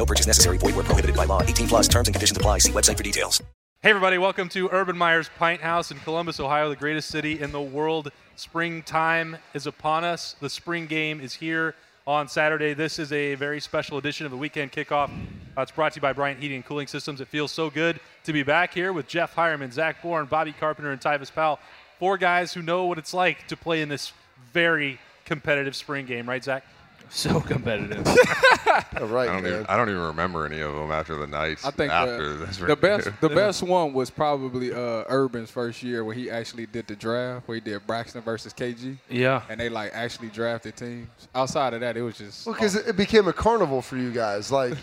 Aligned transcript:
No 0.00 0.06
purchase 0.06 0.26
necessary. 0.26 0.56
Void 0.56 0.76
where 0.76 0.84
prohibited 0.84 1.14
by 1.14 1.26
law. 1.26 1.42
18 1.42 1.68
plus 1.68 1.86
terms 1.86 2.08
and 2.08 2.14
conditions 2.14 2.34
apply. 2.34 2.56
See 2.60 2.72
website 2.72 2.96
for 2.96 3.02
details. 3.02 3.42
Hey, 3.82 3.90
everybody, 3.90 4.16
welcome 4.16 4.48
to 4.48 4.70
Urban 4.72 4.96
Meyer's 4.96 5.28
Pint 5.38 5.60
House 5.60 5.90
in 5.90 5.98
Columbus, 5.98 6.40
Ohio, 6.40 6.70
the 6.70 6.76
greatest 6.76 7.08
city 7.08 7.38
in 7.38 7.52
the 7.52 7.60
world. 7.60 8.10
Springtime 8.34 9.36
is 9.52 9.66
upon 9.66 10.04
us. 10.04 10.36
The 10.40 10.48
spring 10.48 10.86
game 10.86 11.20
is 11.20 11.34
here 11.34 11.74
on 12.06 12.28
Saturday. 12.28 12.72
This 12.72 12.98
is 12.98 13.12
a 13.12 13.34
very 13.34 13.60
special 13.60 13.98
edition 13.98 14.24
of 14.24 14.32
the 14.32 14.38
weekend 14.38 14.72
kickoff. 14.72 15.10
Uh, 15.54 15.60
it's 15.60 15.70
brought 15.70 15.92
to 15.92 15.96
you 15.98 16.02
by 16.02 16.14
Bryant 16.14 16.40
Heating 16.40 16.56
and 16.56 16.64
Cooling 16.64 16.86
Systems. 16.86 17.20
It 17.20 17.28
feels 17.28 17.52
so 17.52 17.68
good 17.68 18.00
to 18.24 18.32
be 18.32 18.42
back 18.42 18.72
here 18.72 18.94
with 18.94 19.06
Jeff 19.06 19.34
Heuerman, 19.34 19.70
Zach 19.70 20.00
Boren, 20.00 20.24
Bobby 20.24 20.54
Carpenter, 20.58 20.92
and 20.92 21.00
Tyvis 21.00 21.30
Powell. 21.30 21.58
Four 21.98 22.16
guys 22.16 22.54
who 22.54 22.62
know 22.62 22.86
what 22.86 22.96
it's 22.96 23.12
like 23.12 23.46
to 23.48 23.56
play 23.56 23.82
in 23.82 23.90
this 23.90 24.14
very 24.50 24.98
competitive 25.26 25.76
spring 25.76 26.06
game, 26.06 26.26
right, 26.26 26.42
Zach? 26.42 26.64
So 27.10 27.40
competitive. 27.40 28.06
right. 28.06 29.28
I 29.28 29.32
don't, 29.32 29.46
even, 29.46 29.66
I 29.68 29.76
don't 29.76 29.88
even 29.88 30.00
remember 30.00 30.46
any 30.46 30.60
of 30.60 30.72
them 30.74 30.92
after 30.92 31.16
the 31.16 31.26
nights. 31.26 31.64
I 31.64 31.72
think 31.72 31.92
after 31.92 32.36
the, 32.36 32.46
this 32.46 32.56
the 32.58 32.76
best 32.76 33.10
the 33.20 33.28
best 33.28 33.62
one 33.62 33.92
was 33.92 34.10
probably 34.10 34.72
uh, 34.72 35.04
Urban's 35.08 35.50
first 35.50 35.82
year 35.82 36.04
when 36.04 36.16
he 36.16 36.30
actually 36.30 36.66
did 36.66 36.86
the 36.86 36.94
draft, 36.94 37.48
where 37.48 37.56
he 37.56 37.60
did 37.60 37.84
Braxton 37.86 38.22
versus 38.22 38.52
KG, 38.52 38.96
yeah. 39.08 39.42
and 39.48 39.60
they 39.60 39.68
like 39.68 39.90
actually 39.92 40.28
drafted 40.28 40.76
teams. 40.76 41.08
Outside 41.34 41.74
of 41.74 41.80
that, 41.80 41.96
it 41.96 42.02
was 42.02 42.16
just 42.16 42.46
Well, 42.46 42.54
because 42.54 42.76
it 42.76 42.96
became 42.96 43.26
a 43.26 43.32
carnival 43.32 43.82
for 43.82 43.96
you 43.96 44.12
guys. 44.12 44.52
Like, 44.52 44.74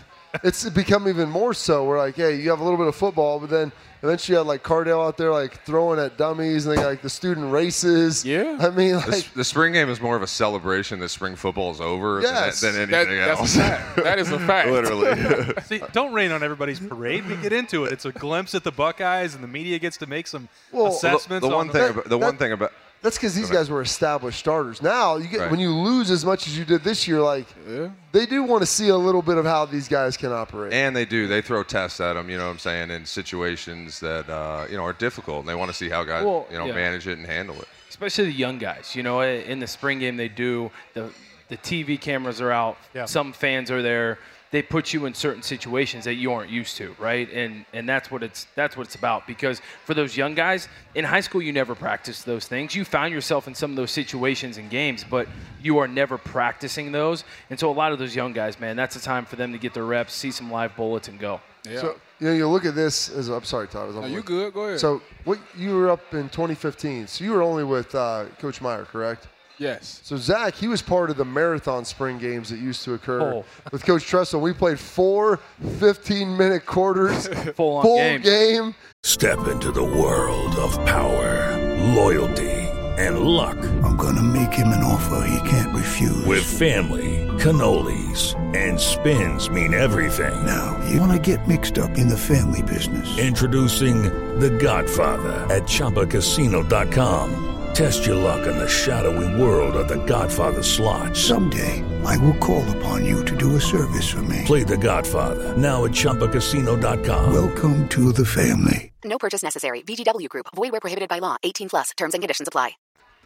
it's 0.44 0.68
become 0.70 1.08
even 1.08 1.28
more 1.30 1.54
so. 1.54 1.84
We're 1.84 1.98
like, 1.98 2.16
hey, 2.16 2.36
you 2.36 2.50
have 2.50 2.60
a 2.60 2.64
little 2.64 2.78
bit 2.78 2.86
of 2.86 2.94
football, 2.96 3.40
but 3.40 3.50
then 3.50 3.72
eventually 4.02 4.34
you 4.34 4.38
had 4.38 4.46
like 4.46 4.62
Cardale 4.62 5.04
out 5.06 5.16
there 5.16 5.32
like 5.32 5.64
throwing 5.64 5.98
at 5.98 6.16
dummies, 6.16 6.66
and 6.66 6.72
they 6.76 6.80
got 6.80 6.88
like 6.88 7.02
the 7.02 7.10
student 7.10 7.50
races. 7.52 8.24
Yeah. 8.24 8.56
I 8.60 8.70
mean, 8.70 8.92
The, 8.92 8.98
like, 8.98 9.08
s- 9.08 9.28
the 9.28 9.44
spring 9.44 9.72
game 9.72 9.88
is 9.88 10.00
more 10.00 10.16
of 10.16 10.22
a 10.22 10.26
celebration 10.26 10.98
that 11.00 11.08
spring 11.08 11.34
football 11.36 11.70
is 11.70 11.80
over 11.80 12.20
Yes. 12.20 12.60
than, 12.60 12.74
than 12.74 12.90
that, 12.90 13.06
anything 13.08 13.24
that's 13.24 13.40
else. 13.40 13.56
a. 13.56 14.02
That 14.02 14.18
is 14.18 14.30
a 14.30 14.38
fact. 14.46 14.68
Literally. 14.70 15.54
See, 15.64 15.80
don't 15.92 16.12
rain 16.12 16.30
on 16.32 16.42
everybody's 16.42 16.80
parade. 16.80 17.26
We 17.26 17.36
get 17.36 17.52
into 17.52 17.84
it. 17.84 17.92
It's 17.92 18.04
a 18.04 18.12
glimpse 18.12 18.54
at 18.54 18.64
the 18.64 18.72
Buckeyes, 18.72 19.34
and 19.34 19.42
the 19.42 19.48
media 19.48 19.78
gets 19.78 19.96
to 19.98 20.06
make 20.06 20.26
some 20.26 20.48
Well, 20.72 20.84
the- 20.84 20.90
assessments. 20.90 21.46
the 21.46 21.50
on 21.52 21.56
one 21.56 21.68
thing, 21.70 21.82
That- 21.82 21.90
about, 21.90 22.04
the 22.04 22.10
that- 22.10 22.18
one 22.18 22.36
thing 22.36 22.52
about 22.52 22.72
that's 23.02 23.16
because 23.16 23.34
these 23.34 23.50
guys 23.50 23.70
were 23.70 23.80
established 23.82 24.38
starters. 24.38 24.82
Now 24.82 25.16
you 25.16 25.28
get 25.28 25.40
Right. 25.40 25.50
when 25.50 25.60
you 25.60 25.70
lose 25.74 26.10
as 26.10 26.24
much 26.24 26.46
as 26.46 26.58
you 26.58 26.64
did 26.64 26.82
this 26.82 27.06
year, 27.08 27.20
like 27.20 27.46
Yeah. 27.68 27.88
they 28.12 28.26
do 28.26 28.42
want 28.42 28.62
to 28.62 28.66
see 28.66 28.88
a 28.88 28.96
little 28.96 29.22
bit 29.22 29.36
of 29.38 29.44
how 29.44 29.64
these 29.66 29.88
guys 29.88 30.16
can 30.16 30.32
operate. 30.32 30.72
And 30.72 30.94
they 30.96 31.04
do. 31.04 31.26
They 31.28 31.40
throw 31.42 31.62
tests 31.62 32.00
at 32.00 32.14
them, 32.14 32.28
you 32.28 32.36
know 32.38 32.46
what 32.46 32.52
I'm 32.52 32.58
saying, 32.58 32.90
in 32.90 33.06
situations 33.06 34.00
that, 34.00 34.28
uh, 34.28 34.66
you 34.70 34.76
know, 34.76 34.84
are 34.84 34.92
difficult. 34.92 35.40
And 35.40 35.48
they 35.48 35.54
want 35.54 35.70
to 35.70 35.76
see 35.76 35.88
how 35.88 36.04
guys, 36.04 36.24
Well, 36.24 36.46
you 36.50 36.58
know, 36.58 36.66
yeah. 36.66 36.74
manage 36.74 37.06
it 37.06 37.18
and 37.18 37.26
handle 37.26 37.56
it. 37.60 37.68
Especially 37.88 38.24
the 38.26 38.32
young 38.32 38.58
guys. 38.58 38.94
You 38.94 39.02
know, 39.02 39.20
in 39.22 39.58
the 39.60 39.66
spring 39.66 39.98
game, 39.98 40.16
they 40.16 40.28
do 40.28 40.70
the 40.94 41.10
the 41.48 41.56
TV 41.56 41.96
cameras 41.98 42.42
are 42.42 42.52
out. 42.52 42.76
Yeah. 42.94 43.06
Some 43.06 43.32
fans 43.32 43.70
are 43.70 43.80
there. 43.80 44.18
They 44.50 44.62
put 44.62 44.94
you 44.94 45.04
in 45.04 45.12
certain 45.12 45.42
situations 45.42 46.04
that 46.04 46.14
you 46.14 46.32
aren't 46.32 46.50
used 46.50 46.76
to, 46.78 46.94
right? 46.98 47.30
And 47.32 47.66
and 47.72 47.88
that's 47.88 48.10
what 48.10 48.22
it's 48.22 48.46
that's 48.54 48.76
what 48.76 48.86
it's 48.86 48.94
about. 48.94 49.26
Because 49.26 49.60
for 49.84 49.94
those 49.94 50.16
young 50.16 50.34
guys 50.34 50.68
in 50.94 51.04
high 51.04 51.20
school, 51.20 51.42
you 51.42 51.52
never 51.52 51.74
practice 51.74 52.22
those 52.22 52.46
things. 52.46 52.74
You 52.74 52.84
found 52.84 53.12
yourself 53.12 53.46
in 53.46 53.54
some 53.54 53.70
of 53.70 53.76
those 53.76 53.90
situations 53.90 54.56
in 54.56 54.68
games, 54.68 55.04
but 55.08 55.28
you 55.62 55.78
are 55.78 55.88
never 55.88 56.16
practicing 56.16 56.92
those. 56.92 57.24
And 57.50 57.58
so 57.60 57.70
a 57.70 57.72
lot 57.72 57.92
of 57.92 57.98
those 57.98 58.16
young 58.16 58.32
guys, 58.32 58.58
man, 58.58 58.76
that's 58.76 58.94
the 58.94 59.02
time 59.02 59.26
for 59.26 59.36
them 59.36 59.52
to 59.52 59.58
get 59.58 59.74
their 59.74 59.84
reps, 59.84 60.14
see 60.14 60.30
some 60.30 60.50
live 60.50 60.74
bullets, 60.76 61.08
and 61.08 61.18
go. 61.18 61.40
Yeah. 61.68 61.80
So 61.80 61.96
you 62.20 62.28
know, 62.28 62.32
you 62.32 62.48
look 62.48 62.64
at 62.64 62.74
this 62.74 63.10
as 63.10 63.28
I'm 63.28 63.44
sorry, 63.44 63.68
Todd. 63.68 63.84
I 63.84 63.86
was 63.86 63.96
on 63.96 64.02
No, 64.02 64.08
you 64.08 64.22
good? 64.22 64.54
Go 64.54 64.64
ahead. 64.64 64.80
So 64.80 65.02
what 65.24 65.38
you 65.56 65.74
were 65.76 65.90
up 65.90 66.14
in 66.14 66.28
2015. 66.30 67.06
So 67.06 67.24
you 67.24 67.32
were 67.32 67.42
only 67.42 67.64
with 67.64 67.94
uh, 67.94 68.26
Coach 68.38 68.60
Meyer, 68.60 68.84
correct? 68.84 69.28
Yes. 69.58 70.00
So 70.04 70.16
Zach, 70.16 70.54
he 70.54 70.68
was 70.68 70.80
part 70.82 71.10
of 71.10 71.16
the 71.16 71.24
marathon 71.24 71.84
spring 71.84 72.18
games 72.18 72.48
that 72.50 72.58
used 72.58 72.84
to 72.84 72.94
occur 72.94 73.20
Oh. 73.20 73.44
with 73.72 73.84
Coach 73.84 74.04
Tressel. 74.04 74.40
We 74.40 74.52
played 74.52 74.78
four 74.78 75.40
15-minute 75.62 76.66
quarters, 76.66 77.26
Full 77.56 77.76
on 77.76 77.82
full 77.82 77.96
games. 77.96 78.24
game. 78.24 78.74
Step 79.02 79.46
into 79.48 79.70
the 79.70 79.84
world 79.84 80.54
of 80.56 80.72
power, 80.84 81.56
loyalty, 81.94 82.50
and 82.98 83.20
luck. 83.20 83.56
I'm 83.84 83.96
gonna 83.96 84.22
make 84.22 84.52
him 84.52 84.68
an 84.68 84.82
offer 84.82 85.24
he 85.28 85.48
can't 85.48 85.74
refuse. 85.74 86.24
With 86.26 86.42
family, 86.44 87.26
cannolis, 87.38 88.34
and 88.56 88.78
spins 88.80 89.48
mean 89.50 89.72
everything. 89.74 90.44
now, 90.44 90.76
you 90.90 91.00
wanna 91.00 91.18
get 91.18 91.46
mixed 91.46 91.78
up 91.78 91.96
in 91.96 92.08
the 92.08 92.16
family 92.16 92.62
business. 92.62 93.06
Introducing 93.18 94.02
The 94.40 94.50
Godfather 94.50 95.46
at 95.54 95.62
ChumbaCasino.com. 95.62 97.57
Test 97.78 98.06
your 98.06 98.16
luck 98.16 98.44
in 98.48 98.58
the 98.58 98.68
shadowy 98.68 99.40
world 99.40 99.76
of 99.76 99.86
The 99.86 100.04
Godfather 100.04 100.64
slot. 100.64 101.16
Someday, 101.16 101.84
I 102.04 102.16
will 102.16 102.34
call 102.38 102.68
upon 102.76 103.04
you 103.04 103.24
to 103.24 103.36
do 103.36 103.54
a 103.54 103.60
service 103.60 104.10
for 104.10 104.20
me. 104.22 104.42
Play 104.46 104.64
The 104.64 104.76
Godfather 104.76 105.56
now 105.56 105.84
at 105.84 105.92
ChumbaCasino.com. 105.92 107.32
Welcome 107.32 107.88
to 107.90 108.10
the 108.10 108.24
family. 108.26 108.90
No 109.04 109.16
purchase 109.16 109.44
necessary. 109.44 109.82
VGW 109.82 110.28
Group. 110.28 110.46
Void 110.56 110.72
where 110.72 110.80
prohibited 110.80 111.08
by 111.08 111.20
law. 111.20 111.36
18 111.44 111.68
plus. 111.68 111.90
Terms 111.96 112.14
and 112.14 112.20
conditions 112.20 112.48
apply. 112.48 112.72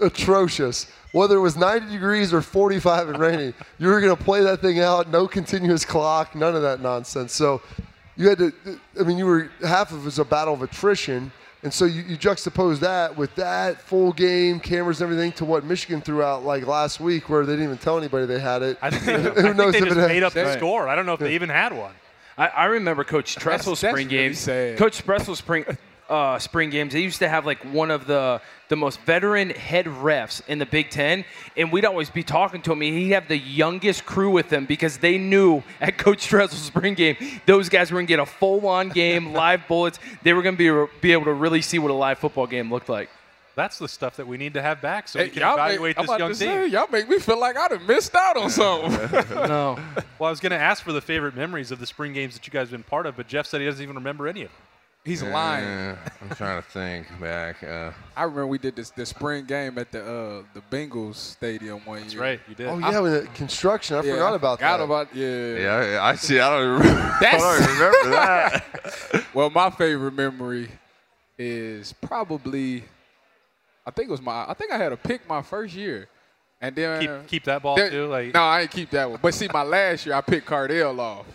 Atrocious. 0.01 0.87
Whether 1.13 1.37
it 1.37 1.41
was 1.41 1.57
90 1.57 1.91
degrees 1.91 2.35
or 2.35 2.43
45 2.43 3.09
and 3.09 3.19
rainy, 3.19 3.55
you 3.79 3.89
were 3.89 4.03
going 4.03 4.15
to 4.15 4.23
play 4.23 4.43
that 4.43 4.61
thing 4.61 4.81
out. 4.81 5.09
No 5.09 5.27
continuous 5.27 5.87
clock. 5.87 6.35
None 6.35 6.55
of 6.55 6.61
that 6.61 6.83
nonsense. 6.83 7.33
So 7.33 7.63
you 8.17 8.29
had 8.29 8.37
to. 8.37 8.53
I 9.01 9.05
mean, 9.05 9.17
you 9.17 9.25
were 9.25 9.51
half 9.67 9.93
of 9.93 10.03
it 10.03 10.05
was 10.05 10.19
a 10.19 10.27
battle 10.27 10.53
of 10.53 10.61
attrition. 10.61 11.33
And 11.65 11.73
so 11.73 11.85
you, 11.85 12.03
you 12.03 12.17
juxtapose 12.17 12.81
that 12.81 13.17
with 13.17 13.35
that 13.37 13.81
full 13.81 14.13
game, 14.13 14.59
cameras 14.59 15.01
and 15.01 15.09
everything, 15.11 15.31
to 15.33 15.45
what 15.45 15.63
Michigan 15.65 16.01
threw 16.01 16.21
out 16.23 16.45
like 16.45 16.67
last 16.67 16.99
week, 16.99 17.29
where 17.29 17.47
they 17.47 17.53
didn't 17.53 17.67
even 17.67 17.79
tell 17.79 17.97
anybody 17.99 18.27
they 18.27 18.41
had 18.41 18.63
it. 18.63 18.79
I 18.83 18.91
think 18.91 19.05
they, 19.05 19.15
I 19.15 19.19
Who 19.19 19.43
think 19.43 19.57
knows 19.57 19.73
they 19.73 19.79
if 19.79 19.85
just 19.85 19.97
it 19.97 20.09
made 20.09 20.23
up 20.25 20.33
the 20.33 20.45
Right. 20.45 20.59
score. 20.59 20.89
I 20.89 20.97
don't 20.97 21.07
know 21.07 21.13
if 21.15 21.21
they 21.21 21.35
even 21.35 21.49
had 21.51 21.73
one. 21.77 21.93
I, 22.37 22.49
I 22.49 22.65
remember 22.65 23.05
Coach 23.05 23.37
Tressel's 23.37 23.79
spring 23.79 23.95
really 23.95 24.05
games. 24.09 24.39
sad. 24.41 24.77
Coach 24.77 25.03
Tressel's 25.05 25.39
spring 25.39 25.65
uh, 26.09 26.39
spring 26.39 26.71
games. 26.71 26.93
They 26.93 27.01
used 27.01 27.19
to 27.21 27.29
have 27.29 27.47
like 27.47 27.59
one 27.73 27.91
of 27.91 28.07
the 28.07 28.41
the 28.69 28.77
most 28.77 29.01
veteran 29.01 29.51
head 29.51 29.85
refs 29.87 30.41
in 30.49 30.59
the 30.59 30.67
Big 30.67 30.89
Ten, 30.91 31.25
and 31.57 31.71
we'd 31.71 31.85
always 31.85 32.09
be 32.11 32.23
talking 32.23 32.63
to 32.63 32.73
him. 32.73 32.81
and 32.83 32.95
He'd 32.97 33.11
have 33.11 33.29
the 33.29 33.37
youngest 33.37 34.07
crew 34.07 34.31
with 34.31 34.51
him 34.53 34.65
because 34.67 34.99
they 34.99 35.19
knew 35.19 35.63
at 35.81 35.99
Coach 35.99 36.25
Tressel's 36.27 36.63
spring 36.63 36.95
game 36.95 37.17
those 37.47 37.69
guys 37.69 37.91
were 37.91 37.99
gonna 37.99 38.07
get 38.07 38.19
a 38.19 38.27
full 38.27 38.67
on 38.67 38.89
game, 38.91 39.33
live 39.35 39.67
bullets. 39.69 39.99
They 40.23 40.33
were 40.33 40.43
gonna 40.43 40.57
be 40.57 40.71
be 41.01 41.13
able 41.13 41.25
to 41.25 41.33
really 41.35 41.63
see 41.63 41.79
what 41.79 41.91
a 41.91 41.95
live 41.95 42.19
football 42.19 42.47
game 42.47 42.71
looked 42.71 42.89
like. 42.89 43.09
That's 43.55 43.79
the 43.79 43.87
stuff 43.89 44.17
that 44.17 44.27
we 44.27 44.39
need 44.39 44.55
to 44.55 44.63
have 44.63 44.81
back 44.81 45.07
so 45.09 45.19
Hey, 45.19 45.27
we 45.27 45.31
can 45.33 45.43
y'all 45.43 45.53
evaluate 45.55 45.97
make, 45.97 45.99
I'm 45.99 46.03
this 46.07 46.11
about 46.11 46.19
young 46.21 46.33
to 46.33 46.39
team. 46.39 46.49
say, 46.49 46.67
y'all 46.69 46.89
make 46.91 47.07
me 47.07 47.19
feel 47.19 47.39
like 47.39 47.55
I'd 47.59 47.73
have 47.73 47.83
missed 47.83 48.15
out 48.15 48.39
on 48.39 48.49
something. 48.49 49.37
No, 49.37 49.79
Well, 50.19 50.29
I 50.29 50.31
was 50.31 50.41
going 50.41 50.53
to 50.53 50.59
ask 50.59 50.83
for 50.83 50.93
the 50.93 51.03
favorite 51.03 51.37
memories 51.37 51.71
of 51.71 51.79
the 51.79 51.85
spring 51.85 52.15
games 52.15 52.33
that 52.33 52.47
you 52.47 52.51
guys 52.51 52.69
have 52.69 52.71
been 52.71 52.83
part 52.83 53.05
of, 53.05 53.15
but 53.15 53.29
Jeff 53.29 53.47
said 53.47 53.61
he 53.61 53.67
doesn't 53.67 53.83
even 53.83 53.97
remember 53.97 54.27
any 54.27 54.41
of 54.45 54.49
them. 54.49 54.57
He's 55.05 55.21
lying. 55.23 55.65
Eh, 55.65 55.97
I'm 56.21 56.29
trying 56.37 56.63
to 56.63 56.69
think 56.69 57.07
back. 57.21 57.63
Uh, 57.65 57.91
I 58.17 58.23
remember 58.23 58.47
we 58.47 58.59
did 58.59 58.77
this 58.77 58.91
the 58.91 59.05
spring 59.05 59.45
game 59.47 59.77
at 59.79 59.91
the 59.91 60.01
uh, 60.01 60.43
the 60.55 60.61
Bengals 60.71 61.17
stadium 61.17 61.81
one 61.85 62.03
That's 62.03 62.15
year. 62.15 62.23
right, 62.23 62.41
you 62.49 62.55
did. 62.55 62.69
Oh 62.69 62.79
yeah, 62.79 63.01
with 63.01 63.23
the 63.23 63.29
construction. 63.35 63.97
I 63.97 64.03
Yeah, 64.05 64.13
forgot 64.13 64.35
about 64.35 64.59
forgot 64.59 64.77
that. 64.79 64.85
about 64.85 65.15
yeah. 65.17 65.57
yeah, 65.57 65.99
I 66.05 66.15
see. 66.15 66.39
I 66.39 66.49
don't 66.51 66.69
remember, 66.79 67.19
I 67.21 67.39
don't 67.39 67.69
remember 67.79 68.11
that. 68.11 69.25
Well, 69.35 69.49
my 69.51 69.71
favorite 69.71 70.13
memory 70.13 70.69
is 71.39 71.93
probably, 71.95 72.85
I 73.87 73.91
think 73.91 74.09
it 74.09 74.11
was 74.13 74.21
my, 74.21 74.45
I 74.47 74.55
think 74.55 74.71
I 74.71 74.77
had 74.77 74.93
a 74.93 74.97
pick 74.97 75.27
my 75.27 75.41
first 75.43 75.75
year, 75.75 76.07
and 76.61 76.77
then 76.77 77.01
keep 77.01 77.27
keep 77.27 77.45
that 77.45 77.63
ball 77.63 77.77
then- 77.77 77.91
too. 77.91 78.07
Like 78.07 78.35
no, 78.35 78.41
I 78.43 78.61
ain't 78.63 78.71
keep 78.71 78.91
that 78.91 79.11
one. 79.11 79.19
But 79.23 79.35
see, 79.35 79.49
my 79.53 79.63
last 79.63 80.07
year 80.07 80.15
I 80.15 80.21
picked 80.21 80.47
Cardale 80.47 80.97
off, 80.99 81.27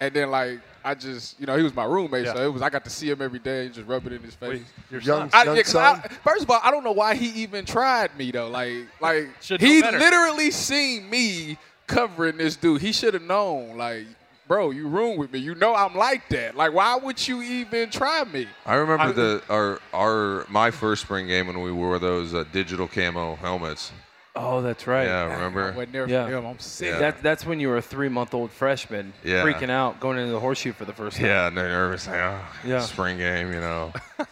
and 0.00 0.12
then 0.14 0.30
like 0.30 0.60
I 0.84 0.94
just, 0.94 1.40
you 1.40 1.46
know, 1.46 1.56
he 1.56 1.62
was 1.62 1.74
my 1.74 1.84
roommate, 1.84 2.26
Yeah. 2.26 2.34
so 2.34 2.44
it 2.44 2.52
was 2.52 2.60
I 2.62 2.68
got 2.68 2.84
to 2.84 2.90
see 2.90 3.08
him 3.10 3.22
every 3.22 3.38
day 3.38 3.66
and 3.66 3.74
just 3.74 3.86
rub 3.88 4.06
it 4.06 4.12
in 4.12 4.22
his 4.22 4.34
face. 4.34 4.50
wait, 4.50 4.62
your 4.90 5.00
Young- 5.00 5.30
son. 5.30 5.40
I, 5.40 5.44
young 5.44 5.56
yeah, 5.56 5.62
'cause 5.62 5.72
son? 5.72 6.02
I- 6.04 6.08
first 6.28 6.42
of 6.44 6.50
all, 6.50 6.60
I 6.62 6.70
don't 6.70 6.84
know 6.84 6.92
why 6.92 7.14
he 7.14 7.42
even 7.42 7.64
tried 7.64 8.16
me 8.18 8.30
though. 8.30 8.48
Like, 8.48 8.74
like 9.00 9.30
Should 9.40 9.60
he 9.62 9.80
better. 9.80 9.98
literally 9.98 10.50
seen 10.50 11.08
me 11.08 11.56
covering 11.86 12.36
this 12.36 12.56
dude. 12.56 12.82
He 12.82 12.92
should 12.92 13.14
have 13.14 13.22
known. 13.22 13.76
Like, 13.78 14.06
bro, 14.46 14.70
you 14.72 14.86
room 14.88 15.16
with 15.16 15.32
me. 15.32 15.38
You 15.38 15.54
know 15.54 15.74
I'm 15.74 15.94
like 15.94 16.28
that. 16.28 16.54
Like, 16.54 16.74
why 16.74 16.96
would 16.96 17.26
you 17.26 17.40
even 17.42 17.88
try 17.90 18.24
me? 18.24 18.46
I 18.66 18.74
remember 18.74 19.04
I- 19.04 19.12
the 19.12 19.42
our 19.48 19.80
our 19.94 20.44
my 20.50 20.70
first 20.70 21.02
spring 21.02 21.26
game 21.28 21.46
when 21.46 21.62
we 21.62 21.72
wore 21.72 21.98
those 21.98 22.34
uh, 22.34 22.44
digital 22.52 22.86
camo 22.88 23.36
helmets. 23.36 23.90
Oh, 24.36 24.62
that's 24.62 24.86
right. 24.88 25.06
Yeah, 25.06 25.20
I 25.22 25.34
remember? 25.34 25.72
wasn't 25.72 25.92
there 25.92 26.08
Yeah. 26.08 26.26
for. 26.28 26.46
I'm 26.46 26.58
sick. 26.58 26.88
Yeah. 26.88 26.98
That, 26.98 27.22
that's 27.22 27.46
when 27.46 27.60
you 27.60 27.68
were 27.68 27.76
a 27.76 27.82
three-month-old 27.82 28.50
freshman, 28.50 29.12
Yeah. 29.22 29.44
freaking 29.44 29.70
out, 29.70 30.00
going 30.00 30.18
into 30.18 30.32
the 30.32 30.40
horseshoe 30.40 30.72
for 30.72 30.84
the 30.84 30.92
first 30.92 31.18
time. 31.18 31.26
Yeah, 31.26 31.50
they're 31.50 31.68
nervous. 31.68 32.06
Like, 32.08 32.16
oh, 32.16 32.40
Yeah. 32.64 32.80
spring 32.80 33.16
game, 33.18 33.52
you 33.52 33.60
know. 33.60 33.92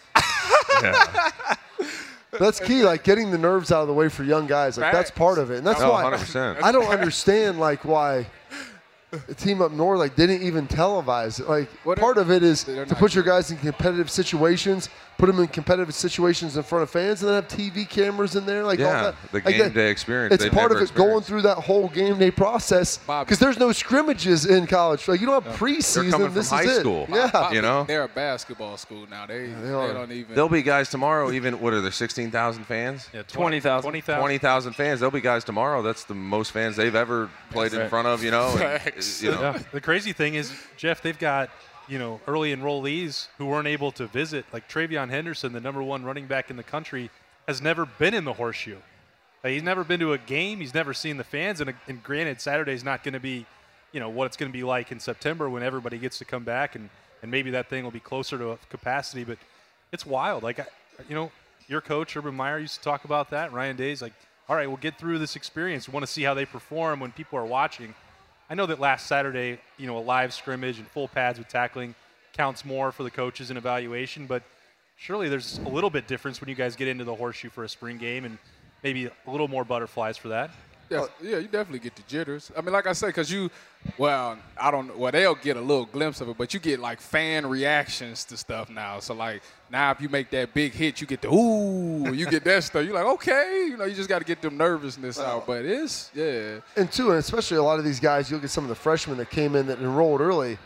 yeah. 0.82 1.22
That's 2.38 2.58
key, 2.58 2.82
like 2.82 3.04
getting 3.04 3.30
the 3.30 3.38
nerves 3.38 3.70
out 3.70 3.82
of 3.82 3.88
the 3.88 3.94
way 3.94 4.08
for 4.08 4.24
young 4.24 4.46
guys. 4.46 4.78
Like 4.78 4.90
that's 4.92 5.10
part 5.10 5.38
of 5.38 5.50
it, 5.50 5.58
and 5.58 5.66
that's 5.66 5.80
No, 5.80 5.90
why 5.92 6.02
100%. 6.04 6.62
I 6.62 6.72
don't 6.72 6.86
understand 6.88 7.60
like 7.60 7.84
why 7.84 8.26
the 9.26 9.34
team 9.34 9.60
up 9.60 9.72
north 9.72 9.98
like 9.98 10.16
didn't 10.16 10.42
even 10.42 10.66
televise. 10.66 11.38
it. 11.38 11.48
Like 11.48 11.68
Well, 11.84 11.96
part 11.96 12.16
of 12.18 12.30
it 12.30 12.42
is 12.42 12.64
to 12.64 12.86
put 12.98 13.14
your 13.14 13.24
guys 13.24 13.50
in 13.50 13.58
competitive 13.58 14.10
situations, 14.10 14.88
put 15.18 15.26
them 15.26 15.38
in 15.38 15.48
competitive 15.48 15.94
situations 15.94 16.56
in 16.56 16.62
front 16.62 16.82
of 16.82 16.90
fans, 16.90 17.22
and 17.22 17.28
then 17.30 17.42
have 17.42 17.48
TV 17.48 17.86
cameras 17.88 18.36
in 18.36 18.46
there. 18.46 18.64
Like 18.64 18.78
all 18.80 18.86
Yeah, 18.86 19.02
that. 19.02 19.14
the 19.30 19.36
Like 19.38 19.44
game 19.46 19.58
that- 19.58 19.74
day 19.74 19.90
experience 19.90 20.34
It's 20.42 20.54
part 20.54 20.72
of 20.72 20.80
it 20.80 20.94
going 20.94 21.22
through 21.22 21.42
that 21.42 21.58
whole 21.58 21.88
game 21.88 22.18
day 22.18 22.30
process 22.30 22.96
because 22.98 23.38
there's 23.38 23.58
no 23.58 23.70
scrimmages 23.72 24.46
in 24.46 24.66
college. 24.66 25.06
Like 25.06 25.20
you 25.20 25.26
don't 25.26 25.44
have 25.44 25.56
preseason. 25.56 26.02
They're 26.02 26.10
coming 26.10 26.26
from 26.28 26.34
this 26.34 26.48
high 26.50 26.62
is 26.62 26.78
school. 26.80 27.04
it. 27.04 27.10
Yeah. 27.10 27.30
Bobby, 27.30 27.56
You 27.56 27.62
know? 27.62 27.84
they're 27.84 28.04
a 28.04 28.08
basketball 28.08 28.78
school 28.78 29.06
now. 29.10 29.26
They 29.26 29.48
they, 29.48 29.70
are. 29.72 29.92
don't 29.92 30.10
even. 30.10 30.34
There'll 30.34 30.48
be 30.48 30.62
guys 30.62 30.88
tomorrow, 30.88 31.30
even, 31.32 31.60
what 31.60 31.74
are 31.74 31.82
there, 31.82 31.90
16,000 31.92 32.64
fans? 32.64 33.08
Yeah, 33.12 33.22
20,000. 33.28 33.82
20,000. 33.82 34.18
20,000 34.20 34.72
fans. 34.72 35.00
There'll 35.00 35.10
be 35.10 35.20
guys 35.20 35.44
tomorrow. 35.44 35.82
That's 35.82 36.04
the 36.04 36.14
most 36.14 36.52
fans 36.52 36.76
they've 36.76 36.94
ever 36.94 37.28
played 37.50 37.74
in 37.74 37.80
right. 37.80 37.90
front 37.90 38.08
of, 38.08 38.24
you 38.24 38.30
know. 38.30 38.54
Facts. 39.02 39.22
you 39.22 39.30
know. 39.30 39.40
Yeah. 39.40 39.62
The 39.72 39.80
crazy 39.80 40.12
thing 40.12 40.34
is, 40.34 40.52
Jeff, 40.76 41.02
they've 41.02 41.18
got 41.18 41.50
you 41.88 41.98
know 41.98 42.20
early 42.26 42.54
enrollees 42.54 43.28
who 43.38 43.46
weren't 43.46 43.68
able 43.68 43.92
to 43.92 44.06
visit. 44.06 44.44
Like 44.52 44.68
TreVeyon 44.68 45.10
Henderson, 45.10 45.52
the 45.52 45.60
number 45.60 45.82
one 45.82 46.04
running 46.04 46.26
back 46.26 46.50
in 46.50 46.56
the 46.56 46.62
country, 46.62 47.10
has 47.46 47.60
never 47.60 47.86
been 47.86 48.14
in 48.14 48.24
the 48.24 48.34
horseshoe. 48.34 48.78
Like, 49.42 49.54
he's 49.54 49.62
never 49.62 49.82
been 49.82 50.00
to 50.00 50.12
a 50.12 50.18
game. 50.18 50.60
He's 50.60 50.74
never 50.74 50.94
seen 50.94 51.16
the 51.16 51.24
fans. 51.24 51.60
And, 51.60 51.70
uh, 51.70 51.72
and 51.88 52.00
granted, 52.02 52.40
Saturday's 52.40 52.84
not 52.84 53.02
going 53.02 53.14
to 53.14 53.20
be, 53.20 53.44
you 53.90 53.98
know, 53.98 54.08
what 54.08 54.26
it's 54.26 54.36
going 54.36 54.50
to 54.50 54.56
be 54.56 54.62
like 54.62 54.92
in 54.92 55.00
September 55.00 55.50
when 55.50 55.64
everybody 55.64 55.98
gets 55.98 56.18
to 56.18 56.24
come 56.24 56.44
back 56.44 56.76
and 56.76 56.88
and 57.22 57.30
maybe 57.30 57.52
that 57.52 57.68
thing 57.70 57.84
will 57.84 57.90
be 57.90 58.00
closer 58.00 58.36
to 58.36 58.58
capacity. 58.68 59.24
But 59.24 59.38
it's 59.92 60.04
wild. 60.04 60.42
Like 60.42 60.60
I, 60.60 60.66
you 61.08 61.14
know, 61.14 61.30
your 61.68 61.80
coach 61.80 62.16
Urban 62.16 62.34
Meyer 62.34 62.58
used 62.58 62.74
to 62.74 62.80
talk 62.82 63.04
about 63.04 63.30
that. 63.30 63.52
Ryan 63.52 63.76
Day's 63.76 64.02
like, 64.02 64.12
all 64.48 64.56
right, 64.56 64.66
we'll 64.66 64.76
get 64.76 64.98
through 64.98 65.18
this 65.18 65.36
experience. 65.36 65.88
We 65.88 65.92
want 65.92 66.04
to 66.04 66.12
see 66.12 66.22
how 66.22 66.34
they 66.34 66.44
perform 66.44 67.00
when 67.00 67.12
people 67.12 67.38
are 67.38 67.44
watching. 67.44 67.94
I 68.52 68.54
know 68.54 68.66
that 68.66 68.80
last 68.80 69.06
Saturday, 69.06 69.58
you 69.78 69.86
know, 69.86 69.96
a 69.96 70.04
live 70.04 70.34
scrimmage 70.34 70.78
and 70.78 70.86
full 70.88 71.08
pads 71.08 71.38
with 71.38 71.48
tackling 71.48 71.94
counts 72.34 72.66
more 72.66 72.92
for 72.92 73.02
the 73.02 73.10
coaches 73.10 73.50
in 73.50 73.56
evaluation, 73.56 74.26
but 74.26 74.42
surely 74.96 75.30
there's 75.30 75.56
a 75.60 75.68
little 75.70 75.88
bit 75.88 76.06
difference 76.06 76.38
when 76.38 76.50
you 76.50 76.54
guys 76.54 76.76
get 76.76 76.86
into 76.86 77.02
the 77.02 77.14
horseshoe 77.14 77.48
for 77.48 77.64
a 77.64 77.68
spring 77.70 77.96
game 77.96 78.26
and 78.26 78.36
maybe 78.82 79.06
a 79.06 79.30
little 79.30 79.48
more 79.48 79.64
butterflies 79.64 80.18
for 80.18 80.28
that. 80.28 80.50
Yeah, 80.92 81.00
oh. 81.00 81.10
yeah, 81.22 81.38
you 81.38 81.48
definitely 81.48 81.78
get 81.78 81.96
the 81.96 82.02
jitters. 82.02 82.52
I 82.56 82.60
mean, 82.60 82.72
like 82.72 82.86
I 82.86 82.92
say, 82.92 83.08
because 83.08 83.30
you, 83.30 83.50
well, 83.98 84.38
I 84.58 84.70
don't. 84.70 84.88
Know 84.88 84.96
well, 84.96 85.12
they'll 85.12 85.34
get 85.34 85.56
a 85.56 85.60
little 85.60 85.86
glimpse 85.86 86.20
of 86.20 86.28
it, 86.28 86.36
but 86.36 86.52
you 86.52 86.60
get 86.60 86.80
like 86.80 87.00
fan 87.00 87.46
reactions 87.46 88.24
to 88.26 88.36
stuff 88.36 88.70
now. 88.70 89.00
So 89.00 89.14
like 89.14 89.42
now, 89.70 89.90
if 89.90 90.00
you 90.00 90.08
make 90.08 90.30
that 90.30 90.52
big 90.52 90.72
hit, 90.72 91.00
you 91.00 91.06
get 91.06 91.22
the 91.22 91.28
ooh, 91.32 92.12
you 92.12 92.26
get 92.26 92.44
that 92.44 92.64
stuff. 92.64 92.84
You're 92.84 92.94
like, 92.94 93.06
okay, 93.06 93.66
you 93.68 93.76
know, 93.76 93.84
you 93.84 93.94
just 93.94 94.08
got 94.08 94.18
to 94.18 94.24
get 94.24 94.42
them 94.42 94.56
nervousness 94.56 95.18
out. 95.18 95.46
But 95.46 95.64
it's 95.64 96.10
yeah, 96.14 96.60
and 96.76 96.90
two, 96.90 97.10
and 97.10 97.18
especially 97.18 97.56
a 97.56 97.62
lot 97.62 97.78
of 97.78 97.84
these 97.84 98.00
guys, 98.00 98.30
you 98.30 98.36
look 98.36 98.44
at 98.44 98.50
some 98.50 98.64
of 98.64 98.68
the 98.68 98.74
freshmen 98.74 99.16
that 99.18 99.30
came 99.30 99.56
in 99.56 99.66
that 99.66 99.78
enrolled 99.78 100.20
early, 100.20 100.58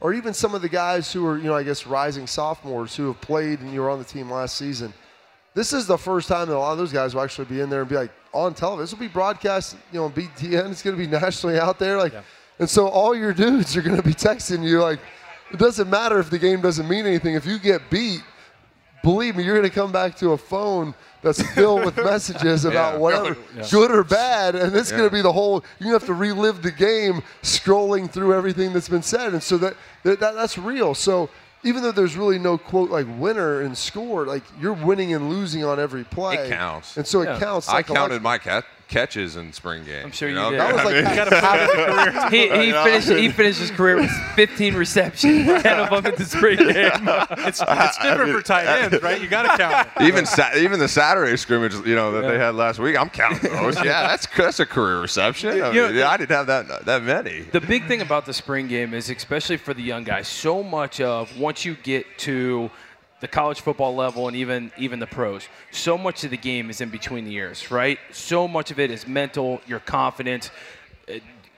or 0.00 0.12
even 0.14 0.34
some 0.34 0.54
of 0.54 0.62
the 0.62 0.68
guys 0.68 1.12
who 1.12 1.26
are, 1.26 1.38
you 1.38 1.44
know, 1.44 1.54
I 1.54 1.62
guess 1.62 1.86
rising 1.86 2.26
sophomores 2.26 2.96
who 2.96 3.06
have 3.06 3.20
played 3.20 3.60
and 3.60 3.72
you 3.72 3.80
were 3.80 3.90
on 3.90 3.98
the 3.98 4.04
team 4.04 4.30
last 4.30 4.56
season. 4.56 4.92
This 5.54 5.72
is 5.72 5.86
the 5.86 5.98
first 5.98 6.28
time 6.28 6.48
that 6.48 6.56
a 6.56 6.58
lot 6.58 6.72
of 6.72 6.78
those 6.78 6.92
guys 6.92 7.14
will 7.14 7.22
actually 7.22 7.44
be 7.44 7.60
in 7.60 7.68
there 7.68 7.80
and 7.80 7.88
be 7.88 7.96
like 7.96 8.10
on 8.32 8.54
television. 8.54 8.82
This 8.84 8.92
will 8.92 9.00
be 9.00 9.08
broadcast, 9.08 9.76
you 9.92 9.98
know, 9.98 10.06
on 10.06 10.12
BTN. 10.12 10.70
It's 10.70 10.82
going 10.82 10.96
to 10.96 11.02
be 11.02 11.06
nationally 11.20 11.58
out 11.58 11.78
there, 11.78 11.98
like, 11.98 12.14
and 12.58 12.68
so 12.68 12.86
all 12.88 13.14
your 13.14 13.32
dudes 13.34 13.76
are 13.76 13.82
going 13.82 13.96
to 13.96 14.02
be 14.02 14.14
texting 14.14 14.66
you 14.66 14.80
like, 14.80 15.00
it 15.52 15.58
doesn't 15.58 15.90
matter 15.90 16.18
if 16.18 16.30
the 16.30 16.38
game 16.38 16.60
doesn't 16.62 16.88
mean 16.88 17.04
anything. 17.06 17.34
If 17.34 17.44
you 17.44 17.58
get 17.58 17.82
beat, 17.90 18.22
believe 19.02 19.36
me, 19.36 19.44
you're 19.44 19.56
going 19.56 19.68
to 19.68 19.74
come 19.74 19.92
back 19.92 20.16
to 20.18 20.32
a 20.32 20.38
phone 20.38 20.94
that's 21.20 21.42
filled 21.54 21.84
with 21.84 21.96
messages 21.98 22.64
about 22.64 22.94
Yeah. 22.94 22.98
whatever, 23.00 23.36
good 23.70 23.90
or 23.90 24.02
bad, 24.04 24.54
and 24.54 24.74
it's 24.74 24.90
going 24.90 25.04
to 25.04 25.10
be 25.14 25.20
the 25.20 25.32
whole. 25.32 25.62
You 25.80 25.92
have 25.92 26.06
to 26.06 26.14
relive 26.14 26.62
the 26.62 26.70
game, 26.72 27.22
scrolling 27.42 28.10
through 28.10 28.32
everything 28.34 28.72
that's 28.72 28.88
been 28.88 29.02
said, 29.02 29.34
and 29.34 29.42
so 29.42 29.58
that, 29.58 29.74
that, 30.04 30.18
that 30.20 30.34
that's 30.34 30.56
real. 30.56 30.94
So 30.94 31.28
even 31.64 31.82
though 31.82 31.92
there's 31.92 32.16
really 32.16 32.38
no 32.38 32.58
quote 32.58 32.90
like 32.90 33.06
winner 33.18 33.60
and 33.60 33.76
score, 33.76 34.26
like 34.26 34.42
you're 34.60 34.72
winning 34.72 35.12
and 35.14 35.28
losing 35.30 35.64
on 35.64 35.78
every 35.78 36.04
play. 36.04 36.34
It 36.36 36.50
counts. 36.50 36.96
and 36.96 37.06
so 37.06 37.22
Yeah. 37.22 37.36
it 37.36 37.40
counts. 37.40 37.68
I 37.68 37.82
counted 37.82 38.22
my 38.22 38.38
cat 38.38 38.64
catches 38.92 39.36
in 39.36 39.52
spring 39.52 39.84
game. 39.84 40.04
I'm 40.04 40.12
sure 40.12 40.28
you 40.28 40.34
know? 40.34 40.50
did. 40.50 40.60
That 40.60 40.74
was 40.74 40.84
like 40.84 40.94
I 40.96 41.02
mean, 41.02 41.32
half- 41.32 42.30
He, 42.32 42.42
he, 42.48 42.72
finished, 42.72 43.08
he 43.08 43.28
finished 43.30 43.58
his 43.60 43.70
career 43.70 43.96
with 43.96 44.10
15 44.36 44.74
receptions, 44.74 45.46
10 45.62 45.78
of 45.80 45.90
them 45.90 46.12
in 46.12 46.18
the 46.18 46.24
spring 46.24 46.58
game. 46.58 46.68
It's, 47.46 47.62
it's 47.66 47.98
different 47.98 48.32
for 48.32 48.42
tight 48.42 48.66
ends, 48.66 49.02
right? 49.02 49.20
You 49.20 49.28
got 49.28 49.42
to 49.42 49.56
count 49.56 49.88
it. 49.96 50.02
even 50.02 50.26
sa- 50.26 50.54
even 50.56 50.78
the 50.78 50.88
Saturday 50.88 51.36
scrimmage, 51.36 51.74
you 51.86 51.94
know, 51.94 52.12
that 52.12 52.28
they 52.28 52.38
had 52.38 52.54
last 52.54 52.78
week, 52.78 52.96
I'm 52.98 53.08
counting 53.10 53.50
those. 53.50 53.76
yeah, 53.76 54.06
that's 54.06 54.26
that's 54.36 54.60
a 54.60 54.66
career 54.66 55.00
reception. 55.00 55.50
I, 55.50 55.54
You 55.54 55.60
know, 55.62 55.86
mean, 55.88 55.96
yeah, 55.96 56.08
I 56.10 56.16
didn't 56.18 56.36
have 56.36 56.46
that 56.48 56.84
that 56.84 57.02
many. 57.02 57.40
The 57.40 57.60
big 57.60 57.86
thing 57.86 58.02
about 58.02 58.26
the 58.26 58.34
spring 58.34 58.68
game 58.68 58.92
is, 58.94 59.08
especially 59.10 59.56
for 59.56 59.72
the 59.74 59.82
young 59.82 60.04
guys, 60.04 60.28
so 60.28 60.62
much 60.62 61.00
of 61.00 61.36
once 61.38 61.64
you 61.64 61.74
get 61.82 62.06
to 62.18 62.70
the 63.22 63.28
college 63.28 63.60
football 63.60 63.94
level 63.94 64.26
and 64.26 64.36
even 64.36 64.72
even 64.76 64.98
the 64.98 65.06
pros, 65.06 65.48
so 65.70 65.96
much 65.96 66.24
of 66.24 66.30
the 66.30 66.36
game 66.36 66.68
is 66.70 66.80
in 66.80 66.90
between 66.90 67.24
the 67.24 67.30
years, 67.30 67.70
right? 67.70 67.98
So 68.10 68.48
much 68.48 68.72
of 68.72 68.80
it 68.80 68.90
is 68.90 69.06
mental, 69.06 69.60
your 69.64 69.78
confidence, 69.78 70.50
uh, 71.08 71.14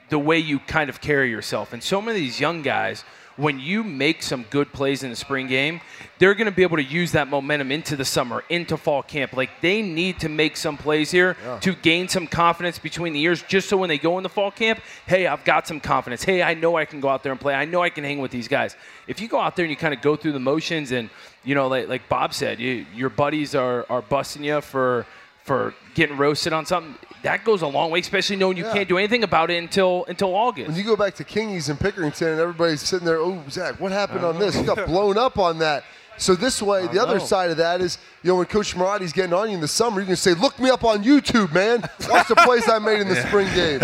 the 0.09 0.19
way 0.19 0.37
you 0.37 0.59
kind 0.59 0.91
of 0.91 1.01
carry 1.01 1.31
yourself. 1.31 1.73
And 1.73 1.81
so 1.81 1.99
many 1.99 2.19
of 2.19 2.23
these 2.23 2.39
young 2.39 2.61
guys, 2.61 3.03
when 3.35 3.59
you 3.59 3.83
make 3.83 4.21
some 4.21 4.45
good 4.49 4.71
plays 4.71 5.03
in 5.03 5.09
the 5.09 5.15
spring 5.15 5.47
game, 5.47 5.81
they're 6.19 6.35
going 6.35 6.45
to 6.45 6.55
be 6.55 6.61
able 6.61 6.77
to 6.77 6.83
use 6.83 7.11
that 7.13 7.27
momentum 7.27 7.71
into 7.71 7.95
the 7.95 8.05
summer, 8.05 8.43
into 8.47 8.77
fall 8.77 9.03
camp. 9.03 9.33
Like 9.33 9.49
they 9.59 9.81
need 9.81 10.19
to 10.19 10.29
make 10.29 10.55
some 10.55 10.77
plays 10.77 11.11
here 11.11 11.35
to 11.61 11.73
gain 11.73 12.07
some 12.07 12.27
confidence 12.27 12.79
between 12.79 13.11
the 13.13 13.19
years, 13.19 13.41
just 13.41 13.67
so 13.67 13.75
when 13.75 13.89
they 13.89 13.97
go 13.97 14.17
in 14.17 14.23
the 14.23 14.29
fall 14.29 14.51
camp, 14.51 14.79
hey, 15.07 15.25
I've 15.25 15.43
got 15.43 15.67
some 15.67 15.79
confidence. 15.79 16.23
Hey, 16.23 16.43
I 16.43 16.53
know 16.53 16.77
I 16.77 16.85
can 16.85 17.01
go 17.01 17.09
out 17.09 17.23
there 17.23 17.31
and 17.31 17.41
play. 17.41 17.55
I 17.55 17.65
know 17.65 17.81
I 17.81 17.89
can 17.89 18.03
hang 18.03 18.19
with 18.19 18.31
these 18.31 18.47
guys. 18.47 18.77
If 19.07 19.19
you 19.19 19.27
go 19.27 19.39
out 19.39 19.55
there 19.55 19.65
and 19.65 19.71
you 19.71 19.77
kind 19.77 19.93
of 19.93 20.01
go 20.01 20.15
through 20.15 20.33
the 20.33 20.39
motions, 20.39 20.91
and 20.91 21.09
you 21.45 21.55
know, 21.55 21.67
like, 21.67 21.87
like 21.87 22.09
Bob 22.09 22.33
said, 22.33 22.59
you, 22.59 22.85
your 22.93 23.09
buddies 23.09 23.55
are 23.55 23.85
are 23.89 24.01
busting 24.01 24.43
you 24.43 24.61
for 24.61 25.05
for 25.43 25.73
getting 25.93 26.17
roasted 26.17 26.53
on 26.53 26.65
something. 26.65 26.95
That 27.21 27.43
goes 27.43 27.61
a 27.61 27.67
long 27.67 27.89
way, 27.91 27.99
especially 27.99 28.35
knowing 28.35 28.57
you 28.57 28.65
Yeah. 28.65 28.73
can't 28.73 28.89
do 28.89 28.97
anything 28.97 29.23
about 29.23 29.49
it 29.51 29.57
until 29.57 30.05
until 30.07 30.35
August. 30.35 30.67
When 30.69 30.77
you 30.77 30.83
go 30.83 30.95
back 30.95 31.15
to 31.15 31.23
Kingies 31.23 31.69
and 31.69 31.79
Pickerington, 31.79 32.31
and 32.33 32.39
everybody's 32.39 32.81
sitting 32.81 33.05
there, 33.05 33.19
oh, 33.19 33.41
Zach, 33.49 33.79
what 33.79 33.91
happened 33.91 34.25
on 34.25 34.37
this? 34.39 34.55
You 34.55 34.63
got 34.63 34.85
blown 34.87 35.17
up 35.17 35.37
on 35.39 35.59
that. 35.59 35.83
So 36.17 36.33
this 36.33 36.61
way, 36.61 36.87
the 36.87 37.01
other 37.01 37.19
side 37.19 37.49
of 37.51 37.57
that 37.57 37.81
is, 37.81 37.97
you 38.23 38.29
know, 38.29 38.37
when 38.37 38.45
Coach 38.45 38.73
Marotti's 38.73 39.11
getting 39.11 39.33
on 39.33 39.49
you 39.49 39.55
in 39.55 39.59
the 39.59 39.67
summer, 39.67 39.99
you 39.99 40.07
can 40.07 40.15
say, 40.15 40.33
look 40.33 40.57
me 40.59 40.69
up 40.69 40.85
on 40.85 41.03
YouTube, 41.03 41.51
man. 41.53 41.81
Watch 42.09 42.29
the 42.29 42.35
plays 42.37 42.69
I 42.69 42.79
made 42.79 43.01
in 43.01 43.09
the 43.09 43.21
spring 43.27 43.53
game. 43.53 43.81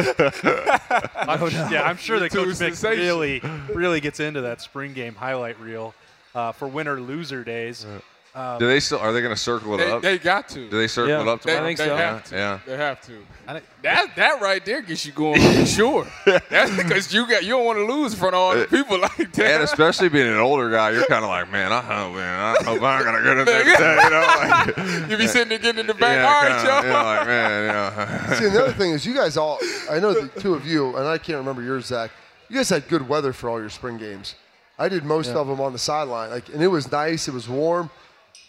I'm, 1.15 1.51
yeah, 1.73 1.83
I'm 1.83 1.97
sure 1.97 2.19
that 2.19 2.31
Coach 2.31 2.47
Vic 2.55 2.73
sensation. 2.75 2.99
really, 3.03 3.41
really 3.75 3.99
gets 3.99 4.21
into 4.21 4.39
that 4.41 4.61
spring 4.61 4.93
game 4.93 5.13
highlight 5.15 5.59
reel 5.59 5.93
uh, 6.35 6.51
for 6.51 6.67
winner 6.67 6.99
loser 6.99 7.43
days. 7.43 7.85
Do 8.59 8.65
they 8.65 8.79
still? 8.79 8.99
Are 8.99 9.11
they 9.11 9.19
going 9.19 9.35
to 9.35 9.39
circle 9.41 9.73
it 9.73 9.77
they, 9.79 9.91
up? 9.91 10.01
they 10.01 10.17
got 10.17 10.47
to. 10.49 10.69
Do 10.69 10.77
they 10.77 10.87
circle 10.87 11.09
Yeah, 11.09 11.21
it 11.21 11.27
up 11.27 11.41
They, 11.41 11.51
tomorrow? 11.51 11.67
think 11.67 11.79
they 11.79 11.85
so. 11.87 11.97
have 11.97 12.23
to. 12.23 12.35
Yeah. 12.35 12.59
They 12.65 12.77
have 12.77 13.01
to. 13.01 13.25
That 13.81 14.15
that 14.15 14.41
right 14.41 14.63
there 14.63 14.81
gets 14.81 15.05
you 15.05 15.11
going 15.11 15.41
for 15.41 15.65
sure. 15.65 16.07
That's 16.49 16.73
because 16.77 17.13
you 17.13 17.27
got 17.27 17.43
you 17.43 17.49
don't 17.49 17.65
want 17.65 17.79
to 17.79 17.93
lose 17.93 18.13
in 18.13 18.19
front 18.19 18.35
of 18.35 18.39
all 18.39 18.55
the 18.55 18.67
people 18.67 18.99
like 19.01 19.33
that. 19.33 19.51
And 19.55 19.63
especially 19.63 20.07
being 20.07 20.27
an 20.29 20.37
older 20.37 20.71
guy, 20.71 20.91
you're 20.91 21.05
kind 21.07 21.25
of 21.25 21.29
like, 21.29 21.51
man, 21.51 21.73
I 21.73 21.81
hope, 21.81 22.15
man, 22.15 22.55
I 22.57 22.63
hope 22.63 22.81
I'm 22.81 23.03
gonna 23.03 23.21
get 23.21 23.37
in 23.39 23.45
there 23.45 23.63
today, 23.65 23.99
you 24.01 24.09
know? 24.09 25.01
Like, 25.01 25.09
you 25.09 25.17
be 25.17 25.27
sitting 25.27 25.49
there 25.49 25.57
getting 25.59 25.81
in 25.81 25.87
the 25.87 25.93
back. 25.93 26.15
yeah, 26.15 26.33
all 26.33 26.41
right, 26.41 26.65
y'all. 26.65 26.83
you 26.83 26.89
know, 26.89 27.03
like, 27.03 27.27
man, 27.27 27.65
you 27.65 27.71
know. 28.29 28.35
See, 28.39 28.45
and 28.45 28.55
the 28.55 28.63
other 28.63 28.71
thing 28.73 28.91
is, 28.91 29.05
you 29.05 29.13
guys 29.13 29.35
all, 29.35 29.59
I 29.89 29.99
know 29.99 30.13
the 30.13 30.29
two 30.39 30.53
of 30.53 30.65
you, 30.65 30.95
and 30.95 31.05
I 31.05 31.17
can't 31.17 31.37
remember 31.39 31.63
yours, 31.63 31.87
Zach, 31.87 32.11
you 32.47 32.55
guys 32.55 32.69
had 32.69 32.87
good 32.87 33.09
weather 33.09 33.33
for 33.33 33.49
all 33.49 33.59
your 33.59 33.69
spring 33.69 33.97
games. 33.97 34.35
I 34.81 34.89
did 34.89 35.03
most 35.05 35.29
of 35.31 35.47
them 35.47 35.61
on 35.61 35.73
the 35.73 35.79
sideline, 35.79 36.29
like, 36.31 36.49
and 36.49 36.61
it 36.61 36.67
was 36.67 36.91
nice, 36.91 37.27
it 37.27 37.33
was 37.33 37.47
warm. 37.47 37.89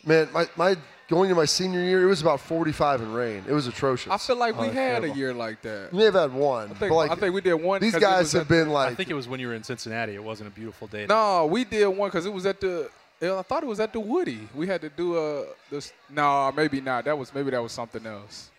Man, 0.06 0.28
my, 0.32 0.48
my 0.56 0.76
going 1.08 1.28
to 1.28 1.34
my 1.34 1.44
senior 1.44 1.80
year, 1.80 2.02
it 2.02 2.06
was 2.06 2.22
about 2.22 2.40
45 2.40 3.02
and 3.02 3.14
rain. 3.14 3.44
It 3.46 3.52
was 3.52 3.66
atrocious. 3.66 4.10
I 4.10 4.16
feel 4.16 4.36
like 4.36 4.58
we 4.58 4.68
Oh, 4.68 4.70
had 4.70 5.04
a 5.04 5.10
year 5.10 5.34
like 5.34 5.60
that. 5.62 5.90
You 5.92 5.98
may 5.98 6.04
have 6.06 6.14
had 6.14 6.32
one, 6.32 6.64
I 6.70 6.74
think, 6.74 6.90
but 6.90 6.96
like 6.96 7.10
I 7.10 7.14
think 7.16 7.34
we 7.34 7.40
did 7.42 7.54
one. 7.54 7.80
These 7.80 7.96
guys 7.96 8.32
have 8.32 8.48
been 8.48 8.68
I 8.68 8.72
like, 8.72 8.92
I 8.92 8.94
think 8.94 9.10
it 9.10 9.14
was 9.14 9.28
when 9.28 9.38
you 9.40 9.48
were 9.48 9.54
in 9.54 9.62
Cincinnati. 9.62 10.14
It 10.14 10.24
wasn't 10.24 10.48
a 10.48 10.52
beautiful 10.52 10.86
day. 10.88 11.06
No, 11.06 11.46
we 11.46 11.64
did 11.64 11.86
one 11.86 12.08
because 12.08 12.24
it 12.26 12.32
was 12.32 12.46
at 12.46 12.60
the. 12.60 12.88
I 13.22 13.42
thought 13.42 13.62
it 13.62 13.66
was 13.66 13.78
at 13.78 13.92
the 13.92 14.00
Woody. 14.00 14.48
We 14.54 14.66
had 14.66 14.80
to 14.80 14.88
do 14.88 15.16
a 15.16 15.44
this. 15.70 15.92
No, 16.10 16.50
maybe 16.56 16.80
not. 16.80 17.04
That 17.04 17.16
was 17.16 17.32
maybe 17.32 17.50
that 17.50 17.62
was 17.62 17.70
something 17.72 18.04
else. 18.06 18.50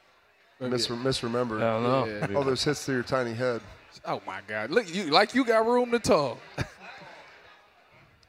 Maybe- 0.60 0.72
mis- 0.72 0.88
misremembered. 0.88 1.62
I 1.62 1.74
don't 1.74 1.84
know. 1.84 2.06
Yeah. 2.30 2.38
All 2.38 2.44
those 2.44 2.64
hits 2.64 2.86
through 2.86 2.96
your 2.96 3.04
tiny 3.04 3.34
head. 3.34 3.60
Oh 4.06 4.22
my 4.26 4.40
God! 4.48 4.70
Look, 4.72 4.94
you 4.94 5.06
like 5.06 5.34
you 5.36 5.44
got 5.44 5.66
room 5.66 5.92
to 5.92 6.00
talk. 6.00 6.38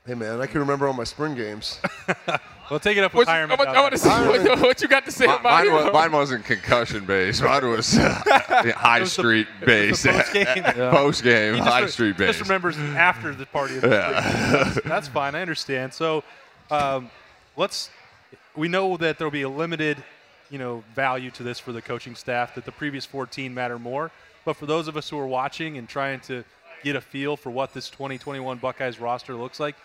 Hey 0.07 0.15
man, 0.15 0.39
I 0.41 0.47
can 0.47 0.61
remember 0.61 0.87
all 0.87 0.93
my 0.93 1.05
spring 1.05 1.35
games. 1.35 1.81
We'll 2.71 2.81
take 2.81 2.97
it 2.97 3.05
up 3.05 3.13
with 3.13 3.29
you, 3.29 3.35
I 3.35 3.45
want, 3.45 3.61
I 3.61 3.81
want 3.83 3.93
to 3.93 3.99
see 3.99 4.09
what, 4.09 4.59
what 4.63 4.81
you 4.81 4.89
got 4.89 5.05
to 5.05 5.13
say 5.13 5.27
Mi- 5.27 5.35
about 5.35 5.43
Mine, 5.67 5.71
was, 5.71 5.93
mine 5.93 6.13
wasn't 6.13 6.47
concussion 6.47 7.05
based. 7.05 7.43
Mine 7.43 7.69
was 7.69 7.99
uh, 7.99 8.09
high 8.75 9.01
was 9.01 9.15
the- 9.15 9.21
street 9.23 9.47
based. 9.67 10.07
post-game. 10.07 10.65
Post 10.65 11.23
game, 11.23 11.55
high 11.59 11.81
re- 11.83 11.89
street 11.89 12.17
based. 12.17 12.39
Just 12.39 12.49
remembers 12.49 12.79
after 12.79 13.35
the 13.35 13.45
party. 13.45 13.77
Of 13.77 13.83
the 13.83 13.89
Yeah. 13.91 14.51
that's, 14.65 14.81
that's 14.87 15.09
fine. 15.09 15.35
I 15.35 15.43
understand. 15.43 15.93
So, 15.93 16.25
um, 16.71 17.11
let's. 17.59 17.91
We 18.57 18.69
know 18.69 18.97
that 18.97 19.19
there 19.19 19.27
will 19.27 19.31
be 19.33 19.43
a 19.43 19.49
limited, 19.51 20.03
you 20.49 20.59
know, 20.59 20.83
value 20.95 21.31
to 21.33 21.43
this 21.43 21.59
for 21.59 21.73
the 21.73 21.83
coaching 21.83 22.15
staff. 22.15 22.55
That 22.55 22.65
the 22.65 22.73
previous 22.73 23.05
14 23.05 23.53
matter 23.53 23.79
more. 23.79 24.11
But 24.47 24.57
for 24.57 24.65
those 24.65 24.89
of 24.89 24.97
us 24.97 25.11
who 25.11 25.19
are 25.19 25.27
watching 25.27 25.77
and 25.77 25.87
trying 25.87 26.21
to 26.21 26.45
get 26.83 26.97
a 26.97 27.01
feel 27.03 27.37
for 27.37 27.51
what 27.51 27.75
this 27.75 27.91
2021 27.91 28.57
Buckeyes 28.57 28.99
roster 28.99 29.35
looks 29.35 29.61
like, 29.61 29.77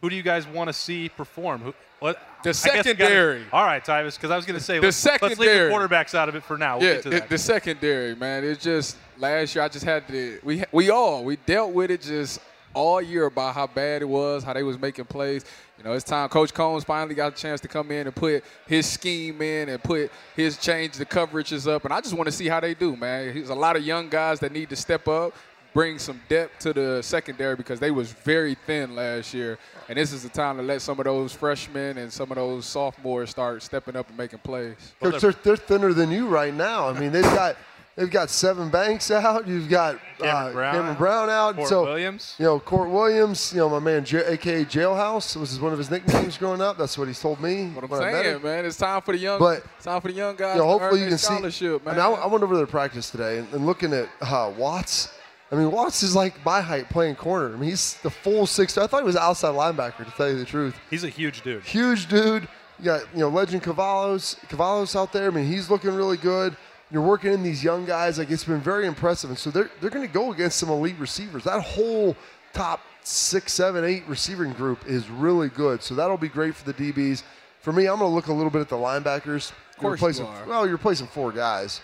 who 0.00 0.08
do 0.10 0.16
you 0.16 0.22
guys 0.22 0.46
want 0.46 0.68
to 0.68 0.72
see 0.72 1.08
perform? 1.08 1.60
Who, 1.60 1.74
what, 2.00 2.16
The 2.44 2.50
we 2.50 2.52
gotta- 2.52 2.54
secondary. 2.84 3.42
all 3.52 3.64
right, 3.64 3.84
Tyvis, 3.84 4.14
because 4.16 4.30
I 4.30 4.36
was 4.36 4.46
going 4.46 4.58
to 4.58 4.64
say 4.64 4.76
The 4.78 4.86
let's, 4.86 5.04
let's 5.06 5.22
leave 5.38 5.38
the 5.38 5.70
quarterbacks 5.72 6.14
out 6.14 6.28
of 6.28 6.36
it 6.36 6.44
for 6.44 6.56
now. 6.56 6.78
We'll 6.78 6.86
yeah, 6.88 6.94
get 6.94 7.02
to 7.04 7.10
the, 7.10 7.26
the 7.30 7.38
secondary, 7.38 8.14
man. 8.14 8.44
It's 8.44 8.62
just 8.62 8.96
last 9.18 9.54
year. 9.54 9.64
I 9.64 9.68
just 9.68 9.84
had 9.84 10.06
to. 10.08 10.38
We 10.44 10.62
we 10.72 10.90
all 10.90 11.24
we 11.24 11.36
dealt 11.36 11.72
with 11.72 11.90
it 11.90 12.02
just 12.02 12.40
all 12.74 13.02
year 13.02 13.26
about 13.26 13.54
how 13.54 13.66
bad 13.66 14.02
it 14.02 14.08
was, 14.08 14.44
how 14.44 14.52
they 14.52 14.62
was 14.62 14.78
making 14.78 15.06
plays. 15.06 15.44
You 15.78 15.84
know, 15.84 15.92
it's 15.92 16.04
time. 16.04 16.28
Coach 16.28 16.52
Coombs 16.54 16.84
finally 16.84 17.14
got 17.14 17.32
a 17.32 17.36
chance 17.36 17.60
to 17.62 17.68
come 17.68 17.90
in 17.90 18.06
and 18.06 18.14
put 18.14 18.44
his 18.66 18.84
scheme 18.86 19.40
in 19.42 19.68
and 19.68 19.82
put 19.82 20.10
his 20.36 20.56
change 20.58 20.94
the 20.94 21.06
coverages 21.06 21.68
up. 21.70 21.84
And 21.84 21.92
I 21.94 22.00
just 22.00 22.14
want 22.14 22.26
to 22.26 22.32
see 22.32 22.46
how 22.48 22.60
they 22.60 22.74
do, 22.74 22.94
man. 22.96 23.32
There's 23.34 23.48
a 23.50 23.54
lot 23.54 23.74
of 23.76 23.82
young 23.84 24.08
guys 24.08 24.38
that 24.40 24.52
need 24.52 24.70
to 24.70 24.76
step 24.76 25.06
up, 25.08 25.34
bring 25.74 25.98
some 25.98 26.20
depth 26.28 26.58
to 26.60 26.72
the 26.72 27.02
secondary 27.02 27.54
because 27.56 27.78
they 27.78 27.90
was 27.90 28.12
very 28.12 28.54
thin 28.54 28.94
last 28.96 29.32
year. 29.34 29.58
And 29.88 29.96
this 29.96 30.12
is 30.12 30.22
the 30.22 30.28
time 30.28 30.56
to 30.56 30.62
let 30.62 30.82
some 30.82 30.98
of 30.98 31.04
those 31.04 31.32
freshmen 31.32 31.98
and 31.98 32.12
some 32.12 32.30
of 32.30 32.36
those 32.36 32.66
sophomores 32.66 33.30
start 33.30 33.62
stepping 33.62 33.96
up 33.96 34.08
and 34.08 34.16
making 34.18 34.40
plays. 34.40 34.76
Coach, 35.00 35.20
they're, 35.20 35.32
they're 35.32 35.56
thinner 35.56 35.92
than 35.92 36.10
you 36.10 36.26
right 36.28 36.52
now. 36.54 36.88
I 36.88 36.98
mean, 36.98 37.12
they've 37.12 37.22
got 37.22 37.56
they've 37.96 38.10
got 38.10 38.30
seven 38.30 38.70
banks 38.70 39.10
out. 39.10 39.46
You've 39.46 39.68
got 39.68 39.98
Cameron 40.18 40.48
uh, 40.48 40.52
Brown 40.52 40.72
Cameron 40.74 40.90
out. 40.92 40.98
Brown 40.98 41.30
out. 41.30 41.56
Court 41.56 41.68
so 41.68 41.84
Williams. 41.84 42.34
you 42.38 42.44
know, 42.44 42.60
Court 42.60 42.90
Williams. 42.90 43.52
You 43.52 43.58
know, 43.60 43.68
my 43.70 43.78
man, 43.78 44.04
J- 44.04 44.26
aka 44.26 44.64
Jailhouse, 44.64 45.36
was 45.36 45.58
one 45.60 45.72
of 45.72 45.78
his 45.78 45.90
nicknames 45.90 46.36
growing 46.38 46.60
up. 46.60 46.76
That's 46.78 46.96
what 46.98 47.08
he's 47.08 47.20
told 47.20 47.40
me. 47.40 47.68
What 47.68 47.84
I'm 47.84 47.90
when 47.90 48.00
saying, 48.00 48.36
him. 48.36 48.42
man, 48.42 48.64
it's 48.66 48.76
time 48.76 49.02
for 49.02 49.12
the 49.12 49.18
young. 49.18 49.38
But- 49.38 49.64
it's 49.76 49.84
time 49.84 50.00
for 50.00 50.08
the 50.08 50.14
young 50.14 50.36
guys. 50.36 50.56
you 50.56 50.60
know, 50.62 50.66
to 50.66 50.70
hopefully 50.70 50.90
earn 50.90 50.94
you 50.96 51.00
their 51.04 51.08
can 51.10 51.18
see. 51.18 51.24
scholarship, 51.26 51.82
I 51.86 51.90
mean, 51.92 52.00
I, 52.00 52.08
I 52.08 52.26
went 52.26 52.42
over 52.44 52.56
there 52.56 52.66
to 52.66 52.70
practice 52.70 53.10
today 53.10 53.38
and, 53.38 53.52
and 53.52 53.66
looking 53.66 53.92
at 53.92 54.08
uh, 54.20 54.52
Watts. 54.56 55.14
I 55.50 55.54
mean, 55.54 55.70
Watts 55.70 56.02
is 56.02 56.14
like 56.14 56.44
my 56.44 56.60
height 56.60 56.90
playing 56.90 57.16
corner. 57.16 57.54
I 57.54 57.56
mean, 57.56 57.70
he's 57.70 57.94
the 58.02 58.10
full 58.10 58.46
six. 58.46 58.76
I 58.76 58.86
thought 58.86 59.00
he 59.00 59.06
was 59.06 59.16
outside 59.16 59.54
linebacker, 59.54 60.04
to 60.04 60.10
tell 60.10 60.28
you 60.28 60.38
the 60.38 60.44
truth. 60.44 60.78
He's 60.90 61.04
a 61.04 61.08
huge 61.08 61.40
dude. 61.42 61.62
Huge 61.64 62.06
dude. 62.08 62.46
You 62.78 62.84
got 62.84 63.02
you 63.14 63.20
know 63.20 63.28
Lejond 63.28 63.62
Cavazos, 63.62 64.38
Cavazos 64.48 64.94
out 64.94 65.12
there. 65.12 65.28
I 65.28 65.30
mean, 65.30 65.46
he's 65.46 65.70
looking 65.70 65.94
really 65.94 66.18
good. 66.18 66.56
You're 66.90 67.02
working 67.02 67.32
in 67.32 67.42
these 67.42 67.64
young 67.64 67.86
guys. 67.86 68.18
Like 68.18 68.30
it's 68.30 68.44
been 68.44 68.60
very 68.60 68.86
impressive, 68.86 69.30
and 69.30 69.38
so 69.38 69.50
they're 69.50 69.70
they're 69.80 69.90
going 69.90 70.06
to 70.06 70.12
go 70.12 70.32
against 70.32 70.58
some 70.58 70.68
elite 70.68 70.98
receivers. 70.98 71.44
That 71.44 71.62
whole 71.62 72.14
top 72.52 72.80
six, 73.02 73.52
seven, 73.52 73.84
eight 73.84 74.04
receiving 74.06 74.52
group 74.52 74.86
is 74.86 75.08
really 75.08 75.48
good. 75.48 75.82
So 75.82 75.94
that'll 75.94 76.18
be 76.18 76.28
great 76.28 76.54
for 76.54 76.70
the 76.70 76.74
DBs. 76.74 77.22
For 77.60 77.72
me, 77.72 77.86
I'm 77.88 77.98
going 77.98 78.10
to 78.10 78.14
look 78.14 78.28
a 78.28 78.32
little 78.32 78.50
bit 78.50 78.60
at 78.60 78.68
the 78.68 78.76
linebackers. 78.76 79.50
Of 79.70 79.78
course 79.78 80.00
you're 80.00 80.26
you 80.26 80.26
are. 80.26 80.46
Well, 80.46 80.64
you're 80.64 80.76
replacing 80.76 81.06
four 81.06 81.32
guys, 81.32 81.80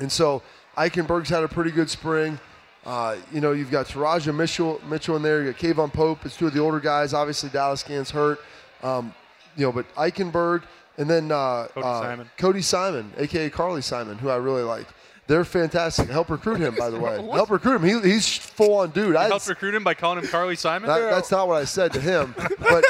and 0.00 0.12
so 0.12 0.42
Eichenberg's 0.76 1.30
had 1.30 1.44
a 1.44 1.48
pretty 1.48 1.70
good 1.70 1.88
spring. 1.88 2.38
Uh, 2.84 3.16
you 3.32 3.40
know, 3.40 3.52
you've 3.52 3.70
got 3.70 3.86
Teradja 3.86 4.34
Mitchell, 4.34 4.80
Mitchell 4.88 5.16
in 5.16 5.22
there. 5.22 5.42
You 5.42 5.52
got 5.52 5.60
K'Vaughan 5.60 5.92
Pope. 5.92 6.26
It's 6.26 6.36
two 6.36 6.46
of 6.46 6.54
the 6.54 6.60
older 6.60 6.80
guys. 6.80 7.14
Obviously, 7.14 7.48
Dallas 7.48 7.82
Gant's 7.82 8.10
hurt. 8.10 8.40
Um, 8.82 9.14
you 9.56 9.64
know, 9.64 9.72
but 9.72 9.92
Eichenberg 9.94 10.64
and 10.98 11.08
then 11.08 11.32
uh, 11.32 11.68
Cody 11.72 11.86
uh, 11.86 12.00
Simon. 12.00 12.30
Cody 12.36 12.62
Simon, 12.62 13.12
aka 13.16 13.50
Carly 13.50 13.82
Simon, 13.82 14.18
who 14.18 14.28
I 14.28 14.36
really 14.36 14.62
like. 14.62 14.86
They're 15.26 15.44
fantastic. 15.44 16.10
Help 16.10 16.28
recruit 16.28 16.60
him, 16.60 16.74
by 16.74 16.90
the 16.90 17.00
way. 17.00 17.16
Help 17.32 17.50
recruit 17.50 17.76
him. 17.76 18.02
He, 18.02 18.10
he's 18.10 18.36
full 18.36 18.74
on 18.74 18.90
dude. 18.90 19.16
I, 19.16 19.28
Helped 19.28 19.48
recruit 19.48 19.74
him 19.74 19.82
by 19.82 19.94
calling 19.94 20.18
him 20.22 20.26
Carly 20.26 20.54
Simon. 20.54 20.88
that, 20.88 20.98
that's 21.10 21.30
not 21.30 21.48
what 21.48 21.56
I 21.56 21.64
said 21.64 21.94
to 21.94 22.00
him, 22.00 22.34
but 22.58 22.84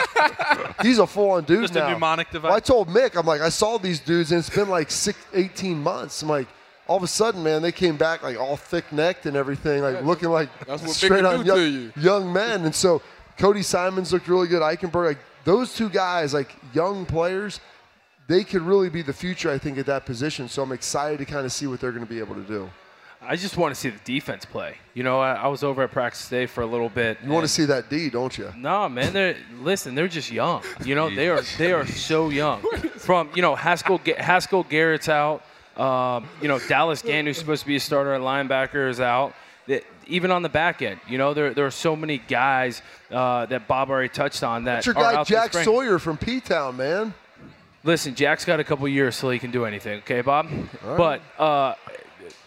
he's 0.82 0.98
a 0.98 1.06
full 1.06 1.30
on 1.30 1.44
dude 1.44 1.62
Just 1.62 1.76
a 1.76 1.88
mnemonic 1.88 2.30
device. 2.30 2.48
Well, 2.48 2.56
I 2.56 2.60
told 2.60 2.88
Mick, 2.88 3.16
I'm 3.16 3.26
like, 3.26 3.40
I 3.40 3.50
saw 3.50 3.78
these 3.78 4.00
dudes, 4.00 4.32
and 4.32 4.40
it's 4.40 4.50
been 4.50 4.68
like 4.68 4.90
six, 4.90 5.18
18 5.32 5.80
months. 5.80 6.22
I'm 6.22 6.28
like, 6.28 6.48
all 6.86 6.96
of 6.96 7.02
a 7.02 7.08
sudden, 7.08 7.42
man, 7.42 7.62
they 7.62 7.72
came 7.72 7.96
back 7.96 8.22
like 8.22 8.38
all 8.38 8.56
thick 8.56 8.92
necked 8.92 9.26
and 9.26 9.36
everything, 9.36 9.82
like 9.82 10.02
looking 10.02 10.28
like 10.28 10.48
That's 10.66 10.82
what 10.82 10.90
straight 10.90 11.24
on 11.24 11.44
young, 11.44 11.58
you. 11.58 11.92
young 11.96 12.32
men. 12.32 12.64
And 12.64 12.74
so 12.74 13.00
Cody 13.38 13.62
Simons 13.62 14.12
looked 14.12 14.28
really 14.28 14.48
good. 14.48 14.62
Eichenberg, 14.62 15.06
like 15.06 15.18
those 15.44 15.74
two 15.74 15.88
guys, 15.88 16.34
like 16.34 16.54
young 16.74 17.06
players, 17.06 17.60
they 18.26 18.44
could 18.44 18.62
really 18.62 18.88
be 18.88 19.02
the 19.02 19.12
future, 19.12 19.50
I 19.50 19.58
think, 19.58 19.78
at 19.78 19.86
that 19.86 20.06
position. 20.06 20.48
So 20.48 20.62
I'm 20.62 20.72
excited 20.72 21.18
to 21.18 21.24
kind 21.24 21.44
of 21.46 21.52
see 21.52 21.66
what 21.66 21.80
they're 21.80 21.92
going 21.92 22.04
to 22.04 22.10
be 22.10 22.20
able 22.20 22.34
to 22.34 22.42
do. 22.42 22.70
I 23.26 23.36
just 23.36 23.56
want 23.56 23.74
to 23.74 23.80
see 23.80 23.88
the 23.88 24.00
defense 24.04 24.44
play. 24.44 24.76
You 24.92 25.02
know, 25.02 25.18
I, 25.18 25.32
I 25.34 25.46
was 25.48 25.64
over 25.64 25.82
at 25.82 25.90
practice 25.90 26.28
today 26.28 26.44
for 26.44 26.60
a 26.60 26.66
little 26.66 26.90
bit. 26.90 27.18
You 27.24 27.30
want 27.30 27.44
to 27.44 27.48
see 27.48 27.64
that 27.64 27.88
D, 27.88 28.10
don't 28.10 28.36
you? 28.36 28.52
No, 28.56 28.86
man. 28.88 29.14
They're 29.14 29.36
listen. 29.60 29.94
They're 29.94 30.08
just 30.08 30.30
young. 30.30 30.62
You 30.84 30.94
know, 30.94 31.08
they 31.08 31.28
are 31.30 31.40
they 31.56 31.72
are 31.72 31.86
so 31.86 32.28
young. 32.28 32.60
From 32.98 33.30
you 33.34 33.40
know 33.40 33.54
Haskell 33.54 33.98
Haskell 34.18 34.64
Garrett's 34.64 35.08
out. 35.08 35.42
Um, 35.76 36.28
you 36.40 36.48
know 36.48 36.58
Dallas 36.58 37.02
Gant, 37.02 37.26
who's 37.26 37.38
supposed 37.38 37.62
to 37.62 37.66
be 37.68 37.76
a 37.76 37.80
starter 37.80 38.14
at 38.14 38.20
linebacker, 38.20 38.88
is 38.88 39.00
out. 39.00 39.34
That- 39.66 39.84
even 40.06 40.30
on 40.30 40.42
the 40.42 40.48
back 40.50 40.82
end, 40.82 41.00
you 41.08 41.16
know, 41.18 41.32
there 41.34 41.54
there 41.54 41.66
are 41.66 41.70
so 41.70 41.96
many 41.96 42.18
guys 42.18 42.82
uh, 43.10 43.46
that 43.46 43.66
Bob 43.66 43.88
already 43.90 44.10
touched 44.10 44.42
on 44.42 44.64
that 44.64 44.84
That's 44.84 44.86
your 44.86 44.94
guy, 44.94 45.24
Jack. 45.24 45.52
Sawyer 45.54 45.98
from 45.98 46.16
P 46.18 46.40
Town, 46.40 46.76
man. 46.76 47.14
Listen, 47.82 48.14
Jack's 48.14 48.44
got 48.44 48.60
a 48.60 48.64
couple 48.64 48.86
years 48.88 49.18
till 49.18 49.30
he 49.30 49.38
can 49.38 49.50
do 49.50 49.64
anything. 49.64 49.98
Okay, 49.98 50.20
Bob. 50.22 50.48
But 50.82 51.20
uh, 51.38 51.74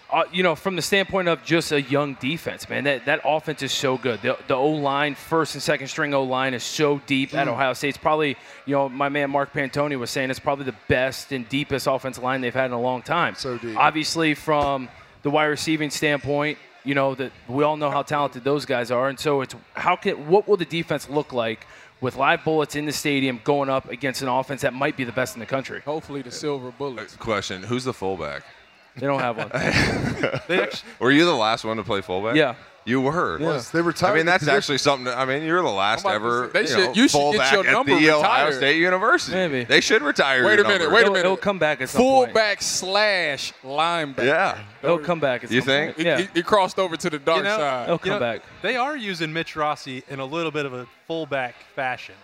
uh, 0.09 0.23
you 0.31 0.41
know, 0.43 0.55
from 0.55 0.75
the 0.75 0.81
standpoint 0.81 1.27
of 1.27 1.43
just 1.43 1.71
a 1.71 1.81
young 1.81 2.13
defense, 2.21 2.69
man, 2.69 2.85
that, 2.85 3.05
that 3.05 3.19
offense 3.25 3.61
is 3.61 3.71
so 3.73 3.97
good. 3.97 4.21
The, 4.21 4.37
the 4.47 4.55
O 4.55 4.69
line, 4.69 5.15
first 5.15 5.53
and 5.55 5.61
second 5.61 5.87
string 5.87 6.13
O 6.13 6.23
line, 6.23 6.53
is 6.53 6.63
so 6.63 7.01
deep 7.05 7.31
Mm. 7.31 7.39
at 7.39 7.47
Ohio 7.49 7.73
State. 7.73 7.89
It's 7.89 7.97
probably, 7.97 8.37
you 8.65 8.73
know, 8.75 8.87
my 8.87 9.09
man 9.09 9.29
Mark 9.29 9.51
Pantoni 9.53 9.99
was 9.99 10.09
saying 10.09 10.29
it's 10.29 10.39
probably 10.39 10.65
the 10.65 10.75
best 10.87 11.31
and 11.31 11.47
deepest 11.49 11.87
offensive 11.87 12.23
line 12.23 12.39
they've 12.41 12.53
had 12.53 12.67
in 12.67 12.71
a 12.71 12.79
long 12.81 13.01
time. 13.01 13.35
So 13.35 13.57
deep. 13.57 13.77
Obviously, 13.77 14.33
from 14.33 14.87
the 15.23 15.29
wide 15.29 15.45
receiving 15.45 15.89
standpoint, 15.89 16.57
you 16.85 16.95
know 16.95 17.13
that 17.15 17.33
we 17.49 17.65
all 17.65 17.75
know 17.75 17.91
how 17.91 18.01
talented 18.01 18.45
those 18.45 18.65
guys 18.65 18.91
are, 18.91 19.09
and 19.09 19.19
so 19.19 19.41
it's 19.41 19.53
how 19.73 19.97
can 19.97 20.27
what 20.29 20.47
will 20.47 20.55
the 20.55 20.63
defense 20.63 21.09
look 21.09 21.33
like 21.33 21.67
with 21.99 22.15
live 22.15 22.45
bullets 22.45 22.77
in 22.77 22.85
the 22.85 22.93
stadium 22.93 23.41
going 23.43 23.67
up 23.69 23.89
against 23.89 24.21
an 24.21 24.29
offense 24.29 24.61
that 24.61 24.73
might 24.73 24.95
be 24.95 25.03
the 25.03 25.11
best 25.11 25.35
in 25.35 25.41
the 25.41 25.45
country? 25.45 25.81
Hopefully, 25.83 26.21
the 26.21 26.31
silver 26.31 26.71
bullets. 26.71 27.17
Question: 27.17 27.63
Who's 27.63 27.83
the 27.83 27.93
fullback? 27.93 28.43
They 28.99 29.07
don't 29.07 29.19
have 29.19 29.37
one. 29.37 29.49
They 30.47 30.61
actually, 30.61 30.89
Were 30.99 31.11
you 31.11 31.25
the 31.25 31.35
last 31.35 31.63
one 31.63 31.77
to 31.77 31.83
play 31.83 32.01
fullback? 32.01 32.35
Yeah. 32.35 32.55
You 32.85 33.01
were. 33.01 33.37
Was. 33.37 33.69
They 33.71 33.81
retired 33.81 34.13
I 34.13 34.15
mean, 34.15 34.25
that's 34.25 34.47
actually 34.47 34.77
something. 34.77 35.13
I 35.13 35.25
mean, 35.25 35.43
you're 35.43 35.61
the 35.61 35.67
last 35.67 36.05
I'm 36.05 36.15
ever 36.15 36.47
they 36.53 36.61
you, 36.61 36.67
should- 36.67 36.77
know, 36.77 36.93
you 36.93 36.93
should 36.93 37.01
get 37.03 37.11
fullback 37.11 37.51
your 37.51 37.67
at 37.67 37.71
number 37.73 37.99
the 37.99 38.11
Ohio. 38.11 38.51
State 38.51 38.77
University. 38.77 39.33
Maybe. 39.33 39.63
they 39.65 39.81
should 39.81 40.01
retire. 40.01 40.45
Wait 40.45 40.57
a 40.59 40.63
minute, 40.63 40.79
number. 40.83 40.95
wait 40.95 40.99
a 40.99 41.01
It'll, 41.01 41.13
minute. 41.13 41.25
it'll 41.25 41.35
come 41.37 41.59
back 41.59 41.81
at 41.81 41.89
some 41.89 42.01
point. 42.01 42.27
Fullback 42.27 42.61
slash 42.61 43.51
linebacker. 43.61 44.23
Yeah. 44.25 44.63
It'll 44.81 44.99
come 44.99 45.19
back 45.19 45.43
at 45.43 45.51
You 45.51 45.59
some 45.59 45.65
think? 45.67 45.95
point. 45.97 46.05
Yeah. 46.07 46.17
he, 46.19 46.27
he 46.33 46.41
crossed 46.43 46.79
over 46.79 46.95
to 46.95 47.09
the 47.09 47.19
dark 47.19 47.39
you 47.39 47.43
know, 47.43 47.57
side. 47.57 47.83
It'll 47.83 47.93
you 47.95 47.99
come 47.99 48.09
know, 48.11 48.19
back. 48.19 48.41
They 48.61 48.77
are 48.77 48.95
using 48.95 49.33
Mitch 49.33 49.57
Rossi 49.57 50.03
in 50.07 50.21
a 50.21 50.25
little 50.25 50.51
bit 50.51 50.65
of 50.65 50.73
a 50.73 50.87
fullback 51.07 51.55
fashion. 51.75 52.15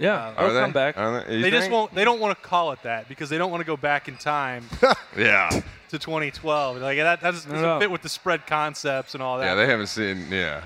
Yeah, 0.00 0.32
Are 0.36 0.44
it'll 0.46 0.54
they? 0.54 0.60
come 0.60 0.72
back. 0.72 0.96
Are 0.98 1.22
they? 1.24 1.42
They 1.42 1.50
just 1.50 1.70
won't. 1.70 1.94
They 1.94 2.04
don't 2.04 2.18
want 2.20 2.36
to 2.36 2.42
call 2.42 2.72
it 2.72 2.82
that 2.84 3.06
because 3.08 3.28
they 3.28 3.36
don't 3.38 3.50
want 3.50 3.60
to 3.60 3.66
go 3.66 3.76
back 3.76 4.08
in 4.08 4.16
time 4.16 4.64
Yeah. 5.16 5.50
to 5.90 5.98
2012. 5.98 6.78
Like 6.78 6.96
that, 6.96 7.20
that 7.20 7.32
doesn't, 7.32 7.50
doesn't 7.50 7.66
No. 7.66 7.78
fit 7.78 7.90
with 7.90 8.00
the 8.02 8.08
spread 8.08 8.46
concepts 8.46 9.14
and 9.14 9.22
all 9.22 9.38
that. 9.38 9.44
Yeah, 9.44 9.54
they 9.56 9.66
haven't 9.66 9.88
seen. 9.88 10.26
Yeah. 10.30 10.62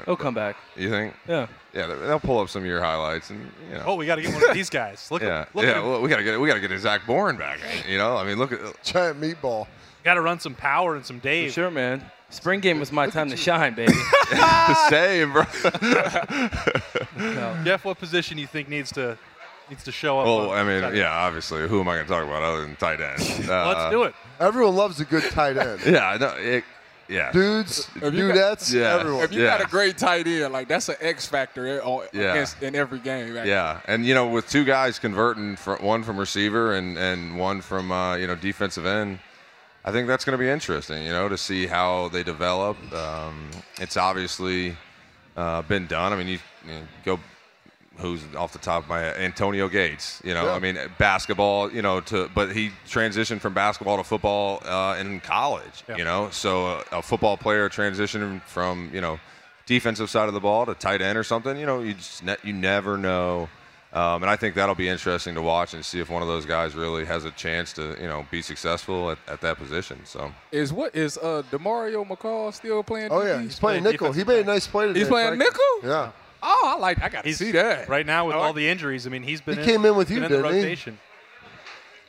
It'll 0.00 0.16
come 0.16 0.32
back. 0.34 0.56
You 0.76 0.88
think? 0.88 1.14
Yeah. 1.28 1.46
Yeah, 1.74 1.86
they- 1.86 2.06
they'll 2.06 2.18
pull 2.18 2.38
up 2.40 2.48
some 2.48 2.62
of 2.62 2.66
your 2.66 2.80
highlights 2.80 3.28
and 3.30 3.50
you 3.68 3.74
know. 3.76 3.84
oh, 3.86 3.94
we 3.96 4.06
got 4.06 4.16
to 4.16 4.22
get 4.22 4.32
one 4.32 4.42
of 4.48 4.54
these 4.54 4.70
guys. 4.70 5.10
Look, 5.10 5.20
yeah, 5.22 5.42
at, 5.42 5.54
look 5.54 5.64
yeah. 5.66 5.72
at 5.72 5.76
him. 5.76 5.86
Well, 5.90 6.00
we 6.00 6.08
gotta 6.08 6.24
get 6.24 6.40
we 6.40 6.48
gotta 6.48 6.60
get 6.66 6.76
Zach 6.80 7.06
Boren 7.06 7.36
back. 7.36 7.58
You 7.86 7.98
know, 7.98 8.16
I 8.16 8.24
mean, 8.24 8.38
look 8.38 8.50
at 8.52 8.60
Giant 8.82 9.20
meatball. 9.20 9.66
Got 10.02 10.14
to 10.14 10.22
run 10.22 10.40
some 10.40 10.54
power 10.54 10.96
and 10.96 11.04
some 11.04 11.18
Dave. 11.18 11.52
Sure, 11.52 11.70
man. 11.70 12.02
Spring 12.30 12.60
game 12.60 12.78
was 12.78 12.92
my 12.92 13.08
time 13.08 13.28
to 13.30 13.36
shine, 13.36 13.74
baby. 13.74 13.92
the 14.30 14.88
same, 14.88 15.32
bro. 15.32 15.44
Jeff, 17.64 17.84
what 17.84 17.98
position 17.98 18.38
you 18.38 18.46
think 18.46 18.68
needs 18.68 18.92
to 18.92 19.18
needs 19.68 19.84
to 19.84 19.92
show 19.92 20.20
up? 20.20 20.26
well, 20.26 20.50
I 20.52 20.62
mean, 20.64 20.94
yeah, 20.96 21.10
obviously, 21.10 21.66
who 21.68 21.80
am 21.80 21.88
I 21.88 21.94
going 21.96 22.06
to 22.06 22.12
talk 22.12 22.24
about 22.24 22.42
other 22.42 22.62
than 22.62 22.76
tight 22.76 23.00
end? 23.00 23.20
Uh, 23.50 23.68
Let's 23.68 23.90
do 23.90 24.04
it. 24.04 24.14
Everyone 24.38 24.76
loves 24.76 25.00
a 25.00 25.04
good 25.04 25.24
tight 25.32 25.56
end. 25.56 25.80
Yeah, 25.84 26.16
no, 26.20 26.28
it, 26.36 26.62
yeah, 27.08 27.32
Dudes, 27.32 27.88
If 27.96 28.14
you 28.14 28.28
dudettes, 28.28 28.72
Yeah. 28.72 28.94
everyone. 29.00 29.24
If 29.24 29.32
you 29.32 29.42
Yeah. 29.42 29.58
got 29.58 29.66
a 29.66 29.68
great 29.68 29.98
tight 29.98 30.28
end, 30.28 30.52
like 30.52 30.68
that's 30.68 30.88
an 30.88 30.94
X 31.00 31.26
factor 31.26 31.66
in, 31.66 31.80
Yeah. 32.12 32.46
in 32.60 32.76
every 32.76 33.00
game. 33.00 33.36
actually. 33.36 33.50
yeah, 33.50 33.80
and 33.86 34.06
you 34.06 34.14
know, 34.14 34.28
with 34.28 34.48
two 34.48 34.64
guys 34.64 35.00
converting, 35.00 35.56
from, 35.56 35.82
one 35.82 36.04
from 36.04 36.16
receiver 36.16 36.74
and 36.76 36.96
and 36.96 37.36
one 37.36 37.60
from 37.60 37.90
uh, 37.90 38.14
you 38.16 38.28
know 38.28 38.36
defensive 38.36 38.86
end. 38.86 39.18
I 39.84 39.92
think 39.92 40.06
that's 40.08 40.24
going 40.24 40.38
to 40.38 40.42
be 40.42 40.48
interesting, 40.48 41.02
you 41.04 41.10
know, 41.10 41.28
to 41.28 41.38
see 41.38 41.66
how 41.66 42.08
they 42.08 42.22
develop. 42.22 42.76
Um, 42.92 43.50
it's 43.78 43.96
obviously 43.96 44.76
uh, 45.36 45.62
been 45.62 45.86
done. 45.86 46.12
I 46.12 46.16
mean, 46.16 46.28
you, 46.28 46.38
you 46.66 46.72
know, 46.72 46.82
go 47.04 47.20
who's 47.96 48.22
off 48.34 48.52
the 48.52 48.58
top 48.58 48.82
of 48.84 48.88
my 48.88 49.00
head, 49.00 49.16
Antonio 49.18 49.68
Gates. 49.68 50.20
You 50.24 50.34
know, 50.34 50.44
Yeah. 50.46 50.52
I 50.52 50.58
mean, 50.58 50.78
basketball. 50.98 51.70
You 51.70 51.82
know, 51.82 52.00
to 52.02 52.30
but 52.34 52.52
he 52.52 52.70
transitioned 52.86 53.40
from 53.40 53.54
basketball 53.54 53.96
to 53.96 54.04
football 54.04 54.62
uh, 54.64 54.96
in 54.98 55.20
college. 55.20 55.84
Yeah. 55.88 55.96
You 55.96 56.04
know, 56.04 56.28
so 56.30 56.66
uh, 56.66 56.84
a 56.92 57.02
football 57.02 57.36
player 57.36 57.68
transitioning 57.68 58.42
from 58.42 58.90
you 58.92 59.00
know 59.00 59.18
defensive 59.66 60.10
side 60.10 60.28
of 60.28 60.34
the 60.34 60.40
ball 60.40 60.66
to 60.66 60.74
tight 60.74 61.00
end 61.00 61.16
or 61.16 61.24
something. 61.24 61.56
You 61.56 61.66
know, 61.66 61.80
you 61.80 61.94
just 61.94 62.22
ne- 62.24 62.36
you 62.42 62.52
never 62.52 62.96
know. 62.96 63.48
Um, 63.92 64.22
and 64.22 64.30
I 64.30 64.36
think 64.36 64.54
that'll 64.54 64.76
be 64.76 64.88
interesting 64.88 65.34
to 65.34 65.42
watch 65.42 65.74
and 65.74 65.84
see 65.84 65.98
if 65.98 66.08
one 66.08 66.22
of 66.22 66.28
those 66.28 66.46
guys 66.46 66.76
really 66.76 67.04
has 67.04 67.24
a 67.24 67.32
chance 67.32 67.72
to, 67.72 67.96
you 68.00 68.06
know, 68.06 68.24
be 68.30 68.40
successful 68.40 69.10
at, 69.10 69.18
at 69.26 69.40
that 69.40 69.56
position. 69.56 70.00
So 70.04 70.32
Is 70.52 70.72
what 70.72 70.94
is 70.94 71.18
uh 71.18 71.42
Demario 71.50 72.06
McCall 72.06 72.54
still 72.54 72.82
playing? 72.84 73.08
Oh 73.10 73.22
yeah, 73.22 73.40
he's 73.42 73.58
playing 73.58 73.82
playing 73.82 73.92
nickel. 73.92 74.12
He 74.12 74.22
made 74.22 74.40
a 74.40 74.44
nice 74.44 74.66
play 74.68 74.86
today. 74.86 75.00
He's 75.00 75.08
playing 75.08 75.36
Frank. 75.36 75.40
nickel? 75.40 75.90
Yeah. 75.90 76.12
Oh, 76.42 76.74
I 76.76 76.78
like. 76.80 77.02
I 77.02 77.08
got 77.08 77.24
to 77.24 77.34
see 77.34 77.50
that 77.50 77.88
right 77.88 78.06
now 78.06 78.26
with 78.26 78.36
I 78.36 78.38
all 78.38 78.52
the 78.52 78.66
injuries. 78.68 79.06
I 79.06 79.10
mean, 79.10 79.22
he's 79.22 79.40
been 79.40 79.56
He 79.56 79.60
in, 79.62 79.66
came 79.66 79.84
in 79.84 79.96
with 79.96 80.08
been 80.08 80.18
you, 80.18 80.24
in 80.24 80.30
the 80.30 80.48
didn't 80.48 80.78
he? 80.78 80.92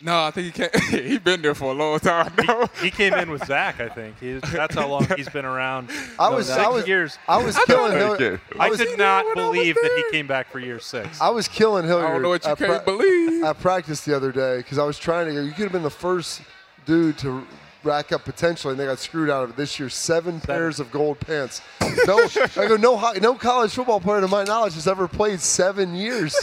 Rotation. 0.02 0.06
No, 0.06 0.24
I 0.26 0.32
think 0.32 0.46
he 0.48 0.52
can't. 0.52 0.76
he 1.06 1.18
been 1.20 1.42
there 1.42 1.56
for 1.56 1.72
a 1.72 1.76
long 1.76 2.00
time. 2.00 2.34
No. 2.48 2.68
He 2.82 2.92
came 2.92 3.14
in 3.14 3.30
with 3.30 3.46
Zach, 3.46 3.80
I 3.80 3.90
think. 3.90 4.20
He, 4.20 4.34
that's 4.34 4.76
how 4.76 4.88
long 4.88 5.08
he's 5.16 5.30
been 5.30 5.46
around. 5.46 5.90
I 6.20 6.30
No, 6.30 6.38
was, 6.38 6.48
six 6.48 6.58
I 6.60 6.70
was, 6.70 6.88
years. 6.88 7.18
I 7.28 7.44
was 7.44 7.58
killing 7.66 7.92
Thank 7.94 8.20
Hillary. 8.20 8.40
you. 8.56 8.60
I, 8.60 8.66
I 8.68 8.76
did 8.76 8.98
not 8.98 9.26
when 9.26 9.38
I 9.38 9.48
was 9.48 9.58
believe 9.58 9.76
that 9.76 9.92
he 10.06 10.12
came 10.18 10.28
back 10.28 10.50
for 10.50 10.60
year 10.60 10.80
six. 10.80 11.20
I 11.22 11.30
was 11.30 11.48
killing 11.48 11.86
Hillary. 11.86 12.06
I 12.08 12.12
don't 12.14 12.22
know 12.22 12.30
what 12.30 12.46
you 12.46 12.52
at 12.52 12.58
can't 12.58 12.84
pra- 12.84 12.98
believe. 12.98 13.44
I 13.44 13.54
practiced 13.54 14.06
the 14.06 14.16
other 14.16 14.32
day, 14.32 14.58
because 14.58 14.78
I 14.78 14.84
was 14.84 14.98
trying 14.98 15.28
to 15.28 15.34
go. 15.34 15.42
You 15.42 15.52
could 15.52 15.64
have 15.64 15.72
been 15.72 15.84
the 15.84 15.90
first 15.90 16.42
dude 16.86 17.18
to 17.20 17.46
rack 17.84 18.12
up 18.12 18.24
potentially, 18.26 18.72
and 18.74 18.80
they 18.80 18.86
got 18.86 19.00
screwed 19.00 19.30
out 19.30 19.44
of 19.44 19.50
it 19.52 19.56
this 19.56 19.80
year. 19.80 19.90
Seven 19.90 20.40
pairs 20.40 20.80
of 20.80 20.92
gold 20.92 21.20
pants. 21.20 21.62
No, 22.08 22.20
I 22.58 22.68
go. 22.68 22.78
No, 22.78 23.12
no 23.22 23.36
college 23.36 23.74
football 23.74 24.00
player, 24.00 24.22
to 24.22 24.28
my 24.28 24.44
knowledge, 24.46 24.74
has 24.76 24.88
ever 24.88 25.08
played 25.10 25.40
seven 25.42 25.94
years. 25.94 26.34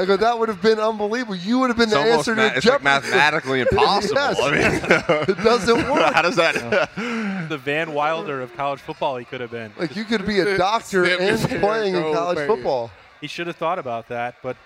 I 0.00 0.04
go. 0.04 0.16
That 0.16 0.38
would 0.38 0.48
have 0.48 0.62
been 0.62 0.78
unbelievable. 0.78 1.36
You 1.36 1.58
would 1.60 1.68
have 1.70 1.76
been 1.76 1.84
it's 1.88 1.92
the 1.94 2.00
answer 2.00 2.34
ma- 2.34 2.42
to 2.48 2.56
it's 2.56 2.66
like 2.66 2.82
Jeopardy. 2.82 2.84
mathematically 2.84 3.60
impossible. 3.70 4.14
Yes. 4.16 4.40
I 4.40 4.50
mean, 4.50 5.26
It 5.38 5.44
doesn't 5.44 5.76
work. 5.90 6.14
how 6.14 6.22
does 6.22 6.36
that? 6.36 6.54
the 7.48 7.58
Van 7.58 7.92
Wilder 7.92 8.40
of 8.40 8.54
college 8.56 8.80
football 8.80 9.16
he 9.16 9.24
could 9.24 9.40
have 9.40 9.50
been. 9.50 9.72
Like 9.78 9.94
you 9.96 10.04
could 10.04 10.24
be 10.26 10.40
a 10.40 10.56
doctor 10.56 11.04
and 11.04 11.38
playing 11.60 11.94
in 11.94 12.02
college 12.14 12.38
pants. 12.38 12.52
football. 12.54 12.90
He 13.20 13.26
should 13.26 13.46
have 13.46 13.56
thought 13.56 13.78
about 13.78 14.08
that, 14.08 14.36
but 14.42 14.56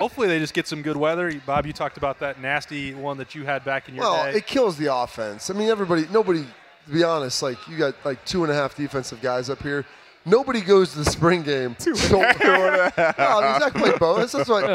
hopefully 0.00 0.28
they 0.28 0.38
just 0.38 0.54
get 0.54 0.68
some 0.68 0.82
good 0.82 0.96
weather. 0.96 1.32
Bob, 1.46 1.66
you 1.66 1.72
talked 1.72 1.96
about 1.96 2.20
that 2.20 2.40
nasty 2.40 2.94
one 2.94 3.16
that 3.18 3.34
you 3.34 3.44
had 3.44 3.64
back 3.64 3.88
in 3.88 3.94
your 3.96 4.04
Well, 4.04 4.24
day. 4.30 4.38
it 4.38 4.46
kills 4.46 4.76
the 4.76 4.94
offense. 4.94 5.50
I 5.50 5.54
mean, 5.54 5.68
everybody, 5.68 6.06
nobody. 6.12 6.44
To 6.86 6.94
be 6.94 7.02
honest, 7.04 7.42
like 7.42 7.58
you 7.68 7.76
got 7.76 7.94
like 8.04 8.24
two 8.24 8.44
and 8.44 8.52
a 8.52 8.54
half 8.54 8.74
defensive 8.76 9.20
guys 9.20 9.50
up 9.50 9.60
here. 9.62 9.84
Nobody 10.28 10.60
goes 10.60 10.92
to 10.92 10.98
the 10.98 11.10
spring 11.10 11.42
game. 11.42 11.74
Two 11.78 11.90
no, 12.10 12.20
exactly, 12.20 13.90
Bo. 13.98 14.18
That's, 14.18 14.32
that's 14.32 14.48
what. 14.48 14.66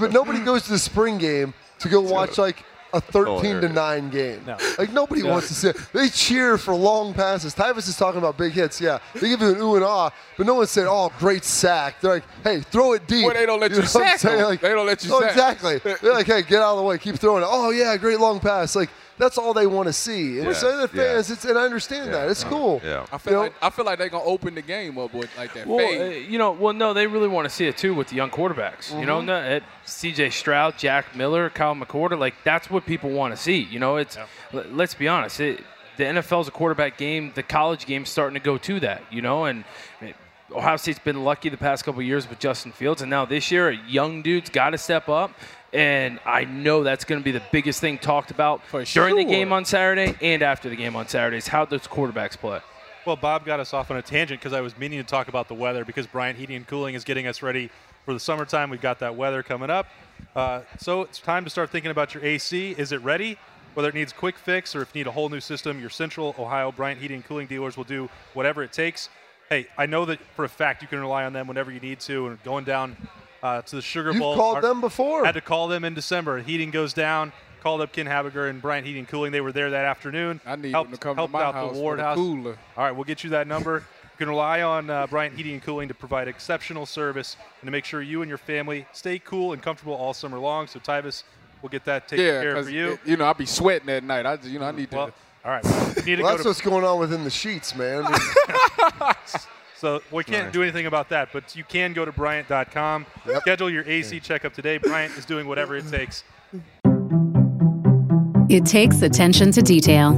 But 0.00 0.12
nobody 0.12 0.40
goes 0.40 0.64
to 0.64 0.70
the 0.70 0.78
spring 0.78 1.18
game 1.18 1.54
to 1.80 1.88
go 1.88 2.00
watch 2.00 2.38
like 2.38 2.64
a 2.92 3.00
13 3.00 3.60
to 3.62 3.68
9 3.68 4.10
game. 4.10 4.42
No. 4.46 4.56
Like 4.78 4.92
nobody 4.92 5.22
wants 5.22 5.48
to 5.48 5.54
see 5.54 5.68
it. 5.68 5.76
They 5.92 6.08
cheer 6.08 6.58
for 6.58 6.74
long 6.74 7.14
passes. 7.14 7.54
Tyvus 7.54 7.88
is 7.88 7.96
talking 7.96 8.18
about 8.18 8.36
big 8.36 8.52
hits. 8.52 8.80
Yeah, 8.80 8.98
they 9.14 9.28
give 9.28 9.40
you 9.40 9.54
an 9.54 9.60
ooh 9.60 9.76
and 9.76 9.84
ah, 9.84 10.10
but 10.36 10.46
no 10.46 10.54
one 10.54 10.66
said, 10.66 10.86
"Oh, 10.88 11.10
great 11.18 11.44
sack." 11.44 12.00
They're 12.00 12.14
like, 12.14 12.24
"Hey, 12.44 12.60
throw 12.60 12.92
it 12.92 13.06
deep." 13.06 13.24
Well, 13.24 13.34
they 13.34 13.46
don't 13.46 13.60
let 13.60 13.70
you 13.70 13.78
know 13.78 13.84
sack. 13.84 14.22
Like, 14.24 14.60
They 14.60 14.70
don't 14.70 14.86
let 14.86 15.04
you 15.04 15.10
oh, 15.14 15.20
sack. 15.20 15.30
exactly. 15.30 15.78
They're 15.78 16.12
like, 16.12 16.26
"Hey, 16.26 16.42
get 16.42 16.62
out 16.62 16.72
of 16.72 16.78
the 16.78 16.84
way. 16.84 16.98
Keep 16.98 17.16
throwing 17.16 17.42
it." 17.42 17.48
Oh 17.50 17.70
yeah, 17.70 17.96
great 17.96 18.20
long 18.20 18.40
pass. 18.40 18.76
Like 18.76 18.90
that's 19.22 19.38
all 19.38 19.54
they 19.54 19.66
want 19.66 19.86
to 19.86 19.92
see. 19.92 20.38
And 20.38 20.48
Yes, 20.48 20.60
so 20.60 20.76
the 20.76 20.88
fans, 20.88 21.28
yes. 21.28 21.30
it's, 21.30 21.44
and 21.44 21.56
I 21.58 21.62
understand 21.64 22.12
that. 22.12 22.28
It's 22.28 22.44
cool. 22.44 22.80
Yeah. 22.84 23.06
I 23.12 23.18
feel 23.18 23.32
You 23.32 23.36
know? 23.36 23.42
like 23.44 23.54
I 23.62 23.70
feel 23.70 23.84
like 23.84 23.98
they're 23.98 24.08
gonna 24.08 24.24
open 24.24 24.54
the 24.54 24.62
game 24.62 24.98
up 24.98 25.14
with 25.14 25.30
like 25.38 25.54
that 25.54 25.66
Well, 25.66 25.78
fade. 25.78 26.00
uh, 26.00 26.04
you 26.30 26.38
know, 26.38 26.52
well, 26.52 26.72
no, 26.72 26.92
they 26.92 27.06
really 27.06 27.28
want 27.28 27.44
to 27.48 27.54
see 27.54 27.66
it 27.66 27.76
too 27.76 27.94
with 27.94 28.08
the 28.08 28.16
young 28.16 28.30
quarterbacks. 28.30 28.90
You 28.90 28.96
Mm-hmm. 28.98 29.06
know, 29.06 29.20
no, 29.20 29.34
at 29.36 29.62
C.J. 29.84 30.30
Stroud, 30.30 30.76
Jack 30.78 31.14
Miller, 31.16 31.48
Kyle 31.50 31.74
McCorder, 31.74 32.18
like 32.18 32.34
that's 32.44 32.68
what 32.70 32.84
people 32.86 33.10
want 33.10 33.34
to 33.34 33.40
see. 33.40 33.58
You 33.70 33.78
know, 33.78 33.96
it's 33.96 34.16
l- 34.52 34.64
let's 34.72 34.94
be 34.94 35.06
honest, 35.08 35.40
it, 35.40 35.62
the 35.96 36.04
NFL's 36.04 36.48
a 36.48 36.50
quarterback 36.50 36.96
game. 36.98 37.32
The 37.34 37.42
college 37.42 37.86
game's 37.86 38.08
starting 38.10 38.34
to 38.34 38.44
go 38.44 38.58
to 38.58 38.80
that. 38.80 39.02
You 39.10 39.22
know, 39.22 39.44
and 39.44 39.64
eh, 40.00 40.12
Ohio 40.50 40.76
State's 40.76 40.98
been 40.98 41.22
lucky 41.24 41.48
the 41.48 41.56
past 41.56 41.84
couple 41.84 42.00
of 42.00 42.06
years 42.06 42.28
with 42.28 42.38
Justin 42.38 42.72
Fields, 42.72 43.00
and 43.02 43.10
now 43.10 43.24
this 43.24 43.50
year, 43.50 43.68
a 43.70 43.76
young 43.88 44.22
dude's 44.22 44.50
got 44.50 44.70
to 44.70 44.78
step 44.78 45.08
up. 45.08 45.30
And 45.72 46.20
I 46.26 46.44
know 46.44 46.82
that's 46.82 47.04
going 47.04 47.20
to 47.20 47.24
be 47.24 47.32
the 47.32 47.42
biggest 47.50 47.80
thing 47.80 47.98
talked 47.98 48.30
about 48.30 48.64
For 48.66 48.84
during 48.84 49.16
the 49.16 49.24
game 49.24 49.52
on 49.52 49.64
Saturday 49.64 50.14
and 50.20 50.42
after 50.42 50.68
the 50.68 50.76
game 50.76 50.96
on 50.96 51.08
Saturday 51.08 51.38
is 51.38 51.48
how 51.48 51.64
those 51.64 51.86
quarterbacks 51.86 52.36
play. 52.36 52.60
Well, 53.06 53.16
Bob 53.16 53.44
got 53.44 53.58
us 53.58 53.72
off 53.72 53.90
on 53.90 53.96
a 53.96 54.02
tangent 54.02 54.40
because 54.40 54.52
I 54.52 54.60
was 54.60 54.76
meaning 54.78 54.98
to 54.98 55.04
talk 55.04 55.28
about 55.28 55.48
the 55.48 55.54
weather 55.54 55.84
because 55.84 56.06
Bryant 56.06 56.38
Heating 56.38 56.56
and 56.56 56.66
Cooling 56.66 56.94
is 56.94 57.04
getting 57.04 57.26
us 57.26 57.42
ready 57.42 57.70
for 58.04 58.12
the 58.12 58.20
summertime. 58.20 58.70
We've 58.70 58.80
got 58.80 58.98
that 59.00 59.16
weather 59.16 59.42
coming 59.42 59.70
up. 59.70 59.88
Uh, 60.36 60.60
so 60.78 61.02
it's 61.02 61.18
time 61.18 61.44
to 61.44 61.50
start 61.50 61.70
thinking 61.70 61.90
about 61.90 62.14
your 62.14 62.24
AC. 62.24 62.72
Is 62.78 62.92
it 62.92 63.02
ready? 63.02 63.38
Whether 63.74 63.88
it 63.88 63.94
needs 63.94 64.12
a 64.12 64.14
quick 64.14 64.36
fix 64.36 64.76
or 64.76 64.82
if 64.82 64.94
you 64.94 65.00
need 65.00 65.06
a 65.08 65.12
whole 65.12 65.30
new 65.30 65.40
system, 65.40 65.80
your 65.80 65.90
Central 65.90 66.34
Ohio 66.38 66.70
Bryant 66.70 67.00
Heating 67.00 67.16
and 67.16 67.24
Cooling 67.24 67.46
dealers 67.46 67.76
will 67.76 67.84
do 67.84 68.10
whatever 68.34 68.62
it 68.62 68.72
takes. 68.72 69.08
Hey, 69.48 69.66
I 69.76 69.86
know 69.86 70.04
that 70.04 70.20
for 70.36 70.44
a 70.44 70.48
fact 70.48 70.82
you 70.82 70.88
can 70.88 71.00
rely 71.00 71.24
on 71.24 71.32
them 71.32 71.46
whenever 71.46 71.72
you 71.72 71.80
need 71.80 71.98
to. 72.00 72.28
And 72.28 72.42
going 72.44 72.64
down 72.64 72.96
uh, 73.42 73.62
to 73.62 73.76
the 73.76 73.82
Sugar 73.82 74.10
You've 74.12 74.20
Bowl. 74.20 74.34
called 74.36 74.56
our- 74.56 74.62
them 74.62 74.80
before. 74.80 75.24
Had 75.24 75.32
to 75.32 75.40
call 75.40 75.68
them 75.68 75.84
in 75.84 75.94
December. 75.94 76.38
Heating 76.40 76.70
goes 76.70 76.92
down. 76.92 77.32
Called 77.60 77.80
up 77.80 77.92
Ken 77.92 78.06
Habiger 78.06 78.48
and 78.48 78.60
Bryant 78.60 78.84
Heating 78.84 79.00
and 79.00 79.08
Cooling. 79.08 79.30
They 79.30 79.40
were 79.40 79.52
there 79.52 79.70
that 79.70 79.84
afternoon. 79.84 80.40
I 80.44 80.56
need 80.56 80.72
helped, 80.72 80.90
them 80.90 80.98
to 80.98 81.02
come 81.02 81.16
to 81.16 81.28
my 81.28 81.42
out 81.44 81.54
house 81.54 81.70
the 81.70 81.76
for 81.76 81.80
Ward 81.82 81.98
the 82.00 82.02
House. 82.02 82.16
cooler. 82.16 82.58
All 82.76 82.84
right, 82.84 82.90
we'll 82.90 83.04
get 83.04 83.22
you 83.22 83.30
that 83.30 83.46
number. 83.46 83.84
You 84.02 84.18
can 84.18 84.28
rely 84.28 84.62
on 84.62 84.90
uh, 84.90 85.06
Bryant 85.06 85.36
Heating 85.36 85.52
and 85.54 85.62
Cooling 85.62 85.86
to 85.86 85.94
provide 85.94 86.26
exceptional 86.26 86.86
service 86.86 87.36
and 87.60 87.68
to 87.68 87.70
make 87.70 87.84
sure 87.84 88.02
you 88.02 88.20
and 88.22 88.28
your 88.28 88.36
family 88.38 88.84
stay 88.92 89.20
cool 89.20 89.52
and 89.52 89.62
comfortable 89.62 89.94
all 89.94 90.12
summer 90.12 90.40
long. 90.40 90.66
So, 90.66 90.80
Tyvis, 90.80 91.22
we'll 91.62 91.70
get 91.70 91.84
that 91.84 92.08
taken 92.08 92.24
yeah, 92.26 92.40
care 92.42 92.56
of 92.56 92.64
for 92.64 92.70
you. 92.72 92.98
you 93.04 93.16
know 93.16 93.26
I'll 93.26 93.34
be 93.34 93.46
sweating 93.46 93.88
at 93.90 94.02
night. 94.02 94.26
I 94.26 94.36
just, 94.38 94.48
you 94.48 94.58
know 94.58 94.64
I 94.66 94.72
need 94.72 94.90
well, 94.90 95.06
to. 95.06 95.12
all 95.44 95.52
right. 95.52 95.62
Well, 95.64 95.86
need 96.04 96.16
to 96.16 96.22
Well, 96.22 96.22
go 96.22 96.28
that's 96.30 96.42
to, 96.42 96.48
what's 96.48 96.60
going 96.60 96.84
on 96.84 96.98
within 96.98 97.22
the 97.22 97.30
sheets, 97.30 97.76
man. 97.76 98.02
I 99.84 99.92
mean, 99.92 100.00
so 100.00 100.16
we 100.16 100.24
can't 100.24 100.46
Nice. 100.46 100.52
do 100.52 100.62
anything 100.62 100.86
about 100.86 101.08
that, 101.10 101.28
but 101.32 101.54
you 101.56 101.64
can 101.64 101.92
go 101.92 102.04
to 102.04 102.12
Bryant.com. 102.12 103.06
Schedule 103.40 103.70
your 103.70 103.84
AC 103.86 104.20
checkup 104.20 104.52
today. 104.54 104.78
Bryant 104.78 105.16
is 105.16 105.24
doing 105.24 105.46
whatever 105.46 105.76
it 105.76 105.88
takes. 105.88 106.24
It 108.48 108.66
takes 108.66 109.02
attention 109.02 109.50
to 109.52 109.62
detail. 109.62 110.12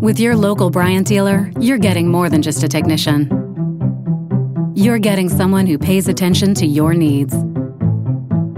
With 0.00 0.18
your 0.18 0.36
local 0.36 0.70
Bryant 0.70 1.06
dealer, 1.06 1.50
you're 1.60 1.78
getting 1.78 2.08
more 2.08 2.28
than 2.28 2.42
just 2.42 2.62
a 2.62 2.68
technician. 2.68 3.28
You're 4.74 4.98
getting 4.98 5.28
someone 5.28 5.66
who 5.66 5.78
pays 5.78 6.08
attention 6.08 6.54
to 6.54 6.66
your 6.66 6.94
needs 6.94 7.34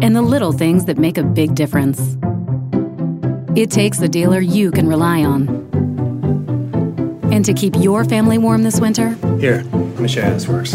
and 0.02 0.14
the 0.16 0.22
little 0.22 0.52
things 0.52 0.84
that 0.86 0.98
make 0.98 1.18
a 1.18 1.22
big 1.22 1.54
difference. 1.54 2.16
It 3.56 3.70
takes 3.70 4.00
a 4.00 4.08
dealer 4.08 4.40
you 4.40 4.70
can 4.70 4.86
rely 4.86 5.22
on. 5.24 5.48
And 7.32 7.44
to 7.44 7.52
keep 7.52 7.74
your 7.76 8.04
family 8.04 8.38
warm 8.38 8.62
this 8.62 8.80
winter, 8.80 9.16
Here, 9.40 9.62
let 9.72 9.98
me 10.00 10.06
show 10.06 10.20
you 10.20 10.26
how 10.26 10.32
this 10.34 10.46
works. 10.46 10.74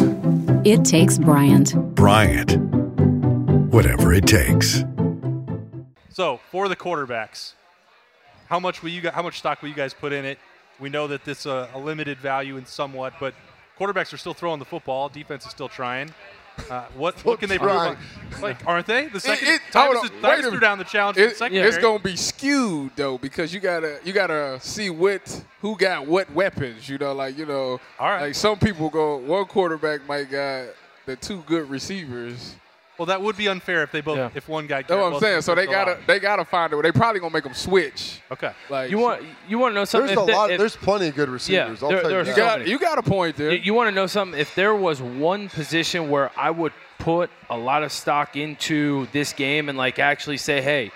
it 0.65 0.83
takes 0.83 1.19
Bryant. 1.19 1.75
Bryant. 1.93 2.57
Whatever 3.71 4.11
it 4.11 4.25
takes. 4.25 4.83
So 6.09 6.39
for 6.49 6.67
the 6.67 6.75
quarterbacks, 6.75 7.53
how 8.47 8.59
much 8.59 8.81
will 8.81 8.89
you 8.89 9.07
how 9.11 9.21
much 9.21 9.37
stock 9.37 9.61
will 9.61 9.69
you 9.69 9.75
guys 9.75 9.93
put 9.93 10.11
in 10.11 10.25
it? 10.25 10.39
We 10.79 10.89
know 10.89 11.05
that 11.09 11.25
this 11.25 11.41
is 11.41 11.45
a, 11.45 11.69
a 11.75 11.79
limited 11.79 12.17
value 12.17 12.57
in 12.57 12.65
somewhat, 12.65 13.13
but 13.19 13.35
quarterbacks 13.79 14.11
are 14.13 14.17
still 14.17 14.33
throwing 14.33 14.57
the 14.57 14.65
football. 14.65 15.09
Defense 15.09 15.45
is 15.45 15.51
still 15.51 15.69
trying. 15.69 16.09
Uh, 16.69 16.85
what 16.95 17.19
what 17.25 17.39
can 17.39 17.49
they 17.49 17.57
prove? 17.57 17.97
Like, 18.41 18.65
aren't 18.67 18.87
they? 18.87 19.07
The 19.07 19.19
second 19.19 19.47
it- 19.47 19.61
Tyvus 19.71 19.85
hold 19.85 19.97
on, 19.97 20.05
is- 20.05 20.11
wait 20.11 20.21
Tyvus 20.21 20.45
a 20.45 20.49
threw 20.51 20.59
down 20.59 20.77
the 20.77 20.83
challenge. 20.83 21.17
for 21.17 21.21
the 21.21 21.27
It, 21.27 21.65
it's 21.65 21.77
gonna 21.77 21.99
be 21.99 22.15
skewed 22.15 22.91
though 22.95 23.17
because 23.17 23.53
you 23.53 23.59
gotta 23.59 23.99
you 24.03 24.13
gotta 24.13 24.59
see 24.61 24.89
what 24.89 25.43
who 25.61 25.77
got 25.77 26.05
what 26.07 26.31
weapons. 26.33 26.89
You 26.89 26.97
know, 26.97 27.13
like 27.13 27.37
you 27.37 27.45
know, 27.45 27.79
right. 27.99 28.21
like 28.27 28.35
some 28.35 28.57
people 28.57 28.89
go 28.89 29.17
one 29.17 29.45
quarterback 29.45 30.07
might 30.07 30.29
got 30.29 30.67
the 31.05 31.15
two 31.15 31.43
good 31.45 31.69
receivers. 31.69 32.55
Well, 32.97 33.07
that 33.07 33.21
would 33.21 33.35
be 33.35 33.47
unfair 33.49 33.83
if 33.83 33.91
they 33.91 33.99
both 34.01 34.17
Yeah. 34.17 34.29
if 34.33 34.47
one 34.47 34.67
guy. 34.67 34.81
That's 34.81 34.91
what 34.91 35.13
I'm 35.13 35.19
saying. 35.19 35.41
So 35.41 35.53
they 35.53 35.65
gotta 35.65 35.99
they 36.07 36.19
gotta 36.19 36.45
find 36.45 36.71
it. 36.71 36.81
They 36.81 36.91
probably 36.91 37.19
gonna 37.19 37.33
make 37.33 37.43
them 37.43 37.53
switch. 37.53 38.21
Okay. 38.31 38.51
Like 38.69 38.89
You 38.89 38.97
want 38.99 39.23
you 39.49 39.59
want 39.59 39.71
to 39.73 39.75
know 39.75 39.85
something? 39.85 40.07
there's 40.07 40.17
a 40.17 40.21
If 40.21 40.27
the- 40.27 40.33
lot. 40.33 40.51
if- 40.51 40.59
there's 40.59 40.75
plenty 40.77 41.07
of 41.09 41.15
good 41.15 41.27
receivers. 41.29 41.83
I'll 41.83 41.89
there- 41.89 42.01
tell 42.01 42.09
there 42.09 42.23
you 42.23 42.31
are 42.31 42.35
that. 42.35 42.37
you 42.37 42.43
got 42.43 42.67
you 42.67 42.79
got 42.79 42.97
a 42.97 43.03
point 43.03 43.35
there. 43.35 43.51
You, 43.51 43.57
you 43.59 43.73
want 43.73 43.87
to 43.89 43.95
know 43.95 44.07
something? 44.07 44.39
If 44.39 44.55
there 44.55 44.73
was 44.73 45.01
one 45.01 45.49
position 45.49 46.09
where 46.09 46.31
I 46.37 46.51
would 46.51 46.71
put 46.99 47.29
a 47.49 47.57
lot 47.57 47.83
of 47.83 47.91
stock 47.91 48.37
into 48.37 49.07
this 49.11 49.33
game 49.33 49.67
and 49.67 49.77
like 49.77 49.99
actually 49.99 50.37
say, 50.37 50.61
hey, 50.61 50.91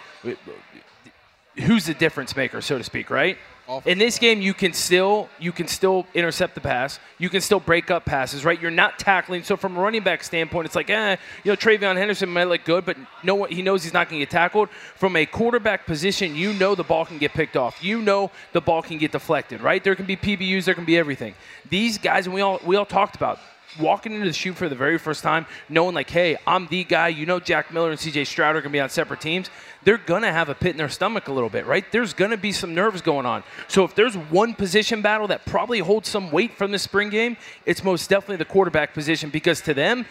who's 1.57 1.85
the 1.85 1.93
difference 1.93 2.35
maker, 2.35 2.61
so 2.61 2.77
to 2.77 2.83
speak, 2.83 3.09
right? 3.09 3.37
In 3.85 3.99
this 3.99 4.17
game, 4.17 4.41
you 4.41 4.53
can 4.53 4.73
still 4.73 5.29
you 5.39 5.51
can 5.51 5.67
still 5.67 6.07
intercept 6.15 6.55
the 6.55 6.61
pass. 6.61 6.99
You 7.19 7.29
can 7.29 7.41
still 7.41 7.59
break 7.59 7.91
up 7.91 8.03
passes, 8.05 8.43
right? 8.43 8.59
You're 8.59 8.71
not 8.71 8.97
tackling. 8.97 9.43
So 9.43 9.55
from 9.55 9.77
a 9.77 9.79
running 9.79 10.01
back 10.01 10.23
standpoint, 10.23 10.65
it's 10.65 10.75
like, 10.75 10.89
eh, 10.89 11.17
you 11.43 11.51
know, 11.51 11.55
TreVeyon 11.55 11.95
Henderson 11.95 12.29
might 12.29 12.45
look 12.45 12.63
good, 12.63 12.83
but 12.83 12.97
no 13.23 13.35
one 13.35 13.51
he 13.51 13.61
knows 13.61 13.83
he's 13.83 13.93
not 13.93 14.09
going 14.09 14.19
to 14.19 14.25
get 14.25 14.31
tackled. 14.31 14.69
From 14.95 15.15
a 15.15 15.25
quarterback 15.25 15.85
position, 15.85 16.35
you 16.35 16.53
know 16.53 16.73
the 16.73 16.83
ball 16.83 17.05
can 17.05 17.19
get 17.19 17.33
picked 17.33 17.55
off. 17.55 17.83
You 17.83 18.01
know 18.01 18.31
the 18.53 18.61
ball 18.61 18.81
can 18.81 18.97
get 18.97 19.11
deflected, 19.11 19.61
right? 19.61 19.83
There 19.83 19.95
can 19.95 20.05
be 20.05 20.15
PBUs, 20.15 20.65
there 20.65 20.75
can 20.75 20.85
be 20.85 20.97
everything. 20.97 21.35
These 21.69 21.99
guys, 21.99 22.25
and 22.25 22.33
we 22.33 22.41
all 22.41 22.59
we 22.65 22.75
all 22.75 22.85
talked 22.85 23.15
about 23.15 23.39
walking 23.79 24.13
into 24.13 24.25
the 24.25 24.33
shoot 24.33 24.55
for 24.55 24.69
the 24.69 24.75
very 24.75 24.97
first 24.97 25.23
time, 25.23 25.45
knowing 25.67 25.95
like, 25.95 26.09
hey, 26.09 26.37
I'm 26.47 26.67
the 26.67 26.83
guy. 26.83 27.09
You 27.09 27.25
know, 27.25 27.39
Jack 27.39 27.73
Miller 27.73 27.91
and 27.91 27.99
C.J. 27.99 28.25
Stroud 28.25 28.55
are 28.55 28.61
going 28.61 28.71
to 28.71 28.75
be 28.77 28.79
on 28.79 28.89
separate 28.89 29.21
teams. 29.21 29.49
They're 29.83 29.97
going 29.97 30.23
to 30.23 30.31
have 30.31 30.49
a 30.49 30.55
pit 30.55 30.71
in 30.71 30.77
their 30.77 30.89
stomach 30.89 31.27
a 31.27 31.31
little 31.31 31.49
bit, 31.49 31.65
right? 31.65 31.85
There's 31.91 32.13
going 32.13 32.31
to 32.31 32.37
be 32.37 32.51
some 32.51 32.75
nerves 32.75 33.01
going 33.01 33.25
on. 33.25 33.43
So 33.67 33.83
if 33.85 33.95
there's 33.95 34.15
one 34.15 34.53
position 34.53 35.01
battle 35.01 35.27
that 35.27 35.45
probably 35.45 35.79
holds 35.79 36.09
some 36.09 36.31
weight 36.31 36.57
from 36.57 36.71
the 36.71 36.79
spring 36.79 37.09
game, 37.09 37.37
it's 37.65 37.83
most 37.83 38.09
definitely 38.09 38.37
the 38.37 38.45
quarterback 38.45 38.93
position 38.93 39.29
because 39.29 39.61
to 39.61 39.73
them, 39.73 40.05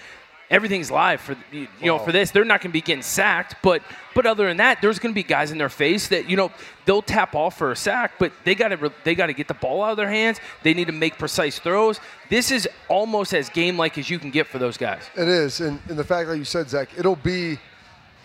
everything's 0.51 0.91
live 0.91 1.21
for 1.21 1.37
you 1.53 1.69
know 1.83 1.99
for 1.99 2.13
this. 2.13 2.31
They're 2.31 2.45
not 2.45 2.61
going 2.61 2.71
to 2.71 2.73
be 2.73 2.81
getting 2.81 3.03
sacked, 3.03 3.57
but 3.63 3.83
but 4.15 4.27
other 4.27 4.47
than 4.47 4.57
that, 4.59 4.81
there's 4.81 4.99
going 4.99 5.13
to 5.13 5.15
be 5.15 5.23
guys 5.23 5.51
in 5.51 5.59
their 5.59 5.69
face 5.69 6.09
that 6.09 6.29
you 6.29 6.37
know 6.37 6.51
they'll 6.85 7.03
tap 7.03 7.35
off 7.35 7.59
for 7.59 7.71
a 7.73 7.77
sack, 7.77 8.13
but 8.19 8.33
they 8.45 8.55
got 8.55 8.69
to 8.69 8.93
they 9.05 9.15
got 9.15 9.27
to 9.27 9.33
get 9.33 9.49
the 9.49 9.55
ball 9.55 9.83
out 9.83 9.93
of 9.93 9.97
their 9.97 10.11
hands. 10.11 10.39
They 10.63 10.75
need 10.75 10.87
to 10.87 10.93
make 10.93 11.19
precise 11.19 11.59
throws. 11.59 12.01
This 12.29 12.51
is 12.51 12.69
almost 12.89 13.35
as 13.35 13.49
game 13.49 13.77
like 13.77 13.99
as 13.99 14.11
you 14.11 14.19
can 14.19 14.31
get 14.31 14.47
for 14.47 14.59
those 14.59 14.77
guys. 14.77 15.03
It 15.17 15.29
is, 15.29 15.61
and, 15.61 15.81
and 15.89 15.99
the 15.99 16.05
fact, 16.05 16.29
like 16.29 16.39
you 16.39 16.45
said, 16.45 16.69
Zach, 16.69 16.91
it'll 16.97 17.17
be 17.17 17.59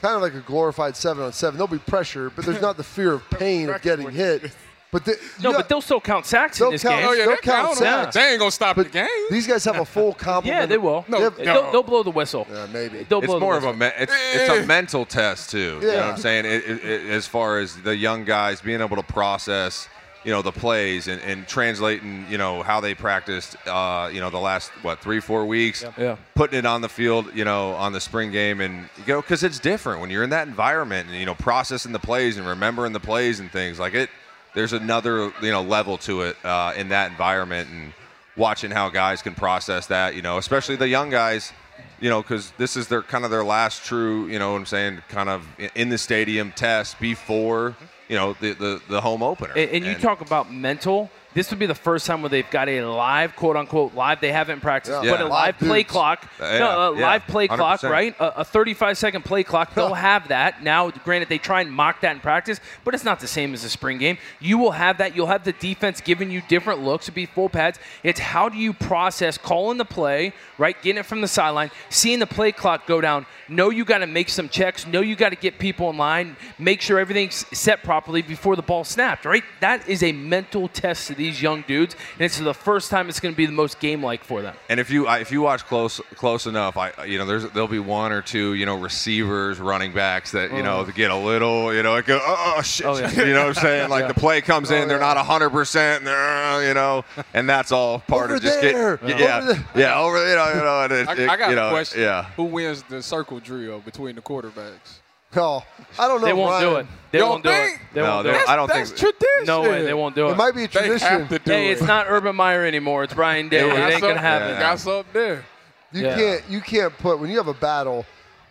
kind 0.01 0.15
of 0.15 0.21
like 0.21 0.33
a 0.33 0.41
glorified 0.41 0.95
seven 0.95 1.23
on 1.23 1.33
seven. 1.33 1.57
There'll 1.57 1.67
be 1.67 1.79
pressure, 1.79 2.29
but 2.29 2.45
there's 2.45 2.61
not 2.61 2.77
the 2.77 2.83
fear 2.83 3.13
of 3.13 3.29
pain 3.29 3.69
of 3.69 3.81
getting 3.81 4.09
hit. 4.11 4.51
But 4.93 5.03
the, 5.05 5.19
No, 5.41 5.49
you 5.49 5.57
but 5.57 5.67
they'll 5.67 5.81
still 5.81 5.99
count 5.99 6.25
sacks 6.25 6.59
They'll 6.59 6.69
in 6.69 6.75
this 6.75 6.83
count- 6.83 7.01
game. 7.01 7.09
oh, 7.09 7.11
yeah, 7.13 7.25
they'll 7.25 7.35
count 7.37 7.43
count 7.43 7.69
'em. 7.71 7.75
sacks. 7.77 8.15
They 8.15 8.29
ain't 8.29 8.39
gonna 8.39 8.51
stop 8.51 8.77
the 8.77 8.85
game. 8.85 9.07
these 9.29 9.47
guys 9.47 9.65
have 9.65 9.77
a 9.79 9.85
full 9.85 10.13
complement. 10.27 10.61
Yeah, 10.61 10.65
they 10.67 10.77
will. 10.77 11.03
No, 11.09 11.19
Yeah, 11.19 11.29
They'll, 11.31 11.71
they'll 11.71 11.83
blow 11.83 12.03
the 12.03 12.11
whistle. 12.11 12.47
Yeah, 12.49 12.67
maybe. 12.71 13.03
They'll 13.03 13.17
it's 13.19 13.27
blow 13.27 13.39
more 13.39 13.59
the 13.59 13.67
of 13.67 13.75
a 13.75 13.77
me- 13.77 13.91
it's, 13.97 14.13
it's 14.35 14.49
a 14.63 14.65
mental 14.65 15.05
test 15.05 15.49
too. 15.49 15.79
You 15.81 15.87
know 15.87 15.95
what 15.97 16.05
I'm 16.05 16.17
saying? 16.17 16.45
It, 16.45 16.63
it, 16.63 16.83
it, 16.85 17.09
as 17.09 17.25
far 17.27 17.59
as 17.59 17.75
the 17.81 17.95
young 17.97 18.23
guys 18.23 18.61
being 18.61 18.79
able 18.81 18.95
to 18.95 19.03
process, 19.03 19.89
you 20.23 20.31
know, 20.31 20.41
the 20.41 20.53
plays 20.53 21.07
and, 21.09 21.19
and 21.23 21.45
translating, 21.47 22.25
you 22.29 22.37
know, 22.37 22.63
how 22.63 22.79
they 22.79 22.93
practiced, 22.95 23.57
uh, 23.67 24.09
you 24.13 24.21
know, 24.21 24.29
the 24.29 24.39
last 24.39 24.71
what 24.81 24.99
three 25.01 25.19
four 25.19 25.45
weeks, 25.45 25.83
Yeah. 25.97 26.15
putting 26.35 26.59
it 26.59 26.65
on 26.65 26.79
the 26.81 26.87
field, 26.87 27.25
you 27.35 27.43
know, 27.43 27.71
on 27.73 27.91
the 27.91 27.99
spring 27.99 28.31
game, 28.31 28.61
and 28.61 28.87
you 28.97 29.03
go 29.05 29.21
because 29.21 29.43
it's 29.43 29.59
different 29.59 29.99
when 30.01 30.09
you're 30.09 30.23
in 30.23 30.29
that 30.29 30.47
environment 30.47 31.09
and 31.09 31.17
you 31.19 31.25
know 31.25 31.35
processing 31.35 31.91
the 31.91 31.99
plays 31.99 32.37
and 32.37 32.47
remembering 32.47 32.93
the 32.93 32.99
plays 33.01 33.39
and 33.41 33.51
things 33.51 33.79
like 33.79 33.95
it. 33.95 34.09
There's 34.53 34.73
another 34.73 35.33
you 35.41 35.51
know 35.51 35.61
level 35.61 35.97
to 35.99 36.23
it 36.23 36.37
uh, 36.43 36.73
in 36.75 36.89
that 36.89 37.11
environment 37.11 37.69
and 37.69 37.93
watching 38.35 38.71
how 38.71 38.89
guys 38.89 39.21
can 39.21 39.35
process 39.35 39.87
that, 39.87 40.15
you 40.15 40.21
know, 40.21 40.37
especially 40.39 40.75
the 40.75 40.87
young 40.87 41.09
guys 41.09 41.53
you 41.99 42.09
know, 42.09 42.21
because 42.21 42.51
this 42.57 42.75
is 42.75 42.89
their 42.89 43.01
kind 43.01 43.23
of 43.23 43.31
their 43.31 43.45
last 43.45 43.85
true, 43.85 44.27
you 44.27 44.37
know, 44.37 44.51
what 44.51 44.57
I'm 44.57 44.65
saying, 44.65 45.01
kind 45.07 45.29
of 45.29 45.47
in 45.73 45.87
the 45.87 45.97
stadium 45.97 46.51
test 46.51 46.99
before, 46.99 47.77
you 48.09 48.17
know, 48.17 48.33
the 48.41 48.53
the, 48.53 48.81
the 48.89 49.01
home 49.01 49.23
opener. 49.23 49.53
And, 49.55 49.71
and 49.71 49.85
you 49.85 49.95
talk 49.95 50.19
about 50.19 50.51
mental. 50.51 51.09
This 51.33 51.49
would 51.49 51.59
be 51.59 51.65
the 51.65 51.75
first 51.75 52.05
time 52.05 52.21
where 52.21 52.29
they've 52.29 52.49
got 52.49 52.69
a 52.69 52.81
live, 52.85 53.35
quote 53.35 53.55
unquote, 53.55 53.93
live. 53.95 54.21
They 54.21 54.31
haven't 54.31 54.61
practiced, 54.61 55.03
Yeah. 55.03 55.11
but 55.11 55.21
a 55.21 55.25
live 55.25 55.43
Live 55.43 55.57
play 55.59 55.83
clock. 55.83 56.25
Uh, 56.39 56.45
yeah, 56.45 56.59
no, 56.59 56.93
a 56.93 56.97
yeah, 56.97 57.05
live 57.05 57.27
play 57.27 57.47
clock, 57.47 57.81
100%. 57.81 57.89
right? 57.91 58.15
A, 58.19 58.41
a 58.41 58.45
35 58.45 58.97
second 58.97 59.25
play 59.25 59.43
clock. 59.43 59.73
They'll 59.73 59.93
have 59.93 60.29
that. 60.29 60.63
Now, 60.63 60.89
granted, 60.91 61.29
they 61.29 61.37
try 61.37 61.61
and 61.61 61.71
mock 61.71 62.01
that 62.01 62.15
in 62.15 62.21
practice, 62.21 62.59
but 62.85 62.93
it's 62.93 63.03
not 63.03 63.19
the 63.19 63.27
same 63.27 63.53
as 63.53 63.63
a 63.63 63.69
spring 63.69 63.97
game. 63.97 64.17
You 64.39 64.57
will 64.57 64.71
have 64.71 64.99
that. 64.99 65.15
You'll 65.15 65.27
have 65.27 65.43
the 65.43 65.53
defense 65.53 66.01
giving 66.01 66.31
you 66.31 66.41
different 66.47 66.81
looks. 66.83 67.07
It'll 67.09 67.15
be 67.15 67.25
full 67.25 67.49
pads. 67.49 67.79
It's 68.03 68.19
how 68.19 68.47
do 68.49 68.57
you 68.57 68.71
process 68.73 69.37
calling 69.37 69.77
the 69.77 69.85
play, 69.85 70.33
right? 70.57 70.81
Getting 70.81 70.99
it 70.99 71.05
from 71.05 71.21
the 71.21 71.27
sideline, 71.27 71.71
seeing 71.89 72.19
the 72.19 72.27
play 72.27 72.51
clock 72.51 72.87
go 72.87 73.01
down. 73.01 73.25
Know 73.49 73.69
you 73.69 73.83
got 73.85 73.97
to 73.99 74.07
make 74.07 74.29
some 74.29 74.47
checks. 74.49 74.87
Know 74.87 75.01
you 75.01 75.15
got 75.15 75.29
to 75.29 75.35
get 75.35 75.59
people 75.59 75.89
in 75.89 75.97
line. 75.97 76.37
Make 76.57 76.79
sure 76.81 76.99
everything's 76.99 77.45
set 77.57 77.83
properly 77.83 78.21
before 78.21 78.55
the 78.55 78.61
ball 78.61 78.83
snapped, 78.83 79.25
right? 79.25 79.43
That 79.59 79.87
is 79.89 80.01
a 80.03 80.11
mental 80.13 80.67
test 80.69 81.07
to 81.07 81.15
these 81.23 81.41
young 81.41 81.63
dudes, 81.67 81.95
and 82.13 82.21
it's 82.21 82.37
the 82.37 82.53
first 82.53 82.91
time 82.91 83.09
it's 83.09 83.19
going 83.19 83.33
to 83.33 83.37
be 83.37 83.45
the 83.45 83.51
most 83.51 83.79
game-like 83.79 84.23
for 84.23 84.41
them. 84.41 84.55
And 84.69 84.79
if 84.79 84.89
you 84.91 85.09
if 85.09 85.31
you 85.31 85.41
watch 85.41 85.65
close 85.65 85.99
close 86.15 86.45
enough, 86.45 86.77
I 86.77 87.05
you 87.05 87.17
know 87.17 87.25
there's 87.25 87.49
there'll 87.51 87.67
be 87.67 87.79
one 87.79 88.11
or 88.11 88.21
two 88.21 88.53
you 88.53 88.65
know 88.65 88.75
receivers, 88.75 89.59
running 89.59 89.93
backs 89.93 90.31
that 90.33 90.51
you 90.51 90.61
know 90.61 90.85
oh. 90.87 90.91
get 90.91 91.09
a 91.11 91.15
little 91.15 91.73
you 91.73 91.81
know 91.83 91.95
it 91.95 92.05
go 92.05 92.19
oh, 92.21 92.55
oh 92.57 92.61
shit, 92.61 92.85
Oh, 92.85 92.97
yeah. 92.97 93.11
you 93.25 93.33
know 93.33 93.47
what 93.47 93.57
I'm 93.57 93.63
saying 93.63 93.89
like 93.89 94.01
Yeah. 94.03 94.07
the 94.09 94.19
play 94.19 94.41
comes 94.41 94.69
in, 94.71 94.83
Oh, 94.83 94.87
they're 94.87 94.99
yeah. 94.99 95.13
not 95.13 95.25
hundred 95.25 95.49
percent, 95.51 96.03
you 96.03 96.73
know, 96.73 97.03
and 97.33 97.49
that's 97.49 97.71
all 97.71 97.99
part 97.99 98.25
Over 98.25 98.35
of 98.35 98.41
just 98.41 98.61
there. 98.61 98.97
get 98.97 99.17
Yeah. 99.17 99.17
yeah 99.17 99.37
Over 99.39 99.53
there. 99.53 99.65
yeah 99.75 99.99
over 99.99 100.29
you 100.29 100.35
know 100.35 100.47
you 100.49 100.55
know, 100.63 100.81
and 100.83 100.91
it, 100.93 101.07
I, 101.09 101.13
it- 101.23 101.29
I 101.29 101.37
got 101.37 101.47
you 101.47 101.53
a 101.53 101.55
know, 101.61 101.69
question. 101.71 102.01
yeah. 102.01 102.23
Who 102.35 102.43
wins 102.45 102.83
the 102.83 103.01
circle 103.01 103.39
drill 103.39 103.79
between 103.79 104.15
the 104.15 104.21
quarterbacks? 104.21 104.99
Oh, 105.35 105.63
I 105.99 106.07
don't 106.07 106.21
know. 106.21 106.27
They 106.27 106.33
won't 106.33 106.59
do 106.61 106.75
it. 106.77 106.85
They 107.11 107.19
You 107.19 107.25
won't 107.25 107.43
do 107.43 107.49
don't 107.49 107.59
it. 107.67 107.79
They 107.93 108.01
No, 108.01 108.09
won't 108.09 108.25
do 108.25 108.31
they- 108.31 108.37
it. 108.39 108.49
I 108.49 108.55
don't 108.55 108.67
That's 108.67 108.89
think 108.91 108.99
tradition. 108.99 109.45
No 109.45 109.61
way. 109.61 109.83
They 109.83 109.93
won't 109.93 110.15
do 110.15 110.27
It 110.27 110.31
it. 110.31 110.37
might 110.37 110.55
be 110.55 110.63
a 110.63 110.67
They 110.67 110.79
tradition. 110.79 111.07
have 111.07 111.29
to 111.29 111.39
do 111.39 111.51
Hey, 111.51 111.67
it. 111.69 111.73
it's 111.73 111.81
not 111.83 112.07
Urban 112.09 112.35
Meyer 112.35 112.65
anymore. 112.65 113.03
It's 113.03 113.15
Ryan 113.15 113.49
Day. 113.49 113.61
They 113.61 113.65
It 113.65 113.69
got 113.69 113.77
ain't 113.91 114.01
gonna 114.01 114.13
something- 114.13 114.17
happen. 114.17 114.53
they 114.55 114.59
Got 114.59 114.79
something 114.79 115.05
there. 115.13 115.45
You 115.91 116.03
Yeah. 116.07 116.15
can't. 116.15 116.41
You 116.49 116.61
can't 116.61 116.97
put 116.97 117.19
when 117.19 117.29
you 117.29 117.37
have 117.37 117.47
a 117.47 117.53
battle. 117.53 118.05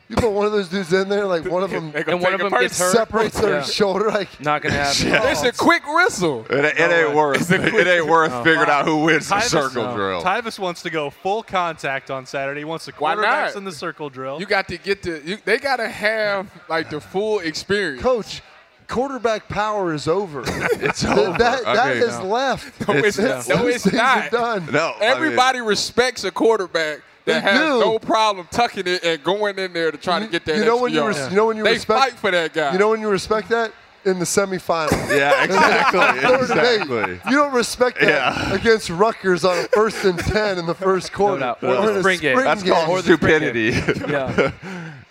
You 0.08 0.16
put 0.16 0.30
one 0.32 0.44
of 0.44 0.52
those 0.52 0.68
dudes 0.68 0.92
in 0.92 1.08
there, 1.08 1.24
like 1.24 1.46
one 1.46 1.62
of 1.62 1.70
them 1.70 1.90
And 2.06 2.20
one 2.20 2.34
of 2.34 2.40
them 2.40 2.50
gets 2.50 2.78
hurt. 2.78 2.92
separates 2.92 3.40
their 3.40 3.56
Yeah. 3.58 3.62
shoulder. 3.62 4.10
Like 4.10 4.40
Not 4.40 4.60
gonna 4.60 4.74
happen. 4.74 5.06
It's 5.30 5.42
a 5.42 5.52
quick 5.52 5.82
whistle. 5.86 6.44
It, 6.50 6.64
it 6.64 6.78
ain't 6.80 7.14
worth 7.14 7.50
it 7.50 7.86
ain't 7.86 8.06
worth 8.06 8.32
figuring 8.44 8.68
out 8.68 8.84
who 8.84 9.04
wins 9.04 9.28
the 9.30 9.40
circle 9.40 9.84
no. 9.84 9.94
drill. 9.96 10.22
Tyvus 10.22 10.58
wants 10.58 10.82
to 10.82 10.90
go 10.90 11.08
full 11.08 11.42
contact 11.42 12.10
on 12.10 12.26
Saturday. 12.26 12.60
He 12.60 12.64
wants 12.64 12.84
the 12.84 12.92
Why 12.98 13.14
quarterbacks 13.14 13.56
in 13.56 13.64
the 13.64 13.72
circle 13.72 14.10
drill. 14.10 14.38
You 14.38 14.44
got 14.46 14.68
to 14.68 14.76
get 14.76 15.02
the. 15.02 15.22
You, 15.24 15.38
they 15.44 15.56
got 15.58 15.76
to 15.76 15.88
have 15.88 16.50
like 16.68 16.90
the 16.90 17.00
full 17.00 17.38
experience. 17.38 18.02
coach, 18.02 18.42
quarterback 18.88 19.48
power 19.48 19.94
is 19.94 20.08
over. 20.08 20.42
It's 20.82 21.00
Th- 21.00 21.16
over. 21.16 21.38
that 21.38 21.64
that 21.64 21.88
Okay. 21.88 21.98
has 22.00 22.20
left. 22.20 22.86
No, 22.86 22.94
it's, 22.96 23.18
It's- 23.18 23.48
no, 23.48 23.56
those 23.56 23.76
it's 23.86 23.92
not. 23.94 24.30
done. 24.30 24.66
No, 24.70 24.92
I 24.96 25.00
mean- 25.00 25.08
Everybody 25.10 25.60
respects 25.62 26.24
a 26.24 26.30
quarterback 26.30 27.00
that 27.24 27.44
They 27.44 27.50
has 27.52 27.58
do. 27.58 27.80
no 27.80 27.98
problem 27.98 28.46
tucking 28.50 28.86
it 28.86 29.04
and 29.04 29.22
going 29.22 29.58
in 29.58 29.72
there 29.72 29.90
to 29.90 29.98
try 29.98 30.18
to 30.20 30.26
get 30.26 30.44
that. 30.46 30.56
You 30.56 30.64
know 30.64 30.72
extra 30.74 30.82
when 30.82 30.92
you 30.92 30.98
yard. 31.00 31.16
res- 31.16 31.30
you 31.30 31.36
know 31.36 31.46
when 31.46 31.56
you 31.56 31.64
they 31.64 31.72
respect 31.72 32.00
fight 32.00 32.12
for 32.18 32.30
that 32.30 32.52
guy. 32.52 32.72
You 32.72 32.78
know 32.78 32.88
when 32.90 33.00
you 33.00 33.08
respect 33.08 33.48
that 33.50 33.72
in 34.04 34.18
the 34.18 34.24
semifinal. 34.24 34.90
yeah, 35.16 35.44
exactly, 35.44 36.00
Third 36.20 36.50
and 36.50 36.60
eight. 36.60 36.80
exactly. 36.82 37.30
You 37.30 37.36
don't 37.36 37.52
respect 37.54 38.00
that 38.00 38.08
Yeah. 38.08 38.52
against 38.54 38.90
Rutgers 38.90 39.44
on 39.44 39.56
a 39.56 39.68
first 39.68 40.04
and 40.04 40.18
ten 40.18 40.58
in 40.58 40.66
the 40.66 40.74
first 40.74 41.12
quarter. 41.12 41.38
doubt. 41.40 41.62
Or 41.62 41.74
the 41.76 41.90
in 41.92 41.96
a 41.96 42.00
spring 42.00 42.18
game. 42.18 42.36
That's 42.38 42.62
game. 42.64 42.72
called 42.74 42.88
Or 42.88 43.02
the 43.02 43.14
spring 43.16 43.18
stupidity. 43.38 43.70
Yeah. 44.12 44.50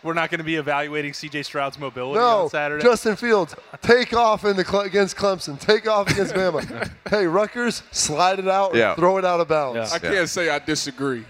We're 0.03 0.13
not 0.15 0.31
going 0.31 0.39
to 0.39 0.43
be 0.43 0.55
evaluating 0.55 1.13
C.J. 1.13 1.43
Stroud's 1.43 1.77
mobility 1.77 2.17
No, 2.19 2.45
on 2.45 2.49
Saturday. 2.49 2.83
Justin 2.83 3.15
Fields, 3.15 3.53
take 3.83 4.13
off 4.15 4.43
in 4.45 4.57
the 4.57 4.63
Cle- 4.63 4.79
against 4.81 5.15
Clemson. 5.15 5.59
Take 5.59 5.87
off 5.87 6.09
against 6.09 6.33
Bama. 6.33 6.89
hey, 7.07 7.27
Rutgers, 7.27 7.83
slide 7.91 8.39
it 8.39 8.47
out. 8.47 8.73
Yeah. 8.73 8.95
Throw 8.95 9.17
it 9.19 9.25
out 9.25 9.39
of 9.41 9.47
bounds. 9.47 9.93
I 9.93 9.99
can't 9.99 10.27
say 10.27 10.49
I 10.49 10.57
disagree. 10.57 11.23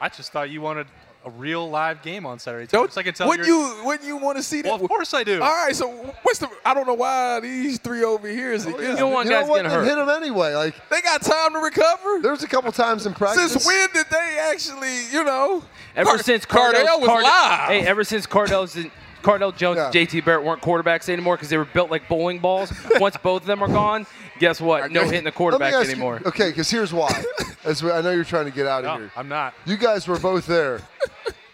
I 0.00 0.08
just 0.08 0.32
thought 0.32 0.50
you 0.50 0.60
wanted 0.60 0.86
a 1.26 1.30
real 1.30 1.68
live 1.68 2.00
game 2.02 2.24
on 2.24 2.38
Saturday. 2.38 2.66
Don't 2.66 2.90
Tyvus. 2.90 2.96
I 2.96 3.02
can 3.02 3.12
tell 3.12 3.28
Wouldn't 3.28 3.46
you're- 3.46 3.82
Wouldn't 3.84 4.06
you 4.08 4.16
want 4.16 4.38
to 4.38 4.42
see 4.42 4.62
that? 4.62 4.68
Well, 4.72 4.80
of 4.82 4.88
course 4.88 5.12
I 5.12 5.22
do. 5.22 5.42
All 5.42 5.50
right. 5.66 5.76
So 5.76 5.88
what's 6.22 6.38
the? 6.38 6.48
I 6.64 6.72
don't 6.72 6.86
know 6.86 6.94
why 6.94 7.40
these 7.40 7.78
three 7.78 8.02
over 8.02 8.26
here 8.26 8.52
is 8.54 8.64
You 8.64 8.74
against. 8.76 8.98
don't 9.00 9.12
want 9.12 9.26
You 9.26 9.32
know 9.32 9.40
guys 9.42 9.48
what? 9.50 9.56
getting 9.62 9.70
hurt. 9.70 9.84
hit 9.84 9.96
them 9.96 10.08
anyway. 10.08 10.54
Like 10.54 10.74
They 10.88 11.02
got 11.02 11.20
time 11.20 11.52
to 11.52 11.58
recover. 11.58 12.20
there's 12.22 12.42
a 12.42 12.48
couple 12.48 12.72
times 12.72 13.04
in 13.04 13.12
practice. 13.12 13.52
Since 13.52 13.66
when 13.66 13.88
did 13.92 14.06
they 14.10 14.38
actually? 14.50 15.06
You 15.12 15.22
know, 15.24 15.62
Ever 15.94 16.08
Car- 16.10 16.18
since 16.22 16.46
Cardale 16.46 16.84
Cardale 16.86 17.00
was 17.00 17.08
live. 17.22 17.68
Hey, 17.68 17.86
ever 17.86 18.02
since 18.02 18.26
Cardale's 18.26 18.78
Cardale 19.22 19.56
Jones 19.56 19.78
Yeah. 19.78 19.90
JT 20.04 20.24
Barrett 20.24 20.44
weren't 20.44 20.62
quarterbacks 20.62 21.08
anymore 21.08 21.36
because 21.36 21.48
they 21.48 21.58
were 21.58 21.64
built 21.64 21.90
like 21.90 22.08
bowling 22.08 22.38
balls. 22.38 22.72
Once 22.96 23.16
both 23.22 23.42
of 23.42 23.46
them 23.46 23.62
are 23.62 23.68
gone, 23.68 24.06
guess 24.38 24.60
what? 24.60 24.90
No 24.90 25.02
hitting 25.04 25.10
the 25.10 25.16
Let 25.16 25.24
me 25.24 25.30
quarterback 25.32 25.72
ask 25.74 25.86
you- 25.86 25.92
anymore. 25.92 26.20
okay, 26.26 26.48
because 26.50 26.70
here's 26.70 26.92
why. 26.92 27.22
As 27.64 27.82
we, 27.82 27.90
I 27.90 28.00
know 28.00 28.10
you're 28.10 28.24
trying 28.24 28.46
to 28.46 28.50
get 28.50 28.66
out 28.66 28.84
of 28.84 28.92
No, 28.92 28.96
here. 28.98 29.12
I'm 29.16 29.28
not. 29.28 29.54
You 29.66 29.76
guys 29.76 30.08
were 30.08 30.18
both 30.18 30.46
there. 30.46 30.80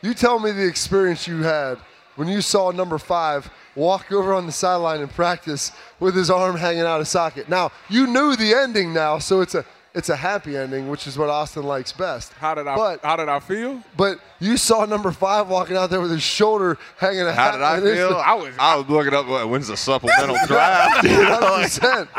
You 0.03 0.15
tell 0.15 0.39
me 0.39 0.53
the 0.53 0.67
experience 0.67 1.27
you 1.27 1.43
had 1.43 1.79
when 2.15 2.29
you 2.29 2.41
saw 2.41 2.71
number 2.71 2.97
five 2.99 3.51
walk 3.75 4.11
over 4.13 4.33
on 4.33 4.47
the 4.47 4.53
sideline 4.53 5.01
in 5.01 5.09
practice 5.09 5.73
with 6.01 6.15
his 6.15 6.31
arm 6.31 6.57
hanging 6.57 6.83
out 6.83 7.01
of 7.01 7.09
socket. 7.09 7.49
Now 7.49 7.73
you 7.91 8.07
knew 8.07 8.37
the 8.37 8.55
ending 8.55 8.93
now, 8.95 9.19
so 9.19 9.41
it's 9.41 9.55
a 9.55 9.65
it's 9.97 10.09
a 10.11 10.15
happy 10.17 10.57
ending, 10.57 10.89
which 10.89 11.07
is 11.09 11.17
what 11.19 11.29
Austin 11.31 11.65
likes 11.65 11.91
best. 11.91 12.33
How 12.35 12.55
did 12.55 12.69
I? 12.69 12.77
But 12.77 13.01
how 13.03 13.17
did 13.17 13.29
I 13.29 13.41
feel? 13.41 13.83
but 13.97 14.19
you 14.39 14.59
saw 14.59 14.85
number 14.85 15.11
five 15.13 15.49
walking 15.49 15.77
out 15.79 15.89
there 15.89 16.01
with 16.03 16.11
his 16.11 16.23
shoulder 16.23 16.77
hanging 16.99 17.23
out. 17.23 17.35
How 17.35 17.53
did 17.53 17.63
I 17.63 17.81
feel? 17.81 18.15
I 18.25 18.35
was- 18.35 18.55
I 18.59 18.77
was 18.77 18.87
looking 18.89 19.15
up 19.15 19.27
what- 19.27 19.49
when's 19.49 19.69
the 19.69 19.77
supplemental 19.77 20.37
draft. 20.47 21.05
You 21.07 21.23
know, 21.23 21.57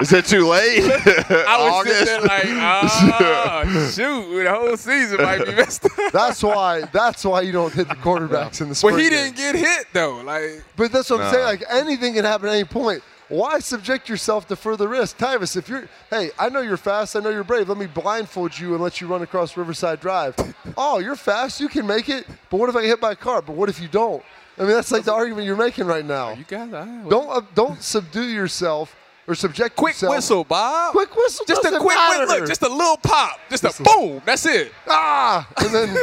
is 0.02 0.12
it 0.14 0.26
too 0.26 0.48
late? 0.48 0.84
I 1.30 1.58
was 1.64 1.74
August? 1.74 2.00
sitting 2.00 2.28
there 2.28 2.44
like, 2.44 2.46
oh 2.48 3.92
shoot, 3.94 4.44
the 4.44 4.50
whole 4.52 4.76
season 4.78 5.22
might 5.22 5.46
be 5.46 5.54
messed 5.54 5.86
up. 5.86 5.92
That's 6.12 6.42
why. 6.42 6.82
That's 6.92 7.24
why 7.24 7.42
you 7.42 7.52
don't 7.52 7.72
hit 7.74 7.88
the 7.88 7.96
quarterbacks 7.96 8.62
in 8.62 8.68
the 8.70 8.72
But 8.72 8.78
spring. 8.78 8.98
he 9.00 9.10
didn't 9.10 9.36
get 9.38 9.56
hit 9.56 9.86
though. 9.94 10.22
Like 10.24 10.64
But 10.76 10.92
that's 10.92 11.10
what 11.10 11.22
I'm 11.22 11.32
saying. 11.32 11.46
Like 11.46 11.64
anything 11.70 12.16
can 12.16 12.26
happen 12.26 12.50
at 12.50 12.56
any 12.56 12.64
point. 12.66 13.04
Why 13.30 13.60
subject 13.60 14.08
yourself 14.08 14.48
to 14.48 14.56
further 14.56 14.88
risk, 14.88 15.18
Tyvus? 15.18 15.58
If 15.58 15.68
you're, 15.68 15.90
hey, 16.10 16.32
I 16.40 16.48
know 16.50 16.62
you're 16.62 16.78
fast. 16.78 17.16
I 17.16 17.20
know 17.20 17.30
you're 17.30 17.44
brave. 17.44 17.68
Let 17.68 17.78
me 17.78 17.86
blindfold 17.88 18.58
you 18.58 18.74
and 18.74 18.82
let 18.82 19.02
you 19.02 19.08
run 19.08 19.22
across 19.22 19.58
Riverside 19.58 20.00
Drive. 20.00 20.36
oh, 20.78 21.00
you're 21.00 21.16
fast. 21.18 21.60
You 21.60 21.68
can 21.68 21.86
make 21.86 22.08
it. 22.08 22.26
But 22.50 22.58
what 22.58 22.70
if 22.70 22.76
I 22.76 22.82
get 22.82 22.88
hit 22.88 23.02
by 23.02 23.12
a 23.12 23.16
car? 23.18 23.42
But 23.42 23.56
what 23.58 23.68
if 23.68 23.82
you 23.82 23.90
don't? 23.90 24.24
I 24.58 24.62
mean, 24.62 24.72
that's 24.72 24.92
like 24.92 25.04
the 25.04 25.14
argument 25.14 25.46
you're 25.46 25.58
making 25.58 25.86
right 25.86 26.06
now. 26.06 26.34
you 26.34 26.46
guys, 26.48 26.74
I 26.74 26.86
Don't 27.10 27.30
uh, 27.30 27.42
don't 27.54 27.82
subdue 27.84 28.24
yourself 28.28 28.96
or 29.28 29.36
subject 29.36 29.76
Quick 29.76 29.96
yourself. 29.96 30.16
whistle, 30.16 30.44
Bob. 30.46 30.94
Quick 30.94 31.14
whistle. 31.16 31.46
Just 31.46 31.62
a 31.62 31.64
doesn't 31.66 31.82
quick 31.82 31.96
matter. 31.96 32.22
whistle. 32.22 32.40
Look, 32.40 32.48
just 32.48 32.62
a 32.64 32.70
little 32.70 32.98
pop. 32.98 33.40
Just 33.50 33.66
a 33.66 33.84
boom. 33.84 34.22
That's 34.26 34.46
it. 34.46 34.72
ah, 34.88 35.48
and 35.58 35.70
then 35.76 35.98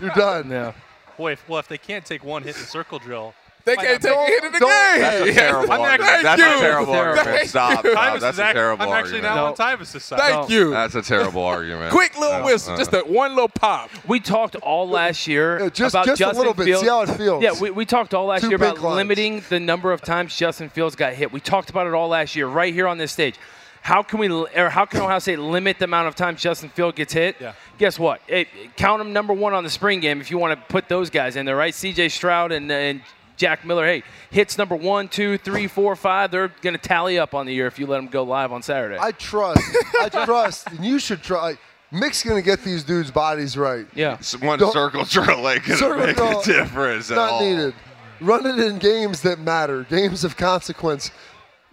you're 0.00 0.10
done. 0.10 0.50
Yeah. 0.50 0.72
Boy, 1.16 1.32
if, 1.32 1.46
well, 1.48 1.58
if 1.60 1.68
they 1.68 1.76
can't 1.76 2.04
take 2.06 2.24
one 2.24 2.42
hit 2.42 2.56
in 2.56 2.62
the 2.62 2.66
circle 2.66 2.98
drill, 2.98 3.34
They 3.64 3.76
might 3.76 3.84
can't 3.86 4.02
not 4.02 4.08
take 4.10 4.18
a 4.18 4.26
hit 4.26 4.44
in 4.44 4.52
the 4.52 4.58
game. 4.58 4.68
That's 4.68 5.20
a 5.30 5.32
terrible 5.34 5.72
I'm 5.72 5.80
argument. 5.80 6.10
actually- 6.10 6.22
That's 6.24 6.40
Thank 6.42 6.56
a 6.56 6.60
terrible 6.60 6.92
argument. 6.94 7.42
you. 7.42 7.48
Stop. 7.48 7.84
Tyvus 7.84 8.20
That's 8.20 8.38
a 8.38 8.44
act- 8.44 8.54
terrible 8.56 8.82
I'm 8.84 8.92
actually 8.92 9.20
argument. 9.20 9.34
now 9.34 9.46
on 9.46 9.54
Tyvus's 9.78 10.04
side. 10.04 10.18
Thank 10.20 10.48
No. 10.48 10.54
you. 10.54 10.70
That's 10.70 10.94
a 10.94 11.02
terrible 11.02 11.42
argument. 11.44 11.92
Quick 11.92 12.18
little 12.18 12.42
whistle. 12.44 12.74
uh. 12.74 12.78
Just 12.78 12.92
a 12.94 13.00
one 13.00 13.30
little 13.34 13.48
pop. 13.48 13.90
We 14.06 14.20
talked 14.20 14.56
all 14.56 14.88
last 14.88 15.26
year 15.26 15.60
Yeah, 15.60 15.68
just- 15.68 15.94
about 15.94 16.06
just 16.06 16.20
a 16.20 16.24
Justin 16.24 16.38
little 16.38 16.54
bit. 16.54 16.64
Fields. 16.64 16.82
See 16.82 16.88
how 16.88 17.02
it 17.02 17.10
feels. 17.10 17.42
Yeah, 17.42 17.52
we, 17.60 17.70
we 17.70 17.84
talked 17.84 18.14
all 18.14 18.26
last 18.26 18.42
Two 18.42 18.48
year 18.48 18.56
about 18.56 18.80
lines. 18.80 18.96
limiting 18.96 19.42
the 19.48 19.60
number 19.60 19.92
of 19.92 20.00
times 20.02 20.34
Justin 20.36 20.68
Fields 20.68 20.96
got 20.96 21.12
hit. 21.14 21.32
We 21.32 21.40
talked 21.40 21.70
about 21.70 21.86
it 21.86 21.94
all 21.94 22.08
last 22.08 22.34
year, 22.36 22.46
right 22.46 22.72
here 22.72 22.88
on 22.88 22.98
this 22.98 23.12
stage. 23.12 23.34
How 23.82 24.02
can 24.02 24.18
we, 24.18 24.28
or 24.30 24.68
how 24.68 24.84
can 24.84 25.00
Ohio 25.00 25.18
State 25.20 25.38
limit 25.38 25.78
the 25.78 25.86
amount 25.86 26.06
of 26.06 26.14
times 26.14 26.42
Justin 26.42 26.68
Field 26.68 26.94
gets 26.96 27.14
hit? 27.14 27.36
Yeah. 27.40 27.52
Guess 27.78 27.98
what? 27.98 28.20
Hey, 28.26 28.46
count 28.76 28.98
them 28.98 29.14
number 29.14 29.32
one 29.32 29.54
on 29.54 29.64
the 29.64 29.70
spring 29.70 30.00
game 30.00 30.20
if 30.20 30.30
you 30.30 30.36
want 30.36 30.52
to 30.58 30.66
put 30.70 30.88
those 30.90 31.08
guys 31.08 31.34
in 31.36 31.46
there, 31.46 31.56
right? 31.56 31.74
C.J. 31.74 32.10
Stroud 32.10 32.52
and, 32.52 32.70
and 32.70 33.00
Jack 33.40 33.64
Miller. 33.64 33.86
Hey, 33.86 34.02
hits 34.30 34.58
number 34.58 34.76
one, 34.76 35.08
two, 35.08 35.38
three, 35.38 35.66
four, 35.66 35.96
five. 35.96 36.30
They're 36.30 36.48
going 36.60 36.74
to 36.74 36.78
tally 36.78 37.18
up 37.18 37.34
on 37.34 37.46
the 37.46 37.54
year 37.54 37.66
if 37.66 37.78
you 37.78 37.86
let 37.86 37.96
them 37.96 38.08
go 38.08 38.22
live 38.22 38.52
on 38.52 38.62
Saturday. 38.62 38.98
I 39.00 39.12
trust. 39.12 39.62
I 39.98 40.08
trust, 40.26 40.66
and 40.68 40.84
you 40.84 40.98
should 40.98 41.22
try. 41.22 41.56
Mick's 41.90 42.22
gonna 42.22 42.40
get 42.42 42.62
these 42.62 42.84
dudes' 42.84 43.10
bodies 43.10 43.56
right. 43.56 43.84
yeah. 43.96 44.12
S- 44.12 44.38
One 44.40 44.60
Don't- 44.60 44.72
circle 44.72 45.04
drill 45.04 45.48
ain't 45.48 45.64
gonna 45.64 45.76
Circle 45.76 46.06
make 46.06 46.16
drill, 46.16 46.38
a 46.40 46.44
difference 46.44 47.10
at 47.10 47.16
Not 47.16 47.30
all. 47.32 47.40
needed. 47.40 47.74
Run 48.20 48.46
it 48.46 48.58
in 48.64 48.78
games 48.78 49.22
that 49.22 49.40
matter, 49.40 49.82
games 49.84 50.22
of 50.22 50.36
consequence. 50.36 51.10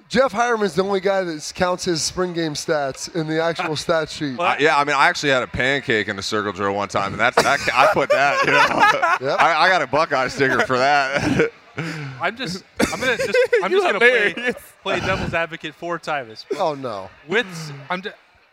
Jeff 0.09 0.31
Heuerman's 0.31 0.75
the 0.75 0.83
only 0.83 1.01
guy 1.01 1.23
that 1.23 1.51
counts 1.55 1.83
his 1.85 2.01
spring 2.01 2.31
game 2.33 2.53
stats 2.53 3.13
in 3.13 3.27
the 3.27 3.41
actual 3.43 3.75
stat 3.85 4.09
sheet. 4.09 4.39
I- 4.39 4.57
yeah, 4.59 4.77
I 4.77 4.83
mean, 4.85 4.95
I 4.95 5.07
actually 5.09 5.31
had 5.31 5.43
a 5.43 5.47
pancake 5.47 6.07
in 6.07 6.15
the 6.15 6.21
circle 6.21 6.51
drill 6.53 6.73
one 6.75 6.87
time, 6.87 7.11
and 7.13 7.19
that's 7.19 7.35
that, 7.43 7.59
I 7.73 7.91
put 7.93 8.09
that. 8.11 8.45
You 8.45 8.51
know, 8.51 9.27
Yep. 9.31 9.39
I, 9.39 9.65
I 9.65 9.69
got 9.69 9.81
a 9.81 9.87
Buckeye 9.87 10.27
sticker 10.29 10.65
for 10.65 10.77
that. 10.77 11.51
I'm 12.21 12.35
just, 12.35 12.63
I'm 12.91 12.99
gonna 12.99 13.17
just, 13.17 13.37
I'm 13.63 13.69
just 13.69 13.83
gonna 13.83 13.99
play, 13.99 14.53
play 14.81 14.99
devil's 14.99 15.33
advocate 15.35 15.75
for 15.75 15.99
Tyvus. 15.99 16.43
Oh 16.57 16.73
no. 16.73 17.07
With, 17.27 17.45
I'm, 17.89 18.01
d- 18.01 18.09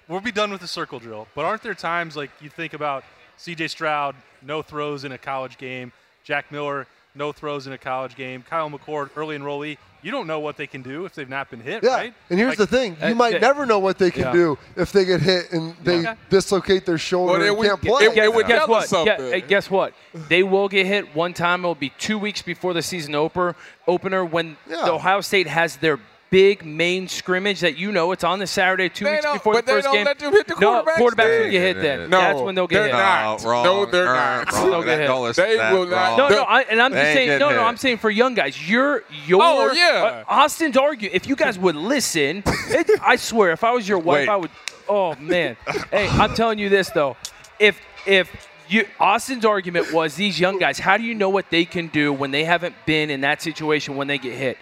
we'll 0.09 0.21
be 0.21 0.33
done 0.33 0.51
with 0.51 0.61
the 0.61 0.67
circle 0.69 0.99
drill. 0.99 1.27
But 1.35 1.47
aren't 1.47 1.63
there 1.63 1.73
times 1.75 2.17
like 2.17 2.31
you 2.43 2.51
think 2.51 2.75
about 2.75 3.03
C.J. 3.39 3.69
Stroud, 3.69 4.15
no 4.43 4.61
throws 4.61 5.05
in 5.05 5.13
a 5.13 5.17
college 5.19 5.57
game, 5.57 5.91
Jack 6.23 6.53
Miller, 6.53 6.87
no 7.15 7.33
throws 7.33 7.67
in 7.67 7.73
a 7.73 7.79
college 7.79 8.17
game, 8.17 8.43
Kyle 8.49 8.69
McCord, 8.71 9.11
early 9.17 9.39
enrollee. 9.39 9.79
You 10.03 10.11
don't 10.11 10.27
know 10.27 10.41
what 10.41 10.57
they 10.59 10.67
can 10.67 10.83
do 10.83 11.07
if 11.07 11.15
they've 11.15 11.29
not 11.29 11.49
been 11.49 11.61
hit, 11.61 11.83
Yeah, 11.83 11.95
right? 11.95 12.15
and 12.29 12.39
here's 12.39 12.59
Like, 12.59 12.59
the 12.59 12.67
thing: 12.67 12.97
you 13.01 13.13
uh, 13.13 13.15
might 13.15 13.33
the- 13.35 13.39
never 13.39 13.65
know 13.65 13.79
what 13.79 13.97
they 13.99 14.11
can 14.11 14.25
Yeah. 14.25 14.33
do 14.33 14.59
if 14.77 14.93
they 14.93 15.05
get 15.07 15.21
hit 15.23 15.51
and 15.53 15.75
they 15.83 16.01
Okay. 16.01 16.15
dislocate 16.29 16.85
their 16.85 16.99
shoulder 16.99 17.39
Well, 17.39 17.49
and 17.49 17.57
we- 17.57 17.67
can't 17.69 17.83
it- 17.83 17.87
play. 17.89 18.05
it- 18.07 18.17
it 18.17 18.35
would 18.35 18.47
guess 18.47 18.69
what? 18.69 18.83
us 18.83 18.91
something. 18.91 19.29
Yeah, 19.31 19.39
guess 19.39 19.71
what? 19.71 19.95
They 20.29 20.43
will 20.43 20.69
get 20.69 20.85
hit 20.87 21.15
one 21.15 21.33
time. 21.33 21.65
It 21.65 21.69
will 21.69 21.75
be 21.75 21.91
two 21.99 22.19
weeks 22.19 22.43
before 22.43 22.75
the 22.75 22.83
season 22.83 23.15
opener. 23.15 23.55
Opener 23.87 24.25
when 24.25 24.57
Yeah. 24.69 24.85
the 24.85 24.93
Ohio 24.93 25.21
State 25.23 25.47
has 25.47 25.77
their 25.77 25.99
big 26.35 26.65
main 26.65 27.07
scrimmage 27.07 27.61
that 27.61 27.79
you 27.79 27.93
know 27.93 28.11
it's 28.11 28.25
on 28.25 28.41
the 28.41 28.47
Saturday, 28.49 28.89
two 28.89 29.05
They 29.05 29.13
weeks 29.13 29.25
before 29.35 29.53
but 29.53 29.67
the 29.67 29.71
they 29.71 29.77
first 29.77 29.85
don't 29.85 29.95
game. 29.95 30.05
let 30.05 30.19
them 30.19 30.33
hit 30.33 30.49
the 30.49 30.57
no, 30.61 30.83
quarterbacks 30.83 30.95
quarterbacks 30.97 31.17
then. 31.17 31.43
will 31.45 31.51
get 31.53 31.61
hit 31.63 31.77
then. 31.81 32.11
No, 32.11 32.21
That's 32.21 32.41
when 32.41 32.55
they'll 32.57 32.67
get 32.67 32.75
they're 32.77 32.87
hit. 32.87 32.93
not. 32.93 33.43
No, 33.45 33.49
wrong. 33.51 33.65
No, 33.65 33.87
they're 33.87 34.05
not. 34.07 34.53
wrong. 34.53 34.71
They'll 34.71 34.83
get 34.83 34.99
hit. 34.99 35.07
Don't 35.07 35.37
They 35.37 35.57
will 35.57 35.87
not- 35.87 36.19
wrong. 36.19 36.19
No, 36.19 36.29
no, 36.37 36.43
I, 36.43 36.63
and 36.63 36.83
I'm 36.83 36.91
just 36.93 37.13
saying. 37.13 37.29
No, 37.39 37.51
no, 37.51 37.55
hit. 37.55 37.59
I'm 37.61 37.77
saying 37.77 37.99
for 37.99 38.11
young 38.11 38.35
guys, 38.35 38.69
you're 38.69 39.05
your. 39.27 39.41
Oh, 39.45 39.71
yeah. 39.73 40.25
uh, 40.29 40.33
Austin's 40.33 40.77
argue. 40.77 41.09
If 41.13 41.29
you 41.29 41.37
guys 41.37 41.57
would 41.57 41.77
listen, 41.77 42.43
it, 42.47 42.91
I 43.01 43.15
swear, 43.15 43.53
if 43.53 43.63
I 43.63 43.71
was 43.71 43.89
your 43.89 43.99
wife, 44.01 44.27
Wait. 44.27 44.29
I 44.29 44.35
would. 44.37 44.51
Oh 44.89 45.15
man, 45.17 45.57
hey, 45.93 46.09
I'm 46.09 46.35
telling 46.35 46.59
you 46.59 46.69
this 46.69 46.91
though, 46.91 47.17
if 47.61 47.81
if 48.07 48.29
you 48.69 48.87
Austin's 48.99 49.45
argument 49.45 49.93
was 49.93 50.17
these 50.17 50.41
young 50.41 50.59
guys, 50.59 50.81
how 50.81 50.97
do 50.97 51.05
you 51.05 51.15
know 51.15 51.29
what 51.31 51.49
they 51.51 51.65
can 51.65 51.87
do 51.87 52.13
when 52.13 52.33
they 52.33 52.43
haven't 52.45 52.75
been 52.87 53.09
in 53.09 53.21
that 53.21 53.41
situation 53.41 53.95
when 53.95 54.09
they 54.09 54.19
get 54.19 54.35
hit? 54.35 54.59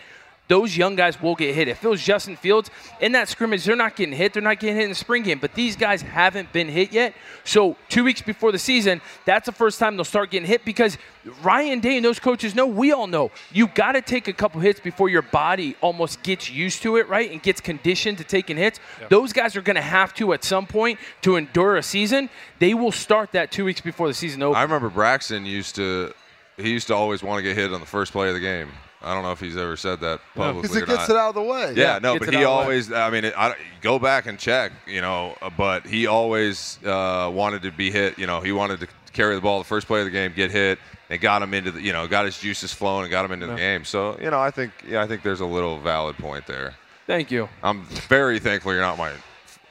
Those 0.52 0.76
young 0.76 0.96
guys 0.96 1.18
will 1.18 1.34
get 1.34 1.54
hit. 1.54 1.66
If 1.66 1.82
it 1.82 1.88
was 1.88 2.04
Justin 2.04 2.36
Fields 2.36 2.70
in 3.00 3.12
that 3.12 3.26
scrimmage, 3.30 3.64
they're 3.64 3.74
not 3.74 3.96
getting 3.96 4.14
hit. 4.14 4.34
They're 4.34 4.42
not 4.42 4.60
getting 4.60 4.76
hit 4.76 4.84
in 4.84 4.90
the 4.90 4.94
spring 4.94 5.22
game. 5.22 5.38
But 5.38 5.54
these 5.54 5.76
guys 5.76 6.02
haven't 6.02 6.52
been 6.52 6.68
hit 6.68 6.92
yet. 6.92 7.14
So 7.42 7.74
two 7.88 8.04
weeks 8.04 8.20
before 8.20 8.52
the 8.52 8.58
season, 8.58 9.00
that's 9.24 9.46
the 9.46 9.52
first 9.52 9.78
time 9.78 9.96
they'll 9.96 10.04
start 10.04 10.30
getting 10.30 10.46
hit 10.46 10.62
because 10.66 10.98
Ryan 11.42 11.80
Day 11.80 11.96
and 11.96 12.04
those 12.04 12.18
coaches 12.18 12.54
know. 12.54 12.66
We 12.66 12.92
all 12.92 13.06
know 13.06 13.30
you 13.50 13.66
got 13.66 13.92
to 13.92 14.02
take 14.02 14.28
a 14.28 14.34
couple 14.34 14.60
hits 14.60 14.78
before 14.78 15.08
your 15.08 15.22
body 15.22 15.74
almost 15.80 16.22
gets 16.22 16.50
used 16.50 16.82
to 16.82 16.98
it, 16.98 17.08
right, 17.08 17.30
and 17.30 17.42
gets 17.42 17.62
conditioned 17.62 18.18
to 18.18 18.24
taking 18.24 18.58
hits. 18.58 18.78
Those 19.08 19.32
guys 19.32 19.56
are 19.56 19.62
going 19.62 19.76
to 19.76 19.80
have 19.80 20.12
to 20.16 20.34
at 20.34 20.44
some 20.44 20.66
point 20.66 20.98
to 21.22 21.36
endure 21.36 21.76
a 21.76 21.82
season. 21.82 22.28
They 22.58 22.74
will 22.74 22.92
start 22.92 23.32
that 23.32 23.52
two 23.52 23.64
weeks 23.64 23.80
before 23.80 24.06
the 24.06 24.12
season 24.12 24.42
opens. 24.42 24.58
I 24.58 24.64
remember 24.64 24.90
Braxton 24.90 25.46
used 25.46 25.76
to 25.76 26.12
he 26.58 26.72
used 26.72 26.88
to 26.88 26.94
always 26.94 27.22
want 27.22 27.38
to 27.38 27.42
get 27.42 27.56
hit 27.56 27.72
on 27.72 27.80
the 27.80 27.86
first 27.86 28.12
play 28.12 28.28
of 28.28 28.34
the 28.34 28.40
game. 28.40 28.68
I 29.02 29.14
don't 29.14 29.22
know 29.22 29.32
if 29.32 29.40
he's 29.40 29.56
ever 29.56 29.76
said 29.76 30.00
that 30.00 30.20
publicly 30.34 30.62
because 30.62 30.76
it 30.76 30.86
gets 30.86 31.08
not. 31.08 31.10
it 31.10 31.16
out 31.16 31.28
of 31.30 31.34
the 31.34 31.42
way. 31.42 31.74
Yeah, 31.76 31.98
no, 32.00 32.18
but 32.18 32.28
he 32.30 32.36
out 32.36 32.40
way. 32.40 32.44
always. 32.44 32.92
I 32.92 33.10
mean, 33.10 33.24
it, 33.24 33.34
I, 33.36 33.54
go 33.80 33.98
back 33.98 34.26
and 34.26 34.38
check, 34.38 34.72
you 34.86 35.00
know. 35.00 35.36
uh, 35.42 35.50
But 35.50 35.86
he 35.86 36.06
always 36.06 36.78
uh, 36.84 37.30
wanted 37.32 37.62
to 37.62 37.72
be 37.72 37.90
hit. 37.90 38.18
You 38.18 38.26
know, 38.26 38.40
he 38.40 38.52
wanted 38.52 38.80
to 38.80 38.88
carry 39.12 39.34
the 39.34 39.40
ball 39.40 39.58
the 39.58 39.64
first 39.64 39.86
play 39.86 40.00
of 40.00 40.06
the 40.06 40.10
game, 40.10 40.32
get 40.34 40.50
hit, 40.50 40.78
and 41.10 41.20
got 41.20 41.42
him 41.42 41.52
into 41.52 41.72
the, 41.72 41.82
you 41.82 41.92
know, 41.92 42.06
got 42.08 42.24
his 42.24 42.38
juices 42.38 42.72
flowing 42.72 43.02
and 43.04 43.10
got 43.10 43.24
him 43.24 43.32
into 43.32 43.46
the 43.46 43.56
game. 43.56 43.84
So, 43.84 44.18
you 44.22 44.30
know, 44.30 44.40
I 44.40 44.50
think, 44.50 44.72
yeah, 44.88 45.02
I 45.02 45.06
think 45.06 45.22
there's 45.22 45.40
a 45.40 45.46
little 45.46 45.78
valid 45.78 46.16
point 46.16 46.46
there. 46.46 46.74
Thank 47.06 47.30
you. 47.30 47.48
I'm 47.62 47.84
very 48.08 48.38
thankful 48.38 48.72
you're 48.72 48.80
not 48.80 48.96
my 48.96 49.12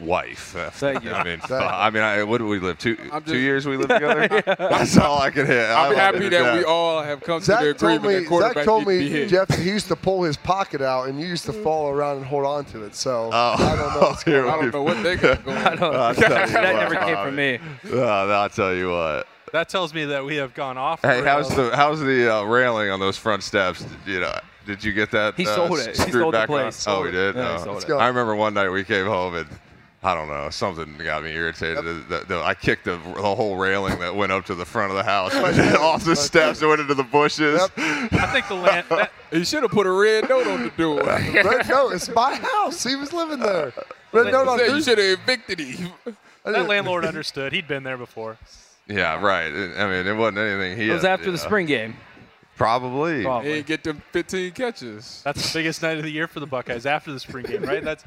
wife. 0.02 0.56
Thank 0.74 1.04
you. 1.04 1.12
I 1.12 1.24
mean, 1.24 1.40
I 1.50 1.90
mean, 1.90 2.04
I, 2.04 2.24
what 2.24 2.40
did 2.40 2.48
we 2.48 2.60
live 2.60 2.78
two 2.78 2.98
I'm 3.12 3.22
two 3.24 3.32
just- 3.32 3.42
years 3.42 3.66
we 3.68 3.78
lived 3.78 3.90
together? 3.92 4.42
That's 4.58 4.98
all 4.98 5.20
I 5.22 5.30
could 5.32 5.48
hit. 5.48 5.70
I 5.70 5.88
I'm 5.90 5.96
happy 5.96 6.30
that 6.30 6.58
we 6.58 6.64
all 6.64 7.02
have 7.02 7.22
come 7.22 7.40
to 7.42 7.46
the 7.46 7.54
Zach 7.54 7.78
told 7.78 7.94
agreement 7.94 8.04
me. 8.06 8.14
that 8.16 8.28
quarterback 8.28 8.54
Zach 8.56 8.66
told 8.66 8.88
me, 8.88 9.08
hit. 9.10 9.30
Jeff, 9.30 9.50
he 9.58 9.70
used 9.70 9.88
to 9.88 9.96
pull 9.96 10.24
his 10.24 10.38
pocket 10.38 10.82
out 10.82 11.08
and 11.10 11.20
you 11.20 11.28
used 11.28 11.46
to 11.46 11.54
fall 11.54 11.90
around 11.90 12.18
and 12.18 12.26
hold 12.26 12.46
on 12.46 12.66
to 12.66 12.84
it. 12.84 12.96
So 12.96 13.30
Oh, 13.32 13.56
I 13.58 13.76
don't 13.76 13.94
know. 13.94 14.00
what's 14.10 14.24
here 14.32 14.42
going 14.44 14.52
I 14.54 14.58
on. 14.58 14.62
don't 14.64 14.74
know 14.74 14.84
what 14.84 15.04
they 15.04 15.16
got 15.16 15.44
going. 15.46 15.58
I 15.58 15.76
don't, 15.76 15.96
I'll 15.96 16.16
tell 16.16 16.48
you 16.48 16.54
that 16.54 16.74
what, 16.74 16.92
never 16.92 16.96
came 16.96 17.16
from 17.16 17.36
me. 17.36 17.60
Uh, 17.92 18.28
I'll 18.28 18.50
tell 18.50 18.74
you 18.74 18.90
what. 18.92 19.28
That 19.54 19.68
tells 19.70 19.94
me 19.94 20.06
that 20.06 20.24
we 20.24 20.38
have 20.38 20.54
gone 20.54 20.78
off. 20.78 21.02
Hey, 21.02 21.22
how's 21.24 21.54
the 21.54 21.76
how's 21.76 22.00
the 22.00 22.34
uh, 22.38 22.44
railing 22.44 22.90
on 22.90 23.02
those 23.02 23.18
front 23.18 23.44
steps? 23.44 23.86
You 24.06 24.22
know, 24.22 24.34
did 24.66 24.82
you 24.82 24.94
get 24.94 25.12
that? 25.12 25.36
He 25.36 25.46
uh, 25.46 25.54
sold 25.56 25.78
it. 25.80 25.88
He 25.98 26.10
sold 26.12 26.34
the 26.34 26.38
back 26.40 26.50
on? 26.50 26.56
place. 26.62 26.86
Oh, 26.88 27.04
he 27.04 27.12
did. 27.12 27.36
Yeah, 27.36 27.58
he 27.58 27.62
Oh. 27.62 27.64
sold 27.80 27.84
it. 27.84 27.92
I 28.02 28.08
remember 28.08 28.34
one 28.34 28.54
night 28.54 28.70
we 28.70 28.86
came 28.86 29.06
home 29.06 29.36
and 29.36 29.48
I 30.04 30.16
don't 30.16 30.28
know 30.30 30.50
something 30.50 30.98
got 30.98 31.24
me 31.24 31.32
irritated. 31.32 31.84
The- 32.10 32.26
the- 32.28 32.42
I 32.42 32.56
kicked 32.56 32.86
the, 32.86 32.98
the 32.98 33.36
whole 33.36 33.56
railing 33.56 34.00
that 34.00 34.16
went 34.16 34.32
up 34.32 34.46
to 34.48 34.56
the 34.56 34.66
front 34.66 34.90
of 34.92 34.98
the 34.98 35.04
house 35.04 35.34
off 35.80 36.04
the 36.04 36.16
steps 36.16 36.60
and 36.62 36.70
went 36.70 36.82
into 36.82 36.96
the 36.96 37.04
bushes. 37.04 37.62
I 37.78 38.30
think 38.34 38.48
the 38.48 38.56
land. 38.56 38.86
That, 38.90 39.12
He 39.32 39.46
should 39.46 39.62
have 39.64 39.72
put 39.72 39.86
a 39.88 39.92
red 39.92 40.28
note 40.28 40.48
on 40.48 40.64
the 40.64 40.70
door. 40.72 41.04
Red 41.04 41.70
note. 41.70 41.92
It's 41.94 42.10
my 42.14 42.36
house. 42.36 42.84
He 42.84 42.96
was 42.98 43.14
living 43.14 43.40
there. 43.40 43.72
Red 44.12 44.32
note 44.32 44.48
on 44.48 44.58
Say, 44.60 44.68
you 44.68 44.82
should 44.82 44.98
have 44.98 45.20
evicted 45.20 45.60
him. 45.60 45.92
that 46.44 46.68
landlord 46.68 47.06
understood. 47.06 47.54
He'd 47.54 47.68
been 47.68 47.84
there 47.84 47.98
before. 47.98 48.38
Yeah, 48.88 49.22
right. 49.24 49.48
I 49.48 49.88
mean, 49.88 50.06
it 50.08 50.18
wasn't 50.18 50.40
anything. 50.40 50.78
He 50.78 50.90
It 50.90 50.94
was 50.94 51.04
had- 51.04 51.12
after 51.12 51.32
the 51.32 51.38
yeah. 51.38 51.44
spring 51.46 51.66
game. 51.68 51.96
Probably. 52.58 53.20
He 53.20 53.24
Probably. 53.24 53.52
ain't 53.54 53.66
get 53.68 53.84
them 53.84 54.02
15 54.12 54.52
catches. 54.52 55.22
That's 55.24 55.52
the 55.54 55.60
biggest 55.60 55.82
night 55.82 55.98
of 55.98 56.04
the 56.04 56.12
year 56.12 56.28
for 56.28 56.40
the 56.42 56.46
Buckeyes 56.48 56.86
after 56.86 57.12
the 57.14 57.20
spring 57.20 57.46
game, 57.46 57.64
right? 57.64 57.84
That's 57.84 58.04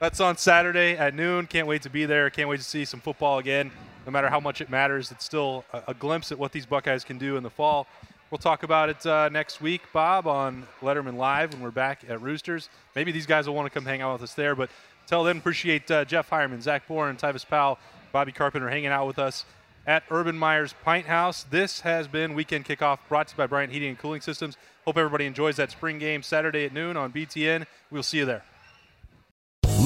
that's 0.00 0.18
on 0.18 0.36
Saturday 0.38 0.96
at 0.96 1.14
noon. 1.14 1.46
Can't 1.46 1.66
wait 1.66 1.82
to 1.82 1.90
be 1.90 2.06
there. 2.06 2.30
Can't 2.30 2.48
wait 2.48 2.56
to 2.56 2.64
see 2.64 2.84
some 2.84 3.00
football 3.00 3.38
again. 3.38 3.70
No 4.06 4.10
matter 4.10 4.30
how 4.30 4.40
much 4.40 4.62
it 4.62 4.70
matters, 4.70 5.10
it's 5.10 5.24
still 5.24 5.64
a, 5.72 5.82
a 5.88 5.94
glimpse 5.94 6.32
at 6.32 6.38
what 6.38 6.52
these 6.52 6.64
Buckeyes 6.64 7.04
can 7.04 7.18
do 7.18 7.36
in 7.36 7.42
the 7.42 7.50
fall. 7.50 7.86
We'll 8.30 8.38
talk 8.38 8.62
about 8.62 8.88
it 8.88 9.04
uh, 9.04 9.28
next 9.28 9.60
week, 9.60 9.82
Bob, 9.92 10.26
on 10.26 10.66
Letterman 10.80 11.16
Live 11.16 11.52
when 11.52 11.62
we're 11.62 11.70
back 11.70 12.02
at 12.08 12.22
Roosters. 12.22 12.70
Maybe 12.96 13.12
these 13.12 13.26
guys 13.26 13.46
will 13.46 13.54
want 13.54 13.66
to 13.66 13.70
come 13.70 13.84
hang 13.84 14.00
out 14.00 14.14
with 14.14 14.22
us 14.22 14.34
there. 14.34 14.54
But 14.54 14.70
till 15.06 15.22
then, 15.22 15.36
appreciate 15.36 15.90
uh, 15.90 16.04
Jeff 16.06 16.30
Heuerman, 16.30 16.62
Zach 16.62 16.88
Boren, 16.88 17.16
Tyvis 17.16 17.46
Powell, 17.46 17.78
Bobby 18.10 18.32
Carpenter 18.32 18.70
hanging 18.70 18.86
out 18.86 19.06
with 19.06 19.18
us 19.18 19.44
at 19.86 20.04
Urban 20.10 20.38
Meyer's 20.38 20.74
Pint 20.82 21.06
House. 21.06 21.42
This 21.42 21.80
has 21.80 22.08
been 22.08 22.34
Weekend 22.34 22.64
Kickoff 22.64 23.00
brought 23.08 23.28
to 23.28 23.34
you 23.34 23.36
by 23.36 23.46
Bryant 23.46 23.72
Heating 23.72 23.90
and 23.90 23.98
Cooling 23.98 24.20
Systems. 24.22 24.56
Hope 24.86 24.96
everybody 24.96 25.26
enjoys 25.26 25.56
that 25.56 25.70
spring 25.70 25.98
game 25.98 26.22
Saturday 26.22 26.64
at 26.64 26.72
noon 26.72 26.96
on 26.96 27.12
BTN. 27.12 27.66
We'll 27.90 28.02
see 28.02 28.18
you 28.18 28.24
there. 28.24 28.44